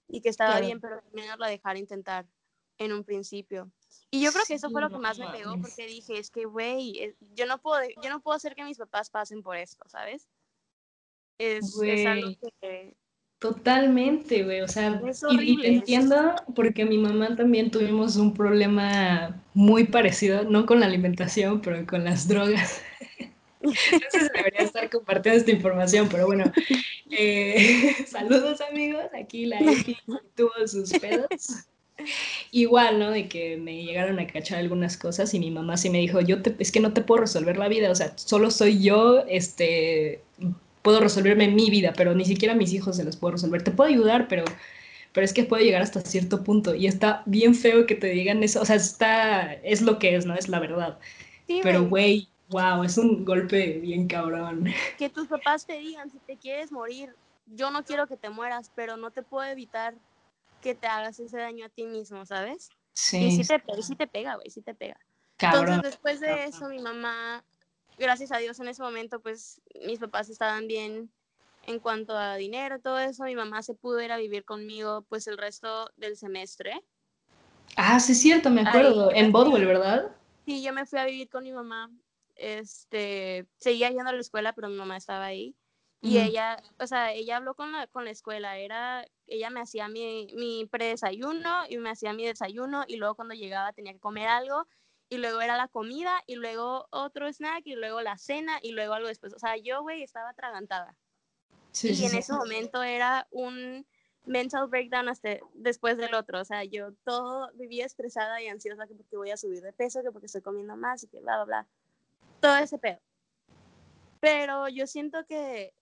y 0.07 0.21
que 0.21 0.29
estaba 0.29 0.61
bien, 0.61 0.81
pero 0.81 0.95
al 0.95 1.13
menos 1.13 1.41
la 1.41 1.49
dejara 1.49 1.81
intentar 1.81 2.29
en 2.79 2.93
un 2.93 3.03
principio. 3.03 3.73
Y 4.13 4.23
yo 4.23 4.31
creo 4.31 4.45
que 4.47 4.55
eso 4.55 4.71
fue 4.71 4.81
lo 4.81 4.91
que 4.91 4.99
más 4.99 5.19
me 5.19 5.29
pegó 5.31 5.61
porque 5.61 5.87
dije, 5.87 6.17
es 6.17 6.31
que 6.31 6.45
güey, 6.45 7.01
eh, 7.01 7.17
yo 7.35 7.47
no 7.47 7.61
puedo 7.61 7.83
yo 8.01 8.11
no 8.11 8.21
puedo 8.21 8.37
hacer 8.37 8.55
que 8.55 8.63
mis 8.63 8.79
papás 8.79 9.11
pasen 9.11 9.43
por 9.43 9.57
esto, 9.57 9.83
¿sabes? 9.89 10.29
Es, 11.37 11.77
es 11.83 12.07
algo 12.07 12.31
que 12.61 12.97
Totalmente, 13.39 14.43
güey, 14.43 14.63
o 14.63 14.69
sea, 14.69 15.01
y, 15.41 15.61
te 15.61 15.69
entiendo 15.69 16.35
porque 16.57 16.85
mi 16.85 16.99
mamá 16.99 17.37
también 17.37 17.71
tuvimos 17.71 18.17
un 18.17 18.35
problema 18.35 19.41
muy 19.55 19.85
parecido, 19.85 20.43
no 20.43 20.67
con 20.67 20.81
la 20.81 20.87
alimentación, 20.87 21.61
pero 21.61 21.87
con 21.87 22.03
las 22.03 22.27
drogas. 22.27 22.83
Entonces 23.61 24.31
debería 24.35 24.61
estar 24.61 24.91
compartiendo 24.91 25.39
esta 25.39 25.53
información, 25.53 26.09
pero 26.11 26.27
bueno, 26.27 26.53
eh, 27.13 27.95
saludos 28.09 28.61
amigos, 28.61 29.05
aquí 29.17 29.47
la 29.47 29.61
X 29.61 29.97
tuvo 30.35 30.67
sus 30.67 30.91
pedos. 30.95 31.69
Igual, 32.51 32.99
¿no? 32.99 33.11
De 33.11 33.29
que 33.29 33.57
me 33.57 33.85
llegaron 33.85 34.19
a 34.19 34.27
cachar 34.27 34.59
algunas 34.59 34.97
cosas 34.97 35.33
y 35.35 35.39
mi 35.39 35.53
mamá 35.53 35.77
sí 35.77 35.91
me 35.91 35.99
dijo, 35.99 36.21
yo 36.21 36.43
te, 36.43 36.57
es 36.59 36.73
que 36.73 36.81
no 36.81 36.93
te 36.93 37.03
puedo 37.03 37.21
resolver 37.21 37.57
la 37.57 37.69
vida, 37.69 37.91
o 37.91 37.95
sea, 37.95 38.17
solo 38.17 38.51
soy 38.51 38.83
yo, 38.83 39.25
este, 39.29 40.23
puedo 40.83 41.01
resolverme 41.01 41.49
mi 41.49 41.71
vida, 41.71 41.93
pero 41.97 42.15
ni 42.15 42.25
siquiera 42.25 42.55
a 42.55 42.57
mis 42.57 42.73
hijos 42.73 42.97
se 42.97 43.05
los 43.05 43.17
puedo 43.17 43.33
resolver. 43.33 43.63
Te 43.63 43.71
puedo 43.71 43.91
ayudar, 43.91 44.29
pero, 44.29 44.45
pero 45.13 45.25
es 45.25 45.33
que 45.33 45.45
puede 45.45 45.65
llegar 45.65 45.83
hasta 45.83 46.01
cierto 46.01 46.45
punto 46.45 46.75
y 46.75 46.87
está 46.87 47.23
bien 47.27 47.55
feo 47.55 47.87
que 47.87 47.95
te 47.95 48.09
digan 48.09 48.43
eso, 48.43 48.61
o 48.61 48.65
sea, 48.65 48.77
está, 48.77 49.53
es 49.55 49.83
lo 49.83 49.99
que 49.99 50.15
es, 50.15 50.27
¿no? 50.27 50.35
Es 50.35 50.49
la 50.49 50.61
verdad. 50.61 50.99
pero, 51.63 51.85
güey, 51.87 52.29
wow, 52.49 52.83
es 52.85 52.99
un 52.99 53.25
golpe 53.25 53.79
bien 53.81 54.07
cabrón. 54.09 54.67
Que 54.97 55.09
tus 55.09 55.27
papás 55.27 55.67
te 55.67 55.79
digan, 55.79 56.11
si 56.11 56.19
te 56.19 56.37
quieres 56.37 56.73
morir, 56.73 57.15
yo 57.47 57.71
no 57.71 57.85
quiero 57.85 58.07
que 58.07 58.17
te 58.17 58.31
mueras, 58.31 58.71
pero 58.75 58.97
no 58.97 59.11
te 59.11 59.23
puedo 59.23 59.49
evitar 59.49 59.95
que 60.61 60.75
te 60.75 60.87
hagas 60.87 61.19
ese 61.21 61.39
daño 61.39 61.67
a 61.67 61.69
ti 61.69 61.85
mismo, 61.85 62.27
¿sabes? 62.27 62.71
Sí. 62.93 63.19
Y 63.19 63.43
sí 63.43 63.47
te, 63.47 63.83
sí 63.83 63.95
te 63.95 64.07
pega, 64.07 64.35
güey, 64.35 64.51
sí 64.51 64.61
te 64.61 64.75
pega. 64.75 64.99
Entonces, 65.39 65.83
después 65.83 66.21
de 66.21 66.47
eso, 66.47 66.69
mi 66.69 66.81
mamá, 66.81 67.45
gracias 67.99 68.33
a 68.33 68.39
Dios 68.39 68.59
en 68.61 68.69
ese 68.69 68.83
momento, 68.83 69.21
pues 69.21 69.61
mis 69.87 69.99
papás 69.99 70.29
estaban 70.31 70.67
bien 70.67 71.11
en 71.67 71.81
cuanto 71.81 72.17
a 72.17 72.37
dinero, 72.37 72.81
todo 72.81 72.99
eso. 72.99 73.25
Mi 73.25 73.35
mamá 73.35 73.63
se 73.63 73.75
pudo 73.75 74.01
ir 74.01 74.11
a 74.11 74.17
vivir 74.17 74.45
conmigo, 74.45 75.05
pues 75.09 75.27
el 75.27 75.37
resto 75.37 75.91
del 75.97 76.17
semestre. 76.17 76.83
Ah, 77.77 78.01
sí, 78.01 78.13
es 78.13 78.21
cierto, 78.21 78.51
me 78.51 78.63
acuerdo. 78.63 79.13
en 79.13 79.31
Bodwell, 79.31 79.67
¿verdad? 79.67 80.11
Sí, 80.47 80.63
yo 80.63 80.73
me 80.73 80.87
fui 80.87 80.99
a 80.99 81.05
vivir 81.05 81.29
con 81.29 81.45
mi 81.45 81.53
mamá. 81.53 81.91
Este, 82.37 83.47
seguía 83.59 83.91
yendo 83.91 84.09
a 84.09 84.13
la 84.13 84.21
escuela, 84.21 84.53
pero 84.55 84.69
mi 84.69 84.77
mamá 84.77 84.97
estaba 84.97 85.27
ahí. 85.27 85.55
Y 86.01 86.19
ella, 86.19 86.63
o 86.79 86.87
sea, 86.87 87.13
ella 87.13 87.39
habló 87.39 87.55
con 87.55 87.73
la, 87.73 87.89
con 87.89 88.05
la 88.05 88.13
escuela, 88.13 88.57
era, 88.57 89.05
ella 89.27 89.51
me 89.51 89.61
hacía 89.61 89.89
mi, 89.89 90.29
mi 90.37 90.65
predesayuno 90.65 91.65
y 91.69 91.77
me 91.79 91.91
hacía 91.91 92.13
mi 92.13 92.25
desayuno 92.25 92.85
y 92.87 92.97
luego 92.97 93.17
cuando 93.17 93.35
llegaba 93.35 93.73
tenía 93.73 93.93
que 93.93 93.99
comer 93.99 94.29
algo 94.29 94.69
y 95.09 95.19
luego 95.19 95.41
era 95.41 95.57
la 95.57 95.69
comida 95.69 96.23
y 96.27 96.37
luego 96.37 96.87
otro 96.91 97.33
snack 97.33 97.63
y 97.67 97.75
luego 97.75 98.01
la 98.03 98.19
cena 98.19 98.59
y 98.63 98.73
luego 98.73 98.95
algo 98.95 99.09
después. 99.09 99.35
O 99.35 99.39
sea, 99.39 99.57
yo, 99.57 99.83
güey, 99.83 100.03
estaba 100.03 100.31
atragantada. 100.31 100.97
Sí, 101.73 101.93
y 101.93 102.07
en 102.07 102.17
ese 102.17 102.33
momento 102.33 102.83
era 102.83 103.27
un 103.31 103.87
mental 104.27 104.69
breakdown 104.69 105.09
hasta 105.09 105.39
después 105.55 105.97
del 105.97 106.15
otro. 106.15 106.41
O 106.41 106.45
sea, 106.45 106.65
yo 106.65 106.93
todo 107.05 107.51
vivía 107.55 107.87
estresada 107.87 108.43
y 108.43 108.49
ansiosa 108.49 108.87
que 108.87 108.95
porque 108.95 109.17
voy 109.17 109.31
a 109.31 109.37
subir 109.37 109.63
de 109.63 109.73
peso, 109.73 110.03
que 110.03 110.13
porque 110.13 110.27
estoy 110.27 110.43
comiendo 110.43 110.77
más 110.77 111.03
y 111.03 111.09
que 111.09 111.21
bla, 111.21 111.37
bla, 111.37 111.45
bla. 111.45 111.67
Todo 112.41 112.57
ese 112.59 112.79
pedo. 112.79 113.01
Pero 114.21 114.69
yo 114.69 114.87
siento 114.87 115.25
que 115.27 115.73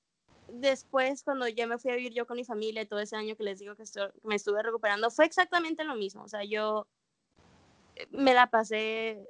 después, 0.49 1.23
cuando 1.23 1.49
ya 1.49 1.67
me 1.67 1.79
fui 1.79 1.91
a 1.91 1.97
vivir 1.97 2.13
yo 2.13 2.27
con 2.27 2.37
mi 2.37 2.45
familia 2.45 2.87
todo 2.87 3.01
ese 3.01 3.17
año 3.17 3.37
que 3.37 3.45
les 3.45 3.59
digo 3.59 3.75
que, 3.75 3.85
me 4.23 4.37
estuve 4.37 4.63
recuperando, 4.63 5.11
fue 5.11 5.25
exactamente 5.25 5.85
lo 5.85 5.95
mismo. 5.95 6.23
O 6.23 6.29
sea, 6.29 6.45
yo 6.45 6.87
me 8.11 8.35
la 8.35 8.49
pasé 8.49 9.29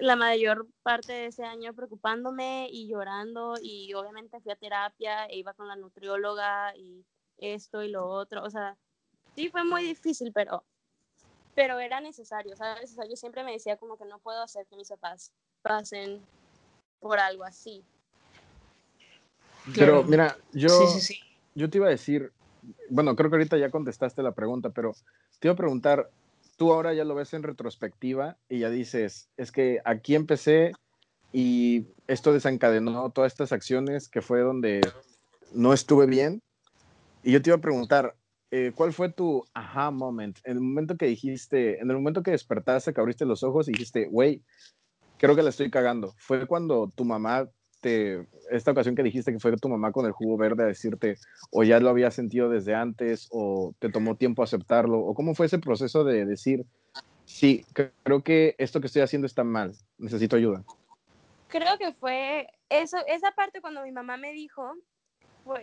la 0.00 0.16
mayor 0.16 0.66
parte 0.82 1.12
de 1.12 1.26
ese 1.26 1.44
año 1.44 1.74
preocupándome 1.74 2.68
y 2.70 2.88
llorando 2.88 3.54
y 3.60 3.92
obviamente 3.94 4.40
fui 4.40 4.52
a 4.52 4.56
terapia 4.56 5.26
e 5.26 5.38
iba 5.38 5.54
con 5.54 5.68
la 5.68 5.76
nutrióloga 5.76 6.74
y 6.76 7.04
esto 7.38 7.82
y 7.82 7.90
lo 7.90 8.06
otro. 8.06 8.44
O 8.44 8.50
sea, 8.50 8.76
sí 9.34 9.48
fue 9.48 9.64
muy 9.64 9.82
difícil, 9.82 10.32
pero, 10.32 10.64
pero 11.54 11.78
era 11.80 12.00
necesario, 12.00 12.56
¿sabes? 12.56 12.92
O 12.92 12.94
sea, 12.94 13.08
yo 13.08 13.16
siempre 13.16 13.42
me 13.42 13.52
decía 13.52 13.76
como 13.76 13.96
que 13.96 14.04
no 14.04 14.18
puedo 14.18 14.42
hacer 14.42 14.66
que 14.66 14.76
mis 14.76 14.88
papás 14.88 15.32
pasen 15.62 16.20
por 17.00 17.18
algo 17.18 17.44
así. 17.44 17.84
Pero 19.74 20.02
mira, 20.04 20.36
yo, 20.52 20.68
yo 21.54 21.68
te 21.68 21.78
iba 21.78 21.86
a 21.88 21.90
decir, 21.90 22.32
bueno, 22.88 23.14
creo 23.16 23.30
que 23.30 23.36
ahorita 23.36 23.58
ya 23.58 23.70
contestaste 23.70 24.22
la 24.22 24.32
pregunta, 24.32 24.70
pero 24.70 24.94
te 25.38 25.48
iba 25.48 25.52
a 25.52 25.56
preguntar, 25.56 26.10
tú 26.58 26.72
ahora 26.72 26.92
ya 26.92 27.04
lo 27.04 27.14
ves 27.14 27.32
en 27.32 27.44
retrospectiva 27.44 28.36
y 28.48 28.58
ya 28.58 28.68
dices, 28.68 29.30
es 29.36 29.52
que 29.52 29.80
aquí 29.84 30.16
empecé 30.16 30.72
y 31.32 31.86
esto 32.08 32.32
desencadenó 32.32 33.10
todas 33.10 33.32
estas 33.32 33.52
acciones 33.52 34.08
que 34.08 34.20
fue 34.20 34.40
donde 34.40 34.80
no 35.54 35.72
estuve 35.72 36.06
bien. 36.06 36.42
Y 37.22 37.32
yo 37.32 37.40
te 37.40 37.50
iba 37.50 37.56
a 37.56 37.60
preguntar, 37.60 38.16
eh, 38.50 38.72
¿cuál 38.74 38.92
fue 38.92 39.12
tu 39.12 39.44
aha 39.54 39.92
moment? 39.92 40.38
En 40.44 40.54
el 40.54 40.60
momento 40.60 40.96
que 40.96 41.06
dijiste, 41.06 41.80
en 41.80 41.90
el 41.90 41.96
momento 41.96 42.24
que 42.24 42.32
despertaste, 42.32 42.92
que 42.92 43.00
abriste 43.00 43.24
los 43.24 43.44
ojos 43.44 43.68
y 43.68 43.72
dijiste, 43.72 44.06
güey, 44.06 44.42
creo 45.16 45.36
que 45.36 45.42
la 45.44 45.50
estoy 45.50 45.70
cagando. 45.70 46.14
Fue 46.18 46.46
cuando 46.46 46.92
tu 46.94 47.04
mamá 47.04 47.48
esta 47.82 48.72
ocasión 48.72 48.94
que 48.94 49.02
dijiste 49.02 49.32
que 49.32 49.38
fue 49.38 49.56
tu 49.56 49.68
mamá 49.68 49.92
con 49.92 50.06
el 50.06 50.12
jugo 50.12 50.36
verde 50.36 50.64
a 50.64 50.66
decirte, 50.66 51.16
o 51.50 51.62
ya 51.64 51.80
lo 51.80 51.88
había 51.90 52.10
sentido 52.10 52.48
desde 52.48 52.74
antes, 52.74 53.28
o 53.30 53.74
te 53.78 53.90
tomó 53.90 54.16
tiempo 54.16 54.42
aceptarlo, 54.42 54.98
o 54.98 55.14
cómo 55.14 55.34
fue 55.34 55.46
ese 55.46 55.58
proceso 55.58 56.04
de 56.04 56.24
decir, 56.26 56.64
sí, 57.24 57.64
creo 58.02 58.22
que 58.22 58.54
esto 58.58 58.80
que 58.80 58.86
estoy 58.86 59.02
haciendo 59.02 59.26
está 59.26 59.44
mal, 59.44 59.74
necesito 59.98 60.36
ayuda? 60.36 60.64
Creo 61.48 61.78
que 61.78 61.92
fue 61.92 62.48
eso, 62.68 62.98
esa 63.06 63.30
parte 63.32 63.60
cuando 63.60 63.82
mi 63.82 63.92
mamá 63.92 64.16
me 64.16 64.32
dijo, 64.32 64.74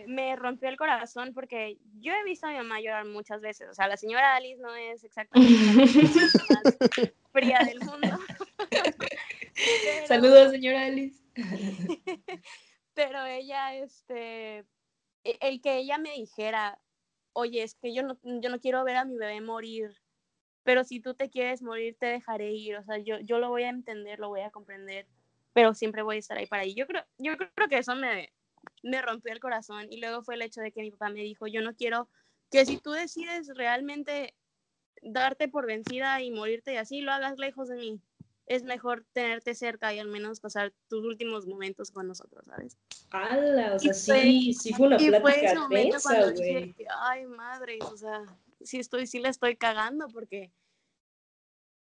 me 0.08 0.34
rompió 0.34 0.68
el 0.68 0.76
corazón 0.76 1.32
porque 1.32 1.78
yo 2.00 2.12
he 2.12 2.24
visto 2.24 2.46
a 2.46 2.50
mi 2.50 2.56
mamá 2.56 2.80
llorar 2.80 3.04
muchas 3.04 3.40
veces. 3.40 3.68
O 3.70 3.74
sea, 3.74 3.86
la 3.86 3.96
señora 3.96 4.34
Alice 4.34 4.60
no 4.60 4.74
es 4.74 5.04
exactamente 5.04 5.52
la 5.54 5.84
más 6.64 7.12
fría 7.30 7.60
del 7.64 7.78
mundo. 7.80 8.18
Saludos, 10.08 10.50
señora 10.50 10.86
Alice. 10.86 11.25
Pero 12.94 13.24
ella, 13.26 13.74
este, 13.74 14.58
e, 15.24 15.38
el 15.40 15.60
que 15.60 15.76
ella 15.76 15.98
me 15.98 16.12
dijera, 16.12 16.80
oye, 17.32 17.62
es 17.62 17.74
que 17.74 17.94
yo 17.94 18.02
no, 18.02 18.18
yo 18.22 18.48
no 18.50 18.58
quiero 18.58 18.84
ver 18.84 18.96
a 18.96 19.04
mi 19.04 19.16
bebé 19.16 19.40
morir, 19.40 19.94
pero 20.62 20.82
si 20.84 21.00
tú 21.00 21.14
te 21.14 21.30
quieres 21.30 21.62
morir, 21.62 21.96
te 21.98 22.06
dejaré 22.06 22.52
ir, 22.52 22.76
o 22.76 22.84
sea, 22.84 22.98
yo, 22.98 23.18
yo 23.20 23.38
lo 23.38 23.50
voy 23.50 23.64
a 23.64 23.68
entender, 23.68 24.18
lo 24.18 24.28
voy 24.28 24.40
a 24.40 24.50
comprender, 24.50 25.06
pero 25.52 25.74
siempre 25.74 26.02
voy 26.02 26.16
a 26.16 26.18
estar 26.18 26.38
ahí 26.38 26.46
para 26.46 26.64
ella. 26.64 26.74
Yo 26.76 26.86
creo, 26.86 27.04
yo 27.18 27.36
creo 27.36 27.68
que 27.68 27.78
eso 27.78 27.94
me, 27.94 28.32
me 28.82 29.02
rompió 29.02 29.32
el 29.32 29.40
corazón 29.40 29.86
y 29.90 30.00
luego 30.00 30.22
fue 30.22 30.34
el 30.34 30.42
hecho 30.42 30.60
de 30.60 30.72
que 30.72 30.82
mi 30.82 30.90
papá 30.90 31.10
me 31.10 31.20
dijo, 31.20 31.46
yo 31.46 31.60
no 31.62 31.74
quiero 31.74 32.08
que 32.50 32.64
si 32.64 32.78
tú 32.78 32.92
decides 32.92 33.48
realmente 33.54 34.34
darte 35.02 35.48
por 35.48 35.66
vencida 35.66 36.20
y 36.22 36.30
morirte 36.30 36.74
y 36.74 36.76
así, 36.76 37.00
lo 37.00 37.12
hagas 37.12 37.38
lejos 37.38 37.68
de 37.68 37.76
mí 37.76 38.00
es 38.46 38.62
mejor 38.62 39.04
tenerte 39.12 39.54
cerca 39.54 39.92
y 39.92 39.98
al 39.98 40.08
menos 40.08 40.40
pasar 40.40 40.72
tus 40.88 41.04
últimos 41.04 41.46
momentos 41.46 41.90
con 41.90 42.06
nosotros, 42.06 42.44
¿sabes? 42.46 42.78
¡Hala! 43.10 43.74
O 43.74 43.78
sea, 43.78 43.92
sí, 43.92 44.54
sí 44.54 44.72
fue 44.72 44.86
una 44.86 44.96
plática 44.96 45.20
fue 45.20 45.44
ese 45.44 45.56
momento 45.56 45.98
cuando 46.02 46.30
dije, 46.30 46.74
ay, 47.00 47.26
madre, 47.26 47.78
o 47.82 47.96
sea, 47.96 48.22
sí 48.60 48.78
estoy, 48.78 49.08
sí 49.08 49.18
la 49.18 49.30
estoy 49.30 49.56
cagando 49.56 50.06
porque 50.08 50.52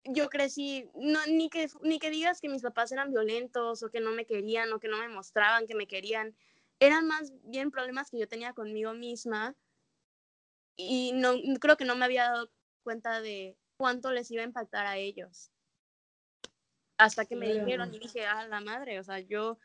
yo 0.03 0.29
crecí, 0.29 0.89
no, 0.95 1.19
ni, 1.27 1.49
que, 1.49 1.67
ni 1.81 1.99
que 1.99 2.09
digas 2.09 2.41
que 2.41 2.49
mis 2.49 2.63
papás 2.63 2.91
eran 2.91 3.11
violentos 3.11 3.83
o 3.83 3.89
que 3.89 3.99
no 3.99 4.11
me 4.11 4.25
querían 4.25 4.73
o 4.73 4.79
que 4.79 4.87
no 4.87 4.97
me 4.97 5.09
mostraban 5.09 5.67
que 5.67 5.75
me 5.75 5.87
querían, 5.87 6.35
eran 6.79 7.05
más 7.07 7.33
bien 7.43 7.69
problemas 7.69 8.09
que 8.09 8.17
yo 8.17 8.27
tenía 8.27 8.53
conmigo 8.53 8.93
misma 8.93 9.55
y 10.75 11.11
no, 11.13 11.33
creo 11.59 11.77
que 11.77 11.85
no 11.85 11.95
me 11.95 12.05
había 12.05 12.23
dado 12.23 12.49
cuenta 12.83 13.21
de 13.21 13.57
cuánto 13.77 14.11
les 14.11 14.31
iba 14.31 14.41
a 14.41 14.45
impactar 14.45 14.87
a 14.87 14.97
ellos 14.97 15.51
hasta 16.97 17.25
que 17.25 17.35
me 17.35 17.53
dijeron 17.53 17.93
y 17.93 17.99
dije, 17.99 18.25
ah, 18.25 18.47
la 18.47 18.61
madre, 18.61 18.99
o 18.99 19.03
sea, 19.03 19.19
yo 19.19 19.57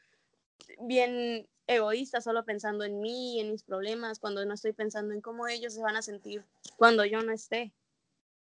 bien 0.81 1.47
egoísta, 1.67 2.21
solo 2.21 2.45
pensando 2.45 2.85
en 2.85 3.01
mí 3.01 3.37
y 3.37 3.41
en 3.41 3.51
mis 3.51 3.63
problemas, 3.63 4.19
cuando 4.19 4.45
no 4.45 4.55
estoy 4.55 4.73
pensando 4.73 5.15
en 5.15 5.21
cómo 5.21 5.49
ellos 5.49 5.75
se 5.75 5.83
van 5.83 5.97
a 5.97 6.03
sentir 6.03 6.45
cuando 6.77 7.05
yo 7.05 7.23
no 7.23 7.33
esté. 7.33 7.73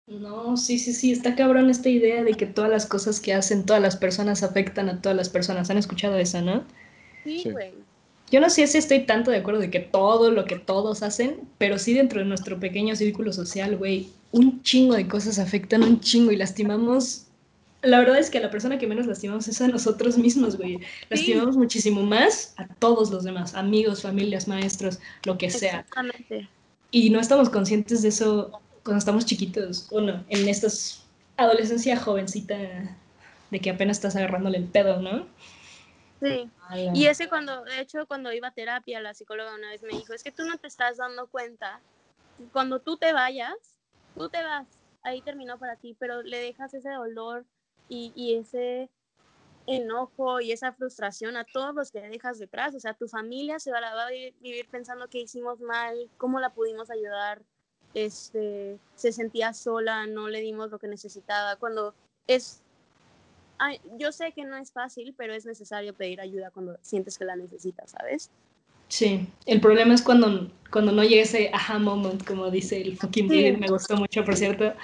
No, 0.06 0.56
sí, 0.56 0.78
sí, 0.78 0.92
sí, 0.92 1.10
está 1.10 1.34
cabrón 1.34 1.68
esta 1.68 1.88
idea 1.88 2.22
de 2.22 2.34
que 2.34 2.46
todas 2.46 2.70
las 2.70 2.86
cosas 2.86 3.18
que 3.18 3.34
hacen 3.34 3.66
todas 3.66 3.82
las 3.82 3.96
personas 3.96 4.44
afectan 4.44 4.88
a 4.88 5.02
todas 5.02 5.16
las 5.16 5.28
personas. 5.28 5.68
¿Han 5.68 5.78
escuchado 5.78 6.16
esa, 6.16 6.40
no? 6.42 6.64
Sí, 7.24 7.50
güey. 7.50 7.74
Yo 8.30 8.40
no 8.40 8.50
sé 8.50 8.66
si 8.68 8.78
estoy 8.78 9.04
tanto 9.04 9.30
de 9.30 9.38
acuerdo 9.38 9.60
de 9.60 9.70
que 9.70 9.80
todo 9.80 10.30
lo 10.30 10.44
que 10.44 10.56
todos 10.56 11.02
hacen, 11.02 11.48
pero 11.58 11.78
sí 11.78 11.92
dentro 11.92 12.20
de 12.20 12.26
nuestro 12.26 12.58
pequeño 12.58 12.94
círculo 12.94 13.32
social, 13.32 13.76
güey, 13.76 14.10
un 14.32 14.62
chingo 14.62 14.94
de 14.94 15.08
cosas 15.08 15.38
afectan 15.38 15.82
un 15.82 16.00
chingo 16.00 16.30
y 16.30 16.36
lastimamos 16.36 17.26
la 17.86 17.98
verdad 17.98 18.18
es 18.18 18.30
que 18.30 18.38
a 18.38 18.40
la 18.40 18.50
persona 18.50 18.78
que 18.78 18.86
menos 18.86 19.06
lastimamos 19.06 19.48
es 19.48 19.60
a 19.60 19.68
nosotros 19.68 20.18
mismos, 20.18 20.56
güey. 20.56 20.80
Lastimamos 21.08 21.56
muchísimo 21.56 22.02
más 22.02 22.54
a 22.56 22.66
todos 22.66 23.10
los 23.10 23.24
demás, 23.24 23.54
amigos, 23.54 24.02
familias, 24.02 24.48
maestros, 24.48 24.98
lo 25.24 25.38
que 25.38 25.50
sea. 25.50 25.80
Exactamente. 25.80 26.48
Y 26.90 27.10
no 27.10 27.20
estamos 27.20 27.48
conscientes 27.48 28.02
de 28.02 28.08
eso 28.08 28.60
cuando 28.82 28.98
estamos 28.98 29.24
chiquitos, 29.26 29.88
o 29.90 30.00
no, 30.00 30.24
en 30.28 30.48
esta 30.48 30.68
adolescencia 31.36 31.96
jovencita 31.96 32.56
de 33.50 33.60
que 33.60 33.70
apenas 33.70 33.98
estás 33.98 34.16
agarrándole 34.16 34.58
el 34.58 34.64
pedo, 34.64 35.00
¿no? 35.00 35.26
Sí. 36.20 36.48
Y 36.94 37.06
ese 37.06 37.28
cuando, 37.28 37.64
de 37.64 37.80
hecho, 37.80 38.06
cuando 38.06 38.32
iba 38.32 38.48
a 38.48 38.52
terapia, 38.52 39.00
la 39.00 39.14
psicóloga 39.14 39.54
una 39.54 39.70
vez 39.70 39.82
me 39.82 39.90
dijo, 39.90 40.14
es 40.14 40.22
que 40.22 40.32
tú 40.32 40.44
no 40.44 40.56
te 40.58 40.66
estás 40.66 40.96
dando 40.96 41.26
cuenta, 41.26 41.80
cuando 42.52 42.80
tú 42.80 42.96
te 42.96 43.12
vayas, 43.12 43.54
tú 44.16 44.28
te 44.28 44.42
vas, 44.42 44.66
ahí 45.02 45.20
terminó 45.20 45.58
para 45.58 45.76
ti, 45.76 45.94
pero 45.98 46.22
le 46.22 46.38
dejas 46.38 46.72
ese 46.74 46.90
dolor 46.90 47.44
y, 47.88 48.34
ese 48.34 48.90
enojo 49.66 50.40
y 50.40 50.52
esa 50.52 50.72
frustración 50.72 51.36
a 51.36 51.44
todos 51.44 51.74
los 51.74 51.90
que 51.90 52.00
dejas 52.00 52.38
detrás. 52.38 52.74
O 52.74 52.80
sea, 52.80 52.94
tu 52.94 53.08
familia 53.08 53.58
se 53.58 53.70
va 53.70 53.78
a 53.78 54.10
vivir 54.10 54.68
pensando 54.70 55.08
que 55.08 55.20
hicimos 55.20 55.60
mal, 55.60 56.08
cómo 56.16 56.40
la 56.40 56.50
pudimos 56.50 56.90
ayudar, 56.90 57.42
este, 57.94 58.78
se 58.94 59.12
sentía 59.12 59.54
sola, 59.54 60.06
no 60.06 60.28
le 60.28 60.40
dimos 60.40 60.70
lo 60.70 60.78
que 60.78 60.88
necesitaba. 60.88 61.56
Cuando 61.56 61.94
es, 62.26 62.62
yo 63.98 64.12
sé 64.12 64.32
que 64.32 64.44
no 64.44 64.56
es 64.56 64.72
fácil, 64.72 65.14
pero 65.16 65.34
es 65.34 65.46
necesario 65.46 65.94
pedir 65.94 66.20
ayuda 66.20 66.50
cuando 66.50 66.78
sientes 66.82 67.18
que 67.18 67.24
la 67.24 67.36
necesitas, 67.36 67.90
¿sabes? 67.90 68.30
Sí, 68.88 69.26
el 69.46 69.60
problema 69.60 69.94
es 69.94 70.02
cuando, 70.02 70.48
cuando 70.70 70.92
no 70.92 71.02
llega 71.02 71.22
ese 71.22 71.50
aha 71.52 71.80
moment, 71.80 72.24
como 72.24 72.50
dice 72.50 72.80
el 72.80 72.96
fucking 72.96 73.28
sí. 73.28 73.56
me 73.58 73.66
gustó 73.66 73.96
mucho, 73.96 74.24
por 74.24 74.36
cierto. 74.36 74.74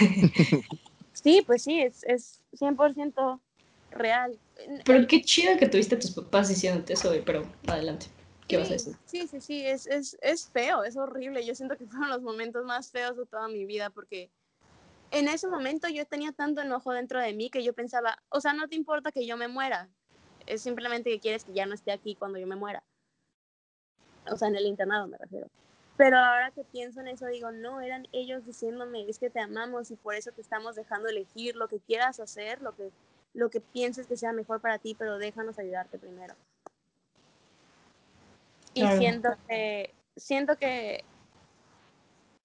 Sí, 1.22 1.42
pues 1.46 1.62
sí, 1.62 1.80
es, 1.80 2.04
es 2.04 2.42
100% 2.58 3.40
real. 3.90 4.38
Pero 4.84 5.06
qué 5.06 5.22
chido 5.22 5.56
que 5.56 5.68
tuviste 5.68 5.94
a 5.94 5.98
tus 5.98 6.10
papás 6.10 6.48
diciéndote 6.48 6.94
eso, 6.94 7.12
pero 7.24 7.42
adelante. 7.68 8.06
¿Qué 8.48 8.56
vas 8.56 8.70
a 8.70 8.72
decir? 8.74 8.96
Sí, 9.06 9.26
sí, 9.28 9.40
sí, 9.40 9.64
es, 9.64 9.86
es, 9.86 10.18
es 10.20 10.50
feo, 10.50 10.84
es 10.84 10.96
horrible. 10.96 11.46
Yo 11.46 11.54
siento 11.54 11.76
que 11.76 11.86
fueron 11.86 12.10
los 12.10 12.22
momentos 12.22 12.64
más 12.64 12.90
feos 12.90 13.16
de 13.16 13.26
toda 13.26 13.48
mi 13.48 13.64
vida 13.64 13.90
porque 13.90 14.30
en 15.10 15.28
ese 15.28 15.46
momento 15.46 15.88
yo 15.88 16.06
tenía 16.06 16.32
tanto 16.32 16.62
enojo 16.62 16.92
dentro 16.92 17.20
de 17.20 17.34
mí 17.34 17.50
que 17.50 17.62
yo 17.62 17.72
pensaba, 17.74 18.22
o 18.30 18.40
sea, 18.40 18.54
no 18.54 18.68
te 18.68 18.76
importa 18.76 19.12
que 19.12 19.26
yo 19.26 19.36
me 19.36 19.46
muera, 19.46 19.88
es 20.46 20.62
simplemente 20.62 21.10
que 21.10 21.20
quieres 21.20 21.44
que 21.44 21.52
ya 21.52 21.66
no 21.66 21.74
esté 21.74 21.92
aquí 21.92 22.14
cuando 22.14 22.38
yo 22.38 22.46
me 22.46 22.56
muera. 22.56 22.82
O 24.30 24.36
sea, 24.36 24.48
en 24.48 24.56
el 24.56 24.66
internado 24.66 25.06
me 25.06 25.18
refiero. 25.18 25.48
Pero 26.02 26.18
ahora 26.18 26.50
que 26.50 26.64
pienso 26.64 27.00
en 27.00 27.06
eso, 27.06 27.26
digo, 27.26 27.52
no, 27.52 27.80
eran 27.80 28.08
ellos 28.10 28.44
diciéndome, 28.44 29.08
es 29.08 29.20
que 29.20 29.30
te 29.30 29.38
amamos 29.38 29.92
y 29.92 29.94
por 29.94 30.16
eso 30.16 30.32
te 30.32 30.40
estamos 30.40 30.74
dejando 30.74 31.08
elegir 31.08 31.54
lo 31.54 31.68
que 31.68 31.78
quieras 31.78 32.18
hacer, 32.18 32.60
lo 32.60 32.74
que, 32.74 32.90
lo 33.34 33.50
que 33.50 33.60
pienses 33.60 34.08
que 34.08 34.16
sea 34.16 34.32
mejor 34.32 34.60
para 34.60 34.78
ti, 34.78 34.96
pero 34.98 35.18
déjanos 35.18 35.60
ayudarte 35.60 36.00
primero. 36.00 36.34
Y 38.74 38.84
siento 38.98 39.28
que, 39.46 39.94
siento 40.16 40.56
que 40.56 41.04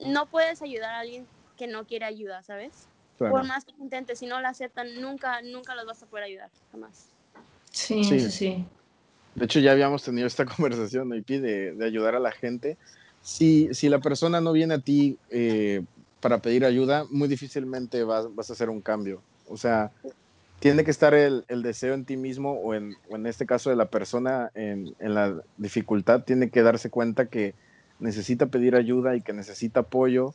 no 0.02 0.28
puedes 0.28 0.62
ayudar 0.62 0.94
a 0.94 1.00
alguien 1.00 1.26
que 1.58 1.66
no 1.66 1.88
quiere 1.88 2.06
ayuda, 2.06 2.44
¿sabes? 2.44 2.88
Por 3.18 3.44
más 3.44 3.66
que 3.66 3.72
intentes, 3.80 4.20
si 4.20 4.28
no 4.28 4.40
la 4.40 4.50
aceptan, 4.50 5.02
nunca, 5.02 5.42
nunca 5.42 5.74
los 5.74 5.88
vas 5.88 6.04
a 6.04 6.06
poder 6.06 6.26
ayudar, 6.26 6.52
jamás. 6.72 7.08
Sí, 7.72 8.04
sí, 8.04 8.20
sí. 8.30 8.66
De 9.34 9.46
hecho, 9.46 9.60
ya 9.60 9.72
habíamos 9.72 10.04
tenido 10.04 10.28
esta 10.28 10.46
conversación, 10.56 11.10
¿no? 11.10 11.16
de, 11.16 11.74
de 11.74 11.86
ayudar 11.86 12.14
a 12.14 12.20
la 12.20 12.32
gente. 12.32 12.78
Si, 13.28 13.68
si 13.74 13.90
la 13.90 14.00
persona 14.00 14.40
no 14.40 14.54
viene 14.54 14.76
a 14.76 14.80
ti 14.80 15.18
eh, 15.32 15.84
para 16.22 16.42
pedir 16.42 16.64
ayuda, 16.64 17.06
muy 17.12 17.28
difícilmente 17.28 18.06
vas, 18.06 18.34
vas, 18.34 18.50
a 18.50 18.54
hacer 18.54 18.70
un 18.70 18.80
cambio. 18.80 19.22
O 19.50 19.58
sea, 19.58 19.92
tiene 20.62 20.86
que 20.86 20.92
estar 20.92 21.14
el, 21.14 21.44
el 21.50 21.62
deseo 21.62 21.94
en 21.94 22.06
ti 22.06 22.16
mismo 22.16 22.54
o 22.54 22.74
en, 22.74 22.96
o 23.10 23.18
en, 23.18 23.26
este 23.26 23.46
caso 23.46 23.70
de 23.70 23.76
la 23.76 23.88
persona 23.88 24.50
en, 24.56 24.96
en, 25.00 25.14
la 25.14 25.42
dificultad, 25.58 26.24
tiene 26.24 26.50
que 26.50 26.64
darse 26.64 26.90
cuenta 26.90 27.26
que 27.26 27.54
necesita 28.00 28.46
pedir 28.46 28.78
ayuda 28.78 29.18
y 29.18 29.22
que 29.22 29.34
necesita 29.34 29.82
apoyo, 29.82 30.34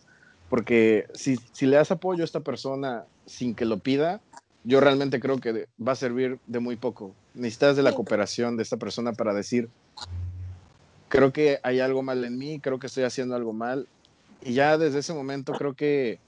porque 0.51 1.07
si, 1.15 1.39
si 1.53 1.65
le 1.65 1.77
das 1.77 1.93
apoyo 1.93 2.21
a 2.21 2.27
esta 2.27 2.41
persona 2.41 3.07
sin 3.25 3.55
que 3.55 3.65
lo 3.65 3.79
pida, 3.79 4.21
yo 4.65 4.83
realmente 4.83 5.19
creo 5.19 5.39
que 5.39 5.67
va 5.81 5.93
a 5.93 5.97
servir 5.97 6.41
de 6.47 6.59
muy 6.59 6.77
poco. 6.77 7.15
Necesitas 7.33 7.75
de 7.75 7.85
la 7.85 7.95
cooperación 7.95 8.59
de 8.59 8.65
esta 8.65 8.77
persona 8.77 9.15
para 9.15 9.33
decir, 9.33 9.71
creo 11.13 11.31
que 11.31 11.61
hay 11.63 11.79
algo 11.81 12.03
mal 12.03 12.25
en 12.25 12.39
mí, 12.39 12.59
creo 12.59 12.79
que 12.79 12.87
estoy 12.87 13.05
haciendo 13.05 13.37
algo 13.37 13.53
mal. 13.53 13.87
Y 14.41 14.55
ya 14.55 14.79
desde 14.79 15.01
ese 15.01 15.13
momento 15.13 15.53
creo 15.53 15.75
que 15.75 16.19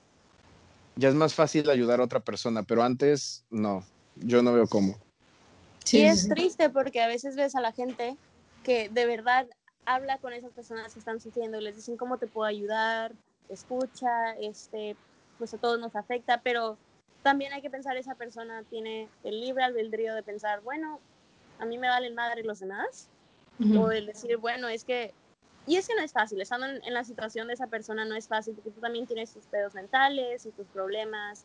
ya 0.96 1.08
es 1.08 1.14
más 1.14 1.34
fácil 1.34 1.70
ayudar 1.70 2.00
a 2.00 2.04
otra 2.04 2.20
persona, 2.20 2.64
pero 2.64 2.82
antes 2.82 3.44
no, 3.50 3.82
yo 4.16 4.42
no 4.42 4.52
veo 4.52 4.66
cómo. 4.66 4.98
Sí, 5.82 6.02
es 6.02 6.28
triste 6.28 6.68
porque 6.68 7.00
a 7.00 7.08
veces 7.08 7.34
ves 7.34 7.54
a 7.54 7.62
la 7.62 7.72
gente 7.72 8.18
que 8.62 8.90
de 8.90 9.06
verdad 9.06 9.46
habla 9.86 10.18
con 10.18 10.34
esas 10.34 10.52
personas 10.52 10.92
que 10.92 10.98
están 10.98 11.18
sufriendo, 11.18 11.60
les 11.62 11.76
dicen 11.76 11.96
cómo 11.96 12.18
te 12.18 12.26
puedo 12.26 12.46
ayudar, 12.46 13.12
escucha, 13.48 14.32
este, 14.38 14.96
pues 15.38 15.54
a 15.54 15.58
todos 15.58 15.80
nos 15.80 15.96
afecta, 15.96 16.42
pero 16.42 16.76
también 17.22 17.54
hay 17.54 17.62
que 17.62 17.70
pensar 17.70 17.96
esa 17.96 18.16
persona 18.16 18.64
tiene 18.68 19.08
el 19.24 19.40
libre 19.40 19.64
albedrío 19.64 20.14
de 20.14 20.22
pensar, 20.22 20.60
bueno, 20.60 21.00
a 21.58 21.64
mí 21.64 21.78
me 21.78 21.88
valen 21.88 22.14
madre 22.14 22.44
los 22.44 22.60
demás, 22.60 23.08
o 23.60 23.90
el 23.90 24.06
decir, 24.06 24.36
bueno, 24.36 24.68
es 24.68 24.84
que, 24.84 25.12
y 25.66 25.76
es 25.76 25.86
que 25.86 25.94
no 25.94 26.02
es 26.02 26.12
fácil, 26.12 26.40
estando 26.40 26.66
en, 26.66 26.92
la 26.92 27.04
situación 27.04 27.48
de 27.48 27.54
esa 27.54 27.68
persona 27.68 28.04
no 28.04 28.14
es 28.16 28.28
fácil, 28.28 28.54
porque 28.54 28.70
tú 28.70 28.80
también 28.80 29.06
tienes 29.06 29.32
tus 29.32 29.44
pedos 29.46 29.74
mentales 29.74 30.44
y 30.46 30.50
tus 30.50 30.66
problemas, 30.68 31.44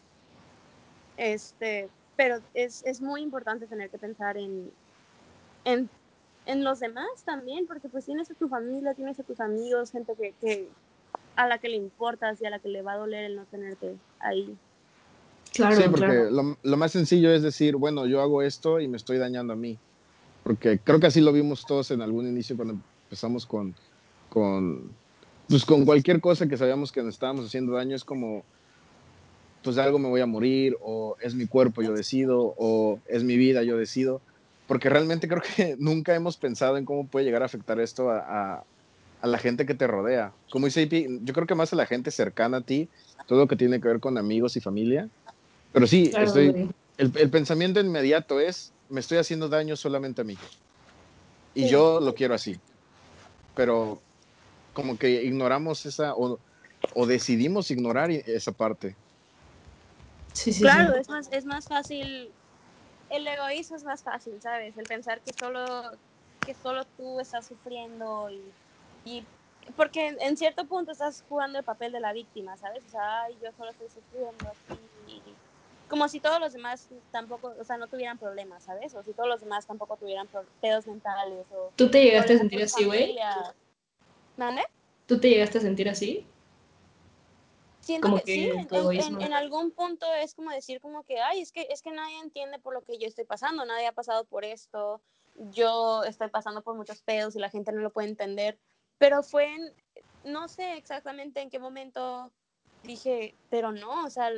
este, 1.18 1.90
pero 2.16 2.40
es, 2.54 2.84
es 2.86 3.02
muy 3.02 3.22
importante 3.22 3.68
tener 3.68 3.90
que 3.90 3.98
pensar 3.98 4.38
en, 4.38 4.72
en, 5.66 5.90
en, 6.46 6.64
los 6.64 6.80
demás 6.80 7.24
también, 7.26 7.68
porque 7.68 7.90
pues 7.90 8.06
tienes 8.06 8.30
a 8.32 8.34
tu 8.34 8.50
familia, 8.50 8.94
tienes 8.94 9.20
a 9.20 9.24
tus 9.24 9.40
amigos, 9.40 9.92
gente 9.92 10.14
que, 10.16 10.34
que 10.42 10.68
a 11.36 11.48
la 11.48 11.60
que 11.60 11.70
le 11.70 11.78
importas 11.78 12.42
y 12.42 12.46
a 12.46 12.50
la 12.50 12.60
que 12.60 12.70
le 12.70 12.82
va 12.82 12.94
a 12.94 12.98
doler 12.98 13.26
el 13.26 13.36
no 13.36 13.46
tenerte 13.46 13.96
ahí. 14.20 14.58
Claro, 15.54 15.76
sí, 15.76 15.84
porque 15.90 16.28
Lo, 16.30 16.58
lo, 16.62 16.78
más 16.78 16.92
sencillo 16.92 17.32
es 17.32 17.42
decir, 17.42 17.76
bueno, 17.76 18.06
yo 18.06 18.22
hago 18.22 18.42
esto 18.42 18.80
y 18.80 18.88
me 18.88 18.98
estoy 18.98 19.18
dañando 19.18 19.54
a 19.54 19.56
mí. 19.56 19.80
Porque 20.44 20.80
creo 20.80 21.00
que 21.00 21.08
así 21.08 21.22
lo 21.22 21.32
vimos 21.32 21.66
todos 21.66 21.92
en 21.92 22.02
algún 22.02 22.28
inicio 22.28 22.56
cuando 22.56 22.76
empezamos 23.06 23.46
con, 23.46 23.76
con, 24.30 24.92
pues 25.48 25.66
con 25.66 25.86
cualquier 25.86 26.22
cosa 26.22 26.48
que 26.48 26.58
sabíamos 26.58 26.92
que 26.92 27.04
nos 27.04 27.16
estábamos 27.16 27.46
haciendo 27.46 27.74
daño. 27.74 27.96
Es 27.96 28.04
como, 28.04 28.44
pues 29.64 29.76
de 29.76 29.82
algo 29.82 30.00
me 30.00 30.10
voy 30.10 30.22
a 30.22 30.26
morir, 30.26 30.78
o 30.82 31.18
es 31.22 31.36
mi 31.36 31.48
cuerpo, 31.48 31.82
yo 31.82 31.94
decido, 31.94 32.54
o 32.58 33.00
es 33.08 33.24
mi 33.24 33.38
vida, 33.38 33.64
yo 33.64 33.78
decido. 33.78 34.22
Porque 34.68 34.90
realmente 34.90 35.28
creo 35.28 35.42
que 35.56 35.76
nunca 35.80 36.16
hemos 36.16 36.38
pensado 36.38 36.78
en 36.78 36.86
cómo 36.86 37.08
puede 37.08 37.26
llegar 37.26 37.42
a 37.42 37.46
afectar 37.46 37.80
esto 37.80 38.10
a, 38.10 38.64
a, 39.22 39.28
la 39.28 39.38
gente 39.38 39.66
que 39.66 39.76
te 39.76 39.88
rodea. 39.88 40.32
Como 40.50 40.66
dice 40.66 40.84
Ipi, 40.84 41.20
yo 41.24 41.34
creo 41.34 41.46
que 41.46 41.56
más 41.56 41.74
a 41.74 41.76
la 41.76 41.86
gente 41.86 42.12
cercana 42.12 42.58
a 42.58 42.62
ti, 42.62 42.88
todo 43.28 43.40
lo 43.40 43.48
que 43.48 43.56
tiene 43.56 43.82
que 43.82 43.88
ver 43.88 44.00
con 44.00 44.18
amigos 44.18 44.56
y 44.56 44.62
familia 44.62 45.10
pero 45.72 45.88
sí, 45.88 46.12
estoy, 46.18 46.70
el, 46.98 47.12
el, 47.16 47.30
pensamiento 47.30 47.80
inmediato 47.80 48.40
es, 48.40 48.74
me 48.90 49.00
estoy 49.00 49.18
haciendo 49.20 49.50
daño 49.50 49.76
solamente 49.76 50.22
a 50.22 50.24
mí. 50.24 50.38
Y 51.54 51.68
yo 51.70 52.00
lo 52.00 52.14
quiero 52.14 52.34
así. 52.34 52.60
Pero 53.56 54.02
como 54.74 54.98
que 54.98 55.24
ignoramos 55.24 55.86
esa, 55.86 56.16
o, 56.16 56.40
o 56.94 57.06
decidimos 57.06 57.72
ignorar 57.72 58.12
esa 58.12 58.52
parte. 58.52 58.96
Sí, 60.34 60.54
sí, 60.54 60.62
claro, 60.62 60.96
Es, 60.96 61.10
más, 61.10 61.30
es 61.32 61.46
más 61.46 61.68
fácil, 61.68 62.32
el 63.10 63.28
egoísmo 63.28 63.76
es 63.76 63.84
más 63.84 64.04
fácil, 64.04 64.42
¿sabes? 64.42 64.78
El 64.78 64.86
pensar 64.86 65.22
que 65.22 65.34
solo, 65.34 65.66
que 66.46 66.56
solo 66.56 66.86
tú 66.98 67.20
estás 67.20 67.48
sufriendo 67.48 68.30
y, 68.30 68.42
y 69.06 69.26
porque 69.76 70.16
en, 70.20 70.38
cierto 70.38 70.66
punto 70.66 70.92
estás 70.92 71.24
jugando 71.30 71.60
el 71.60 71.66
papel 71.66 71.92
de 71.92 72.00
la 72.00 72.14
víctima, 72.14 72.58
¿sabes? 72.58 72.82
O 72.88 72.90
sea, 72.90 73.24
ay, 73.24 73.38
yo 73.42 73.50
solo 73.58 73.72
estoy 73.72 73.88
sufriendo 73.90 74.52
aquí 75.06 75.22
como 75.90 76.08
si 76.08 76.20
todos 76.20 76.40
los 76.40 76.54
demás 76.54 76.88
tampoco, 77.12 77.54
o 77.60 77.64
sea, 77.64 77.78
no 77.78 77.88
tuvieran 77.88 78.18
problemas, 78.18 78.64
¿sabes? 78.64 78.94
O 78.96 79.04
si 79.04 79.12
todos 79.14 79.28
los 79.28 79.42
demás 79.42 79.66
tampoco 79.66 79.98
tuvieran 79.98 80.30
pedos 80.62 80.88
mentales. 80.88 81.46
O 81.52 81.72
¿Tú 81.76 81.90
te 81.90 82.02
llegaste 82.02 82.36
a 82.36 82.38
sentir 82.38 82.64
así, 82.64 82.86
güey? 82.86 83.18
¿Mande? 84.38 84.64
¿Tú 85.08 85.20
te 85.20 85.30
llegaste 85.30 85.58
a 85.58 85.62
sentir 85.62 85.90
así? 85.90 86.26
Siento 87.82 88.08
como 88.08 88.22
que, 88.22 88.34
sí, 88.34 88.50
en, 88.50 89.22
en, 89.22 89.34
algún 89.34 89.72
punto 89.72 90.06
es 90.14 90.36
como 90.36 90.52
decir 90.52 90.80
como 90.80 91.04
que, 91.04 91.20
ay, 91.20 91.42
es 91.42 91.52
que, 91.52 91.66
es 91.72 91.82
que 91.82 91.92
nadie 91.92 92.20
entiende 92.20 92.60
por 92.60 92.74
lo 92.74 92.82
que 92.82 93.00
yo 93.00 93.08
estoy 93.08 93.26
pasando, 93.26 93.66
nadie 93.66 93.88
ha 93.88 93.92
pasado 93.94 94.26
por 94.26 94.46
esto, 94.46 95.02
yo 95.36 96.04
estoy 96.04 96.30
pasando 96.30 96.62
por 96.62 96.76
muchos 96.76 97.02
pedos 97.02 97.36
y 97.36 97.40
la 97.40 97.50
gente 97.50 97.72
no 97.72 97.82
lo 97.82 97.92
puede 97.92 98.10
entender, 98.10 98.60
pero 99.00 99.24
fue 99.24 99.56
en, 99.56 99.74
no 100.24 100.48
sé 100.48 100.78
exactamente 100.78 101.42
en 101.42 101.50
qué 101.50 101.58
momento 101.58 102.32
dije, 102.84 103.34
pero 103.50 103.72
no, 103.72 104.06
o 104.06 104.10
sea, 104.10 104.30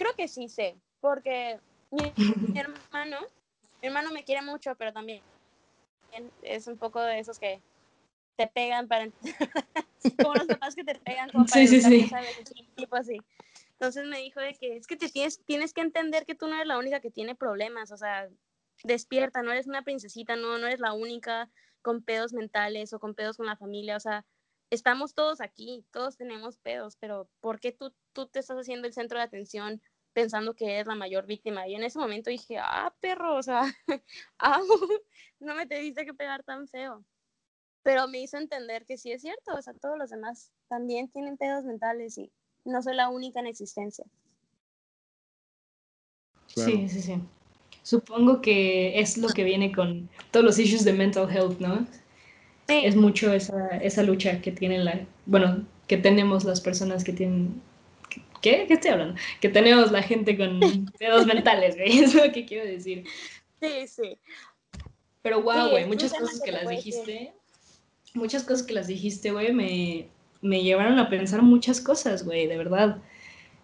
creo 0.00 0.14
que 0.14 0.28
sí 0.28 0.48
sé, 0.48 0.76
porque 1.00 1.60
mi, 1.90 2.00
hermano, 2.58 3.18
mi 3.82 3.88
hermano 3.88 4.10
me 4.12 4.24
quiere 4.24 4.40
mucho, 4.40 4.74
pero 4.76 4.94
también 4.94 5.20
es 6.42 6.66
un 6.66 6.78
poco 6.78 7.00
de 7.02 7.18
esos 7.18 7.38
que 7.38 7.60
te 8.36 8.46
pegan 8.46 8.88
para 8.88 9.10
como 10.22 10.34
los 10.34 10.46
papás 10.46 10.74
que 10.74 10.84
te 10.84 10.94
pegan 10.94 11.28
como 11.28 11.44
para 11.44 11.66
sí, 11.66 11.82
sí, 11.82 11.82
sí. 11.82 12.10
tipo 12.74 12.96
así. 12.96 13.18
Entonces 13.72 14.06
me 14.06 14.18
dijo 14.18 14.40
de 14.40 14.54
que 14.54 14.76
es 14.76 14.86
que 14.86 14.96
te 14.96 15.10
tienes, 15.10 15.44
tienes 15.44 15.74
que 15.74 15.82
entender 15.82 16.24
que 16.24 16.34
tú 16.34 16.48
no 16.48 16.54
eres 16.54 16.66
la 16.66 16.78
única 16.78 17.00
que 17.00 17.10
tiene 17.10 17.34
problemas, 17.34 17.92
o 17.92 17.98
sea, 17.98 18.28
despierta, 18.82 19.42
no 19.42 19.52
eres 19.52 19.66
una 19.66 19.82
princesita, 19.82 20.34
no, 20.34 20.56
no 20.56 20.66
eres 20.66 20.80
la 20.80 20.94
única 20.94 21.50
con 21.82 22.02
pedos 22.02 22.32
mentales 22.32 22.94
o 22.94 23.00
con 23.00 23.14
pedos 23.14 23.36
con 23.36 23.46
la 23.46 23.56
familia, 23.56 23.96
o 23.96 24.00
sea, 24.00 24.24
estamos 24.70 25.14
todos 25.14 25.42
aquí, 25.42 25.84
todos 25.90 26.16
tenemos 26.16 26.56
pedos, 26.56 26.96
pero 26.96 27.28
¿por 27.40 27.60
qué 27.60 27.72
tú, 27.72 27.92
tú 28.14 28.26
te 28.26 28.38
estás 28.38 28.56
haciendo 28.56 28.86
el 28.86 28.94
centro 28.94 29.18
de 29.18 29.24
atención 29.24 29.82
pensando 30.20 30.54
que 30.54 30.74
eres 30.74 30.86
la 30.86 30.94
mayor 30.94 31.26
víctima? 31.26 31.66
Y 31.66 31.74
en 31.74 31.82
ese 31.82 31.98
momento 31.98 32.30
dije, 32.30 32.58
ah, 32.58 32.94
perro, 33.00 33.36
o 33.36 33.42
sea, 33.42 33.62
no 35.40 35.54
me 35.54 35.66
te 35.66 35.76
diste 35.76 36.04
que 36.04 36.14
pegar 36.14 36.42
tan 36.42 36.68
feo. 36.68 37.04
Pero 37.82 38.06
me 38.08 38.20
hizo 38.20 38.36
entender 38.36 38.84
que 38.84 38.98
sí 38.98 39.10
es 39.10 39.22
cierto, 39.22 39.54
o 39.54 39.62
sea, 39.62 39.72
todos 39.74 39.96
los 39.96 40.10
demás 40.10 40.52
también 40.68 41.08
tienen 41.08 41.38
pedos 41.38 41.64
mentales 41.64 42.18
y 42.18 42.30
no 42.64 42.82
soy 42.82 42.94
la 42.94 43.08
única 43.08 43.40
en 43.40 43.46
existencia. 43.46 44.04
Sí, 46.46 46.88
sí, 46.88 47.00
sí. 47.00 47.14
Supongo 47.82 48.42
que 48.42 49.00
es 49.00 49.16
lo 49.16 49.28
que 49.28 49.44
viene 49.44 49.72
con 49.72 50.10
todos 50.30 50.44
los 50.44 50.58
issues 50.58 50.84
de 50.84 50.92
mental 50.92 51.30
health, 51.30 51.58
¿no? 51.58 51.86
Es 52.68 52.94
mucho 52.94 53.32
esa, 53.32 53.68
esa 53.78 54.02
lucha 54.02 54.42
que 54.42 54.52
tienen 54.52 54.84
la, 54.84 55.06
bueno, 55.24 55.64
que 55.86 55.96
tenemos 55.96 56.44
las 56.44 56.60
personas 56.60 57.02
que 57.02 57.14
tienen 57.14 57.62
¿Qué? 58.40 58.64
¿Qué 58.66 58.74
estoy 58.74 58.92
hablando? 58.92 59.20
Que 59.40 59.48
tenemos 59.48 59.92
la 59.92 60.02
gente 60.02 60.36
con 60.36 60.60
pedos 60.98 61.26
mentales, 61.26 61.76
güey. 61.76 61.98
Eso 61.98 62.18
es 62.18 62.26
lo 62.26 62.32
que 62.32 62.46
quiero 62.46 62.66
decir. 62.66 63.04
Sí, 63.60 63.86
sí. 63.86 64.18
Pero 65.22 65.42
wow, 65.42 65.70
güey, 65.70 65.86
muchas 65.86 66.12
cosas 66.12 66.40
que 66.42 66.52
las 66.52 66.68
dijiste. 66.68 67.32
muchas 68.14 68.44
cosas 68.44 68.66
que 68.66 68.72
las 68.72 68.86
dijiste, 68.86 69.30
güey, 69.32 69.52
me, 69.52 70.08
me 70.40 70.62
llevaron 70.62 70.98
a 70.98 71.10
pensar 71.10 71.42
muchas 71.42 71.80
cosas, 71.80 72.24
güey, 72.24 72.46
de 72.46 72.56
verdad. 72.56 73.02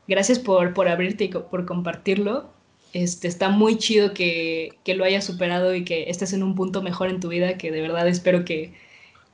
Gracias 0.06 0.38
por, 0.38 0.74
por 0.74 0.88
abrirte 0.88 1.24
y 1.24 1.28
por 1.28 1.64
compartirlo. 1.66 2.50
Este, 2.92 3.28
está 3.28 3.48
muy 3.48 3.78
chido 3.78 4.14
que, 4.14 4.78
que, 4.84 4.94
lo 4.94 5.04
hayas 5.04 5.24
superado 5.24 5.74
y 5.74 5.84
que 5.84 6.08
estés 6.08 6.32
en 6.32 6.42
un 6.42 6.54
punto 6.54 6.82
mejor 6.82 7.08
en 7.08 7.20
tu 7.20 7.28
vida, 7.28 7.58
que 7.58 7.70
de 7.70 7.80
verdad 7.80 8.08
espero 8.08 8.44
que, 8.44 8.72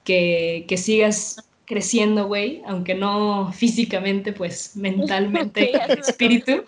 que, 0.05 0.65
que 0.67 0.77
sigas 0.77 1.49
creciendo, 1.67 2.27
güey, 2.27 2.63
aunque 2.67 2.95
no 2.95 3.53
físicamente, 3.53 4.33
pues 4.33 4.77
mentalmente, 4.77 5.73
espíritu. 5.99 6.65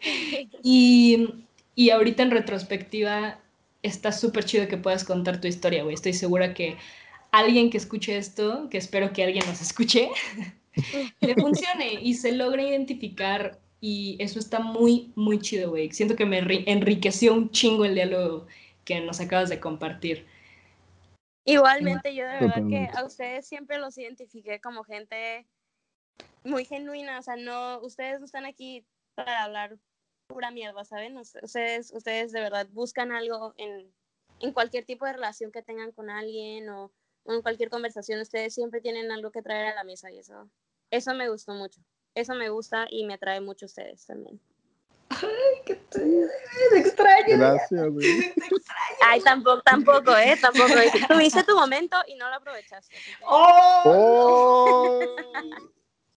y, 0.62 1.28
y 1.74 1.90
ahorita 1.90 2.22
en 2.22 2.30
retrospectiva 2.30 3.38
está 3.82 4.12
súper 4.12 4.44
chido 4.44 4.68
que 4.68 4.76
puedas 4.76 5.04
contar 5.04 5.40
tu 5.40 5.48
historia, 5.48 5.82
güey. 5.82 5.94
Estoy 5.94 6.12
segura 6.12 6.54
que 6.54 6.76
alguien 7.32 7.70
que 7.70 7.78
escuche 7.78 8.16
esto, 8.16 8.68
que 8.70 8.78
espero 8.78 9.12
que 9.12 9.24
alguien 9.24 9.44
nos 9.46 9.60
escuche, 9.60 10.10
le 11.20 11.34
funcione 11.34 11.94
y 12.02 12.14
se 12.14 12.32
logre 12.32 12.68
identificar 12.68 13.58
y 13.80 14.16
eso 14.18 14.38
está 14.38 14.60
muy, 14.60 15.10
muy 15.14 15.38
chido, 15.40 15.70
güey. 15.70 15.90
Siento 15.90 16.16
que 16.16 16.26
me 16.26 16.38
enriqueció 16.66 17.32
un 17.32 17.50
chingo 17.50 17.84
el 17.84 17.94
diálogo 17.94 18.46
que 18.84 19.00
nos 19.00 19.20
acabas 19.20 19.48
de 19.48 19.60
compartir. 19.60 20.26
Igualmente, 21.44 22.14
yo 22.14 22.26
de 22.26 22.38
verdad 22.38 22.62
que 22.68 22.88
a 22.94 23.04
ustedes 23.04 23.46
siempre 23.46 23.78
los 23.78 23.96
identifiqué 23.96 24.60
como 24.60 24.84
gente 24.84 25.48
muy 26.44 26.64
genuina, 26.64 27.18
o 27.18 27.22
sea, 27.22 27.36
no, 27.36 27.80
ustedes 27.80 28.18
no 28.18 28.26
están 28.26 28.44
aquí 28.44 28.86
para 29.14 29.44
hablar 29.44 29.78
pura 30.26 30.50
mierda, 30.50 30.84
¿saben? 30.84 31.16
Ustedes, 31.16 31.92
ustedes 31.92 32.32
de 32.32 32.40
verdad 32.40 32.68
buscan 32.70 33.12
algo 33.12 33.54
en, 33.56 33.92
en 34.40 34.52
cualquier 34.52 34.84
tipo 34.84 35.06
de 35.06 35.14
relación 35.14 35.50
que 35.50 35.62
tengan 35.62 35.92
con 35.92 36.10
alguien 36.10 36.68
o, 36.68 36.92
en 37.26 37.42
cualquier 37.42 37.70
conversación, 37.70 38.20
ustedes 38.20 38.54
siempre 38.54 38.80
tienen 38.80 39.12
algo 39.12 39.30
que 39.30 39.42
traer 39.42 39.72
a 39.72 39.74
la 39.74 39.84
mesa 39.84 40.10
y 40.10 40.18
eso, 40.18 40.50
eso 40.90 41.14
me 41.14 41.28
gustó 41.28 41.52
mucho. 41.52 41.80
Eso 42.14 42.34
me 42.34 42.48
gusta 42.48 42.86
y 42.90 43.04
me 43.04 43.14
atrae 43.14 43.40
mucho 43.40 43.66
a 43.66 43.68
ustedes 43.68 44.04
también. 44.06 44.40
Ay, 45.22 45.62
qué 45.66 45.74
te 45.90 46.78
extraño. 46.78 47.38
Gracias, 47.38 47.90
güey. 47.90 48.32
Ay, 49.02 49.20
tampoco, 49.20 49.62
tampoco, 49.62 50.16
¿eh? 50.16 50.36
Tampoco. 50.40 50.72
Tuviste 51.08 51.44
tu 51.44 51.54
momento 51.56 51.96
y 52.06 52.14
no 52.16 52.28
lo 52.28 52.36
aprovechaste. 52.36 52.94
¡Oh! 53.22 53.82
oh. 53.86 55.00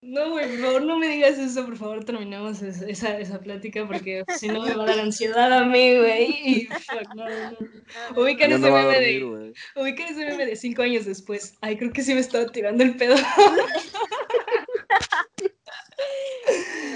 No, 0.05 0.31
güey, 0.31 0.49
por 0.49 0.59
favor, 0.59 0.81
no 0.81 0.97
me 0.97 1.07
digas 1.07 1.37
eso, 1.37 1.65
por 1.65 1.77
favor, 1.77 2.03
terminamos 2.03 2.61
esa, 2.61 3.17
esa 3.17 3.39
plática 3.39 3.87
porque 3.87 4.25
si 4.37 4.49
no 4.49 4.61
me 4.61 4.73
va 4.73 4.83
a 4.83 4.87
dar 4.87 4.99
ansiedad 4.99 5.51
a 5.53 5.63
mí, 5.63 5.97
güey. 5.97 6.67
no, 7.15 7.23
no. 7.23 8.21
Ubican 8.21 8.51
ese 8.51 8.69
meme 8.69 8.99
de. 8.99 9.53
Ubican 9.77 10.07
ese 10.09 10.25
meme 10.25 10.45
de 10.45 10.57
cinco 10.57 10.81
años 10.81 11.05
después. 11.05 11.55
Ay, 11.61 11.77
creo 11.77 11.93
que 11.93 12.03
sí 12.03 12.13
me 12.13 12.19
estaba 12.19 12.45
tirando 12.47 12.83
el 12.83 12.97
pedo. 12.97 13.15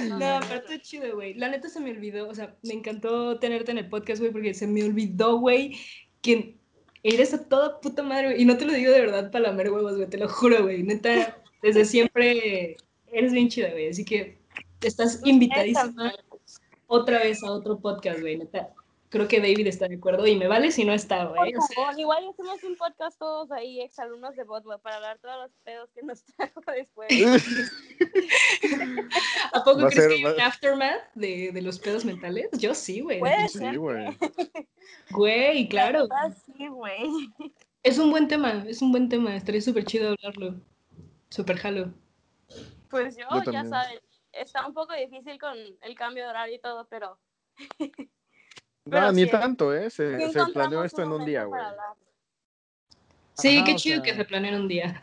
No, 0.05 0.39
pero 0.47 0.61
está 0.61 0.79
chido, 0.81 1.15
güey. 1.15 1.33
La 1.33 1.49
neta 1.49 1.69
se 1.69 1.79
me 1.79 1.91
olvidó, 1.91 2.27
o 2.29 2.35
sea, 2.35 2.55
me 2.63 2.73
encantó 2.73 3.39
tenerte 3.39 3.71
en 3.71 3.79
el 3.79 3.89
podcast, 3.89 4.19
güey, 4.19 4.31
porque 4.31 4.53
se 4.53 4.67
me 4.67 4.83
olvidó, 4.83 5.37
güey, 5.37 5.77
que 6.21 6.57
eres 7.03 7.33
a 7.33 7.47
toda 7.47 7.79
puta 7.79 8.03
madre, 8.03 8.27
güey. 8.27 8.41
Y 8.41 8.45
no 8.45 8.57
te 8.57 8.65
lo 8.65 8.73
digo 8.73 8.91
de 8.91 9.01
verdad 9.01 9.31
para 9.31 9.49
lamer 9.49 9.71
huevos, 9.71 9.95
güey, 9.95 10.09
te 10.09 10.17
lo 10.17 10.29
juro, 10.29 10.63
güey. 10.63 10.83
Neta, 10.83 11.41
desde 11.61 11.85
siempre 11.85 12.77
eres 13.11 13.31
bien 13.31 13.49
chida, 13.49 13.71
güey. 13.71 13.89
Así 13.89 14.03
que 14.05 14.37
estás 14.81 15.21
invitadísima 15.25 16.13
otra 16.87 17.19
vez 17.19 17.43
a 17.43 17.51
otro 17.51 17.79
podcast, 17.79 18.21
güey, 18.21 18.37
neta 18.37 18.73
creo 19.09 19.27
que 19.27 19.39
David 19.39 19.67
está 19.67 19.87
de 19.87 19.95
acuerdo 19.95 20.27
y 20.27 20.35
me 20.35 20.47
vale 20.47 20.71
si 20.71 20.85
no 20.85 20.93
está, 20.93 21.25
güey. 21.25 21.55
O 21.55 21.61
sea, 21.61 21.97
igual 21.97 22.27
hacemos 22.29 22.63
un 22.63 22.75
podcast 22.75 23.17
todos 23.17 23.51
ahí, 23.51 23.81
exalumnos 23.81 24.35
de 24.35 24.43
Botwell, 24.43 24.79
para 24.79 24.97
hablar 24.97 25.19
todos 25.19 25.43
los 25.43 25.51
pedos 25.63 25.89
que 25.91 26.03
nos 26.03 26.23
trajo 26.37 26.61
después. 26.75 27.09
¿A 29.53 29.63
poco 29.63 29.87
crees 29.87 30.07
que 30.07 30.13
hay 30.15 30.25
un 30.25 30.41
aftermath 30.41 31.13
de, 31.15 31.51
de, 31.51 31.61
los 31.61 31.79
pedos 31.79 32.05
mentales? 32.05 32.49
Yo 32.53 32.73
sí, 32.73 33.01
güey. 33.01 33.21
Sí, 33.47 33.75
güey. 33.75 34.17
Güey, 35.11 35.69
claro. 35.69 36.07
Sí, 36.45 36.67
güey. 36.67 37.09
Es 37.83 37.97
un 37.97 38.11
buen 38.11 38.27
tema, 38.27 38.65
es 38.67 38.81
un 38.81 38.91
buen 38.91 39.09
tema. 39.09 39.35
Estaría 39.35 39.61
súper 39.61 39.85
chido 39.85 40.09
hablarlo. 40.09 40.55
Súper 41.29 41.57
jalo. 41.57 41.93
Pues 42.89 43.17
yo, 43.17 43.25
ya 43.51 43.65
saben, 43.65 43.99
está 44.31 44.65
un 44.65 44.73
poco 44.73 44.93
difícil 44.93 45.37
con 45.39 45.57
el 45.81 45.95
cambio 45.95 46.23
de 46.23 46.29
horario 46.29 46.55
y 46.55 46.59
todo, 46.59 46.87
pero 46.89 47.19
no, 48.87 49.11
ni 49.11 49.29
tanto, 49.29 49.73
¿eh? 49.73 49.89
Se, 49.89 50.31
se 50.31 50.45
planeó 50.53 50.83
esto 50.83 51.01
en 51.01 51.11
un 51.11 51.25
día, 51.25 51.43
güey. 51.45 51.61
Sí, 53.33 53.63
qué 53.63 53.75
chido 53.75 54.01
que 54.01 54.15
se 54.15 54.25
planeó 54.25 54.55
en 54.55 54.61
un 54.61 54.67
día. 54.67 55.01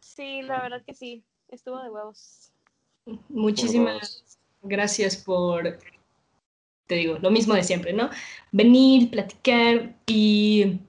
sí, 0.00 0.42
la 0.42 0.62
verdad 0.62 0.82
que 0.84 0.94
sí. 0.94 1.24
Estuvo 1.48 1.82
de 1.82 1.90
huevos. 1.90 2.52
Muchísimas 3.28 4.38
gracias 4.62 5.16
por, 5.16 5.78
te 6.86 6.94
digo, 6.94 7.18
lo 7.20 7.30
mismo 7.30 7.54
de 7.54 7.62
siempre, 7.62 7.92
¿no? 7.92 8.10
Venir, 8.52 9.10
platicar 9.10 9.94
y 10.06 10.80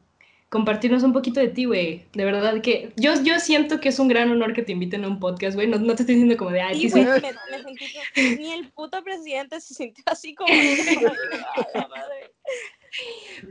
compartirnos 0.49 1.03
un 1.03 1.13
poquito 1.13 1.39
de 1.39 1.47
ti, 1.47 1.65
güey. 1.65 2.05
De 2.13 2.25
verdad 2.25 2.61
que 2.61 2.91
yo, 2.95 3.13
yo 3.23 3.39
siento 3.39 3.79
que 3.79 3.89
es 3.89 3.99
un 3.99 4.07
gran 4.07 4.31
honor 4.31 4.53
que 4.53 4.63
te 4.63 4.71
inviten 4.71 5.05
a 5.05 5.07
un 5.07 5.19
podcast, 5.19 5.55
güey. 5.55 5.67
No, 5.67 5.77
no 5.77 5.95
te 5.95 6.03
estoy 6.03 6.15
diciendo 6.15 6.37
como 6.37 6.51
de, 6.51 6.61
ay, 6.61 6.81
sí, 6.81 6.89
güey, 6.89 7.05
me, 7.05 7.11
me, 7.13 7.63
sentí 7.63 8.35
ni 8.37 8.51
el 8.51 8.69
puto 8.71 9.03
presidente 9.03 9.61
se 9.61 9.75
sintió 9.75 10.03
así 10.07 10.33
como 10.33 10.49
madre. 11.75 12.31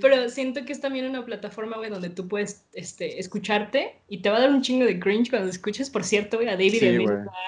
Pero 0.01 0.29
siento 0.29 0.65
que 0.65 0.73
es 0.73 0.81
también 0.81 1.07
una 1.07 1.25
plataforma, 1.25 1.77
güey, 1.77 1.91
donde 1.91 2.11
tú 2.11 2.27
puedes 2.27 2.67
este, 2.73 3.21
escucharte 3.21 3.95
y 4.09 4.19
te 4.19 4.31
va 4.31 4.39
a 4.39 4.41
dar 4.41 4.51
un 4.51 4.63
chingo 4.63 4.85
de 4.85 4.99
cringe 4.99 5.31
cuando 5.31 5.49
escuches. 5.49 5.91
Por 5.91 6.03
cierto, 6.03 6.39
güey, 6.39 6.49
a 6.49 6.53
David 6.53 6.81
sí, 6.81 7.07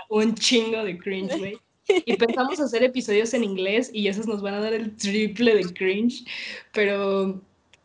un 0.09 0.35
chingo 0.37 0.85
de 0.85 0.97
cringe, 0.97 1.37
güey. 1.39 1.59
Y 2.07 2.15
pensamos 2.15 2.61
hacer 2.61 2.85
episodios 2.85 3.35
en 3.35 3.43
inglés 3.43 3.91
y 3.93 4.07
esos 4.07 4.29
nos 4.29 4.43
van 4.43 4.55
a 4.55 4.61
dar 4.61 4.75
el 4.75 4.97
triple 4.97 5.57
de 5.57 5.65
cringe, 5.75 6.25
pero 6.73 7.43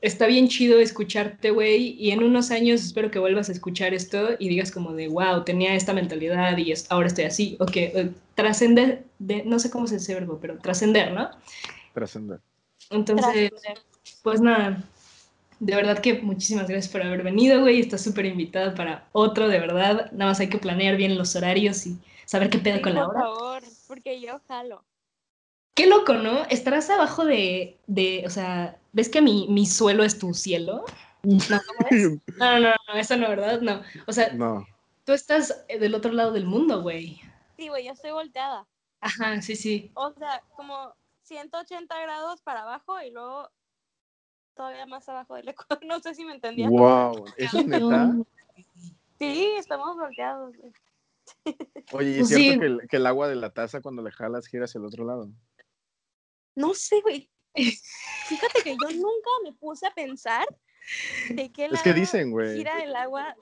está 0.07 0.27
bien 0.27 0.47
chido 0.47 0.79
escucharte, 0.79 1.51
güey, 1.51 1.95
y 1.99 2.11
en 2.11 2.23
unos 2.23 2.51
años 2.51 2.83
espero 2.83 3.11
que 3.11 3.19
vuelvas 3.19 3.49
a 3.49 3.51
escuchar 3.51 3.93
esto 3.93 4.29
y 4.39 4.49
digas 4.49 4.71
como 4.71 4.93
de, 4.93 5.07
wow, 5.07 5.43
tenía 5.43 5.75
esta 5.75 5.93
mentalidad 5.93 6.57
y 6.57 6.73
ahora 6.89 7.07
estoy 7.07 7.25
así, 7.25 7.57
o 7.59 7.65
que 7.65 7.85
eh, 7.85 8.11
trascender, 8.35 9.05
no 9.19 9.59
sé 9.59 9.69
cómo 9.69 9.87
se 9.87 9.95
dice 9.95 10.13
verbo, 10.13 10.37
pero 10.41 10.57
trascender, 10.59 11.11
¿no? 11.11 11.29
Trascender. 11.93 12.39
Entonces, 12.89 13.51
pues 14.21 14.41
nada, 14.41 14.83
de 15.59 15.75
verdad 15.75 15.99
que 15.99 16.21
muchísimas 16.21 16.67
gracias 16.67 16.91
por 16.91 17.01
haber 17.01 17.23
venido, 17.23 17.61
güey, 17.61 17.79
estás 17.79 18.03
súper 18.03 18.25
invitada 18.25 18.75
para 18.75 19.07
otro, 19.11 19.47
de 19.47 19.59
verdad, 19.59 20.11
nada 20.11 20.31
más 20.31 20.39
hay 20.39 20.49
que 20.49 20.57
planear 20.57 20.97
bien 20.97 21.17
los 21.17 21.35
horarios 21.35 21.85
y 21.87 21.97
saber 22.25 22.49
qué 22.49 22.59
pedo 22.59 22.81
con 22.81 22.93
la 22.93 23.07
hora. 23.07 23.21
Por 23.21 23.37
favor, 23.37 23.63
porque 23.87 24.21
yo 24.21 24.39
jalo. 24.47 24.83
Qué 25.75 25.87
loco, 25.87 26.13
¿no? 26.13 26.45
Estarás 26.45 26.89
abajo 26.89 27.25
de, 27.25 27.77
de 27.85 28.23
o 28.25 28.29
sea, 28.29 28.79
¿ves 28.93 29.09
que 29.09 29.21
mi, 29.21 29.47
mi 29.49 29.65
suelo 29.65 30.03
es 30.03 30.17
tu 30.17 30.33
cielo? 30.33 30.85
No, 31.23 31.37
no, 32.37 32.59
no, 32.59 32.73
no, 32.87 32.93
eso 32.95 33.17
no, 33.17 33.27
¿verdad? 33.27 33.59
No. 33.59 33.81
O 34.07 34.13
sea, 34.13 34.31
no. 34.33 34.65
tú 35.03 35.11
estás 35.11 35.65
del 35.67 35.93
otro 35.93 36.13
lado 36.13 36.31
del 36.31 36.45
mundo, 36.45 36.81
güey. 36.81 37.19
Sí, 37.57 37.67
güey, 37.67 37.85
yo 37.85 37.91
estoy 37.91 38.11
volteada. 38.11 38.65
Ajá, 39.01 39.41
sí, 39.41 39.55
sí. 39.55 39.91
O 39.95 40.13
sea, 40.13 40.41
como 40.55 40.93
180 41.23 41.99
grados 42.01 42.41
para 42.41 42.61
abajo 42.61 43.01
y 43.01 43.11
luego 43.11 43.49
todavía 44.55 44.85
más 44.85 45.07
abajo 45.09 45.35
del 45.35 45.49
ecuador. 45.49 45.79
No 45.85 45.99
sé 45.99 46.15
si 46.15 46.23
me 46.23 46.33
entendías. 46.33 46.69
Wow, 46.69 47.25
¿eso 47.37 47.59
es 47.59 47.67
neta? 47.67 48.15
Sí, 49.19 49.53
estamos 49.57 49.97
volteados. 49.97 50.55
Oye, 51.91 52.11
¿y 52.11 52.13
es 52.13 52.17
pues 52.19 52.29
cierto 52.29 52.59
que, 52.59 52.65
el, 52.65 52.87
que, 52.89 52.97
el, 52.97 53.05
agua 53.07 53.27
de 53.27 53.35
la 53.35 53.49
taza 53.49 53.81
cuando 53.81 54.01
le 54.01 54.11
jalas 54.11 54.47
gira 54.47 54.65
hacia 54.65 54.79
el 54.79 54.85
otro 54.85 55.05
lado? 55.05 55.29
No 56.55 56.73
sé, 56.73 57.01
güey. 57.01 57.29
Fíjate 57.55 58.63
que 58.63 58.71
yo 58.71 58.89
nunca 58.91 59.29
me 59.43 59.53
puse 59.53 59.87
a 59.87 59.93
pensar 59.93 60.45
de 61.29 61.51
qué 61.51 61.63
lado 61.63 61.75
es 61.75 61.81
que 61.81 61.93
dicen, 61.93 62.31
güey. 62.31 62.57
gira 62.57 62.83
el 62.83 62.95
agua. 62.95 63.35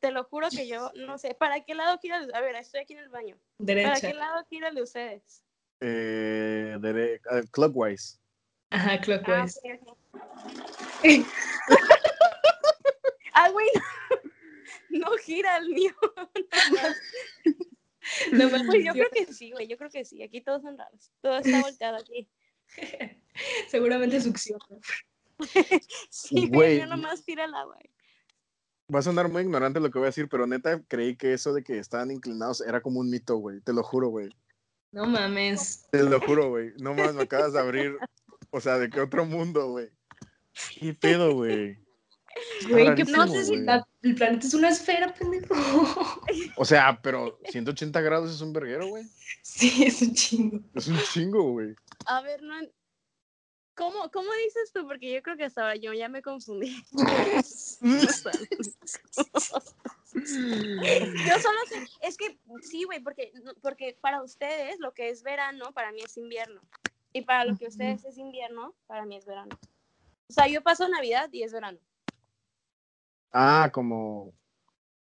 te 0.00 0.10
lo 0.10 0.24
juro 0.24 0.48
que 0.50 0.66
yo 0.66 0.90
no 0.94 1.18
sé. 1.18 1.34
¿Para 1.34 1.64
qué 1.64 1.74
lado 1.74 1.98
gira? 1.98 2.26
A 2.34 2.40
ver, 2.40 2.56
estoy 2.56 2.80
aquí 2.80 2.94
en 2.94 3.00
el 3.00 3.08
baño. 3.08 3.38
Derecha. 3.58 3.88
¿Para 3.88 4.00
qué 4.00 4.14
lado 4.14 4.44
gira 4.48 4.68
el 4.68 4.74
de 4.74 4.82
ustedes? 4.82 5.44
Eh, 5.80 6.76
dere 6.80 7.20
uh, 7.30 7.46
clockwise. 7.50 8.18
Ajá, 8.70 9.00
clockwise. 9.00 9.60
Ah, 13.34 13.50
güey. 13.52 13.68
no, 14.90 15.10
gira 15.18 15.58
el 15.58 15.68
mío. 15.68 15.94
No, 16.02 17.54
pues 18.66 18.84
yo 18.84 18.92
creo 18.92 19.10
que 19.10 19.32
sí, 19.32 19.50
güey, 19.52 19.66
yo 19.66 19.76
creo 19.76 19.90
que 19.90 20.04
sí. 20.04 20.22
Aquí 20.22 20.40
todos 20.40 20.62
son 20.62 20.78
raros. 20.78 21.10
Todo 21.20 21.38
está 21.38 21.60
volteado 21.60 21.96
aquí. 21.96 22.28
Seguramente 23.68 24.20
succiona. 24.20 24.64
sí, 26.10 26.48
güey. 26.48 26.78
Yo 26.78 26.86
nomás 26.86 27.24
tira 27.24 27.44
el 27.44 27.54
agua. 27.54 27.78
Va 28.94 29.00
a 29.00 29.02
sonar 29.02 29.28
muy 29.28 29.42
ignorante 29.42 29.80
lo 29.80 29.90
que 29.90 29.98
voy 29.98 30.06
a 30.06 30.10
decir, 30.10 30.28
pero 30.28 30.46
neta 30.46 30.80
creí 30.86 31.16
que 31.16 31.32
eso 31.32 31.52
de 31.52 31.64
que 31.64 31.78
estaban 31.78 32.10
inclinados 32.10 32.60
era 32.60 32.80
como 32.80 33.00
un 33.00 33.10
mito, 33.10 33.36
güey. 33.36 33.60
Te 33.60 33.72
lo 33.72 33.82
juro, 33.82 34.08
güey. 34.08 34.28
No 34.92 35.06
mames. 35.06 35.88
Te 35.90 36.04
lo 36.04 36.20
juro, 36.20 36.50
güey. 36.50 36.72
No 36.80 36.94
mames, 36.94 37.14
me 37.14 37.22
acabas 37.22 37.52
de 37.52 37.58
abrir. 37.58 37.98
O 38.50 38.60
sea, 38.60 38.78
¿de 38.78 38.88
qué 38.88 39.00
otro 39.00 39.26
mundo, 39.26 39.70
güey? 39.70 39.90
¿Qué 40.78 40.94
pedo, 40.94 41.34
güey? 41.34 41.78
Güey, 42.68 42.94
que 42.94 43.04
no 43.04 43.26
sé 43.28 43.44
si 43.44 43.54
el 43.54 44.14
planeta 44.14 44.46
es 44.46 44.54
una 44.54 44.68
esfera, 44.68 45.12
pendejo. 45.14 45.54
O 46.56 46.64
sea, 46.64 46.98
pero 47.02 47.38
180 47.50 48.00
grados 48.00 48.34
es 48.34 48.40
un 48.40 48.52
verguero, 48.52 48.88
güey. 48.88 49.04
Sí, 49.42 49.84
es 49.84 50.02
un 50.02 50.14
chingo. 50.14 50.60
Es 50.74 50.88
un 50.88 50.98
chingo, 51.12 51.52
güey. 51.52 51.74
A 52.06 52.20
ver, 52.22 52.42
no. 52.42 52.54
¿Cómo, 53.74 54.10
¿Cómo 54.10 54.30
dices 54.44 54.72
tú? 54.72 54.86
Porque 54.86 55.12
yo 55.12 55.22
creo 55.22 55.36
que 55.36 55.44
hasta 55.44 55.62
ahora 55.62 55.76
yo 55.76 55.92
ya 55.92 56.08
me 56.08 56.22
confundí. 56.22 56.82
Yo 60.16 61.38
solo 61.42 61.58
sé, 61.68 61.86
es 62.00 62.16
que 62.16 62.38
sí, 62.62 62.84
güey, 62.84 63.00
porque, 63.00 63.32
porque 63.60 63.98
para 64.00 64.22
ustedes 64.22 64.78
lo 64.80 64.94
que 64.94 65.10
es 65.10 65.22
verano, 65.22 65.72
para 65.74 65.92
mí 65.92 66.00
es 66.02 66.16
invierno. 66.16 66.62
Y 67.12 67.22
para 67.22 67.44
lo 67.44 67.56
que 67.56 67.66
ustedes 67.66 68.02
es 68.04 68.16
invierno, 68.16 68.74
para 68.86 69.04
mí 69.04 69.16
es 69.16 69.26
verano. 69.26 69.58
O 70.28 70.32
sea, 70.32 70.48
yo 70.48 70.62
paso 70.62 70.88
Navidad 70.88 71.28
y 71.32 71.42
es 71.42 71.52
verano. 71.52 71.78
Ah, 73.32 73.70
como, 73.72 74.32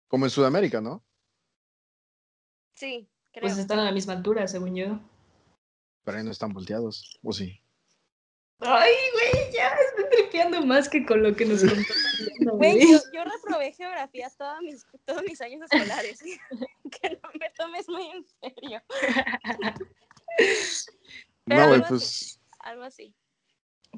como 0.07 0.25
en 0.25 0.31
Sudamérica, 0.31 0.81
¿no? 0.81 1.03
Sí, 2.75 3.09
creo. 3.31 3.43
Pues 3.43 3.57
están 3.57 3.79
a 3.79 3.85
la 3.85 3.91
misma 3.91 4.13
altura, 4.13 4.47
según 4.47 4.75
yo. 4.75 4.99
Pero 6.03 6.17
ahí 6.17 6.23
no 6.23 6.31
están 6.31 6.53
volteados, 6.53 7.19
¿o 7.23 7.33
sí? 7.33 7.61
Ay, 8.59 8.93
güey, 9.13 9.51
ya 9.51 9.67
estoy 9.67 10.05
tripeando 10.09 10.65
más 10.65 10.87
que 10.87 11.05
con 11.05 11.21
lo 11.21 11.35
que 11.35 11.45
nos 11.45 11.61
contó. 11.61 12.55
Güey, 12.57 12.79
yo, 12.79 12.99
yo, 13.13 13.23
reprobé 13.23 13.73
geografía 13.73 14.29
todos 14.37 14.61
mis, 14.61 14.85
todos 15.03 15.23
mis 15.23 15.41
años 15.41 15.61
escolares. 15.69 16.19
que 17.01 17.09
no 17.09 17.29
me 17.39 17.49
tomes 17.57 17.89
muy 17.89 18.07
en 18.11 18.25
serio. 18.41 18.81
no, 21.45 21.67
güey, 21.67 21.81
pues. 21.87 22.39
algo 22.59 22.83
así. 22.83 23.13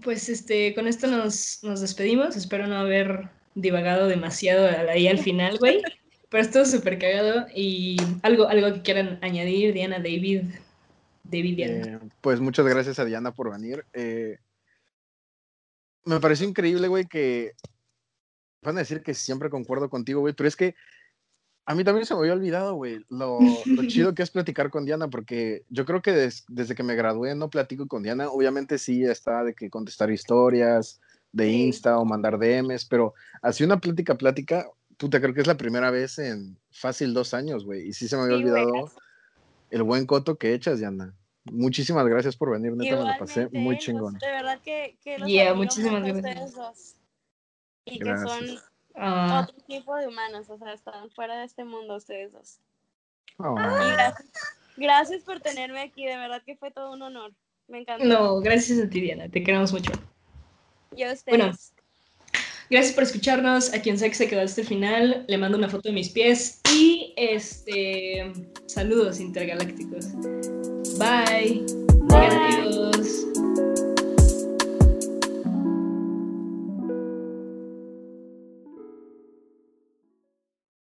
Pues 0.04 0.28
este, 0.30 0.74
con 0.74 0.88
esto 0.88 1.08
nos, 1.08 1.64
nos 1.64 1.82
despedimos. 1.82 2.36
Espero 2.36 2.68
no 2.68 2.78
haber 2.78 3.30
divagado 3.58 4.08
demasiado 4.08 4.68
ahí 4.90 5.08
al 5.08 5.20
final, 5.20 5.58
güey. 5.58 5.82
Pero 6.30 6.44
estuvo 6.44 6.66
súper 6.66 7.00
cagado. 7.00 7.48
Y 7.54 7.98
algo, 8.22 8.48
algo 8.48 8.74
que 8.74 8.82
quieran 8.82 9.20
añadir, 9.22 9.74
Diana, 9.74 9.98
David. 9.98 10.44
David, 11.24 11.56
Diana. 11.56 11.88
Eh, 11.88 12.00
pues 12.22 12.40
muchas 12.40 12.66
gracias 12.66 13.00
a 13.00 13.06
Diana 13.06 13.32
por 13.32 13.52
venir. 13.52 13.86
Eh, 13.94 14.38
me 16.06 16.20
pareció 16.20 16.48
increíble, 16.48 16.88
güey, 16.88 17.06
que 17.06 17.54
van 18.62 18.78
a 18.78 18.80
decir 18.80 19.02
que 19.02 19.14
siempre 19.14 19.50
concuerdo 19.50 19.90
contigo, 19.90 20.22
güey, 20.22 20.34
pero 20.34 20.48
es 20.48 20.56
que 20.56 20.76
a 21.66 21.76
mí 21.76 21.84
también 21.84 22.06
se 22.06 22.14
me 22.14 22.22
había 22.22 22.34
olvidado, 22.34 22.76
güey, 22.76 23.00
lo, 23.10 23.40
chido 23.88 24.16
que 24.16 24.24
es 24.24 24.32
platicar 24.32 24.70
con 24.70 24.86
Diana, 24.86 25.10
porque 25.10 25.66
yo 25.70 25.86
creo 25.86 26.02
que 26.02 26.12
desde 26.48 26.76
que 26.76 26.84
me 26.84 26.96
gradué 26.96 27.36
no 27.36 27.50
platico 27.50 27.88
con 27.88 28.04
Diana. 28.04 28.30
Obviamente 28.30 28.78
sí 28.78 29.04
está 29.04 29.44
de 29.44 29.54
que 29.54 29.70
contestar 29.70 30.12
historias 30.12 31.02
de 31.38 31.52
Insta 31.52 32.00
o 32.00 32.06
mandar 32.06 32.40
DMs, 32.40 32.86
pero 32.86 33.14
así 33.44 33.64
una 33.64 33.80
plática, 33.80 34.16
plática, 34.16 34.68
puta, 34.98 35.22
creo 35.22 35.36
que 35.36 35.42
es 35.42 35.48
la 35.48 35.56
primera 35.56 35.92
vez 35.92 36.18
en 36.18 36.58
fácil 36.72 37.14
dos 37.14 37.36
años, 37.36 37.64
güey, 37.64 37.88
y 37.88 37.94
sí 37.94 38.08
se 38.08 38.18
me 38.18 38.24
había 38.24 38.38
olvidado 38.38 38.92
el 39.70 39.84
buen 39.84 40.08
coto 40.08 40.38
que 40.38 40.54
echas, 40.56 40.80
Diana. 40.80 41.14
Muchísimas 41.46 42.06
gracias 42.08 42.36
por 42.36 42.52
venir, 42.52 42.74
neta, 42.74 42.96
me 42.96 43.14
lo 43.14 43.20
pasé 43.20 43.48
muy 43.52 43.78
chingón. 43.78 44.16
de 44.16 44.28
verdad 44.28 44.60
que, 44.64 44.98
que 45.04 45.20
los 45.20 45.30
yeah, 45.30 45.54
muchísimas 45.54 46.04
gracias. 46.04 46.96
Y 47.86 48.00
que 48.00 48.06
son 48.06 48.60
ah. 48.96 49.48
otro 49.48 49.64
tipo 49.66 49.96
de 49.96 50.08
humanos, 50.08 50.50
o 50.50 50.58
sea, 50.58 50.74
están 50.74 51.10
fuera 51.12 51.38
de 51.38 51.46
este 51.46 51.64
mundo 51.64 51.98
ustedes 51.98 52.34
dos. 52.34 52.60
Oh. 53.38 53.54
Gracias, 53.54 54.26
gracias, 54.76 55.24
por 55.24 55.40
tenerme 55.40 55.82
aquí, 55.82 56.04
de 56.04 56.18
verdad 56.18 56.42
que 56.44 56.58
fue 56.58 56.72
todo 56.72 56.94
un 56.94 57.04
honor. 57.04 57.32
Me 57.68 57.82
encantó. 57.82 58.06
No, 58.06 58.40
gracias 58.40 58.80
a 58.80 58.90
ti, 58.90 59.02
Diana, 59.02 59.30
te 59.30 59.44
queremos 59.44 59.72
mucho. 59.72 59.92
Yo 60.96 61.10
a 61.10 61.14
ustedes. 61.14 61.38
Bueno, 61.38 61.58
gracias 62.70 62.94
por 62.94 63.04
escucharnos. 63.04 63.74
A 63.74 63.82
quien 63.82 63.98
sea 63.98 64.10
que 64.10 64.16
se 64.16 64.28
quedó 64.28 64.42
hasta 64.42 64.62
el 64.62 64.68
final, 64.68 65.26
le 65.28 65.38
mando 65.38 65.58
una 65.58 65.70
foto 65.70 65.90
de 65.90 65.94
mis 65.94 66.10
pies 66.10 66.62
y 66.74 67.14
este 67.18 68.32
saludos 68.68 69.20
intergalácticos. 69.20 70.08
Bye. 70.98 71.66
Bye. 72.08 73.37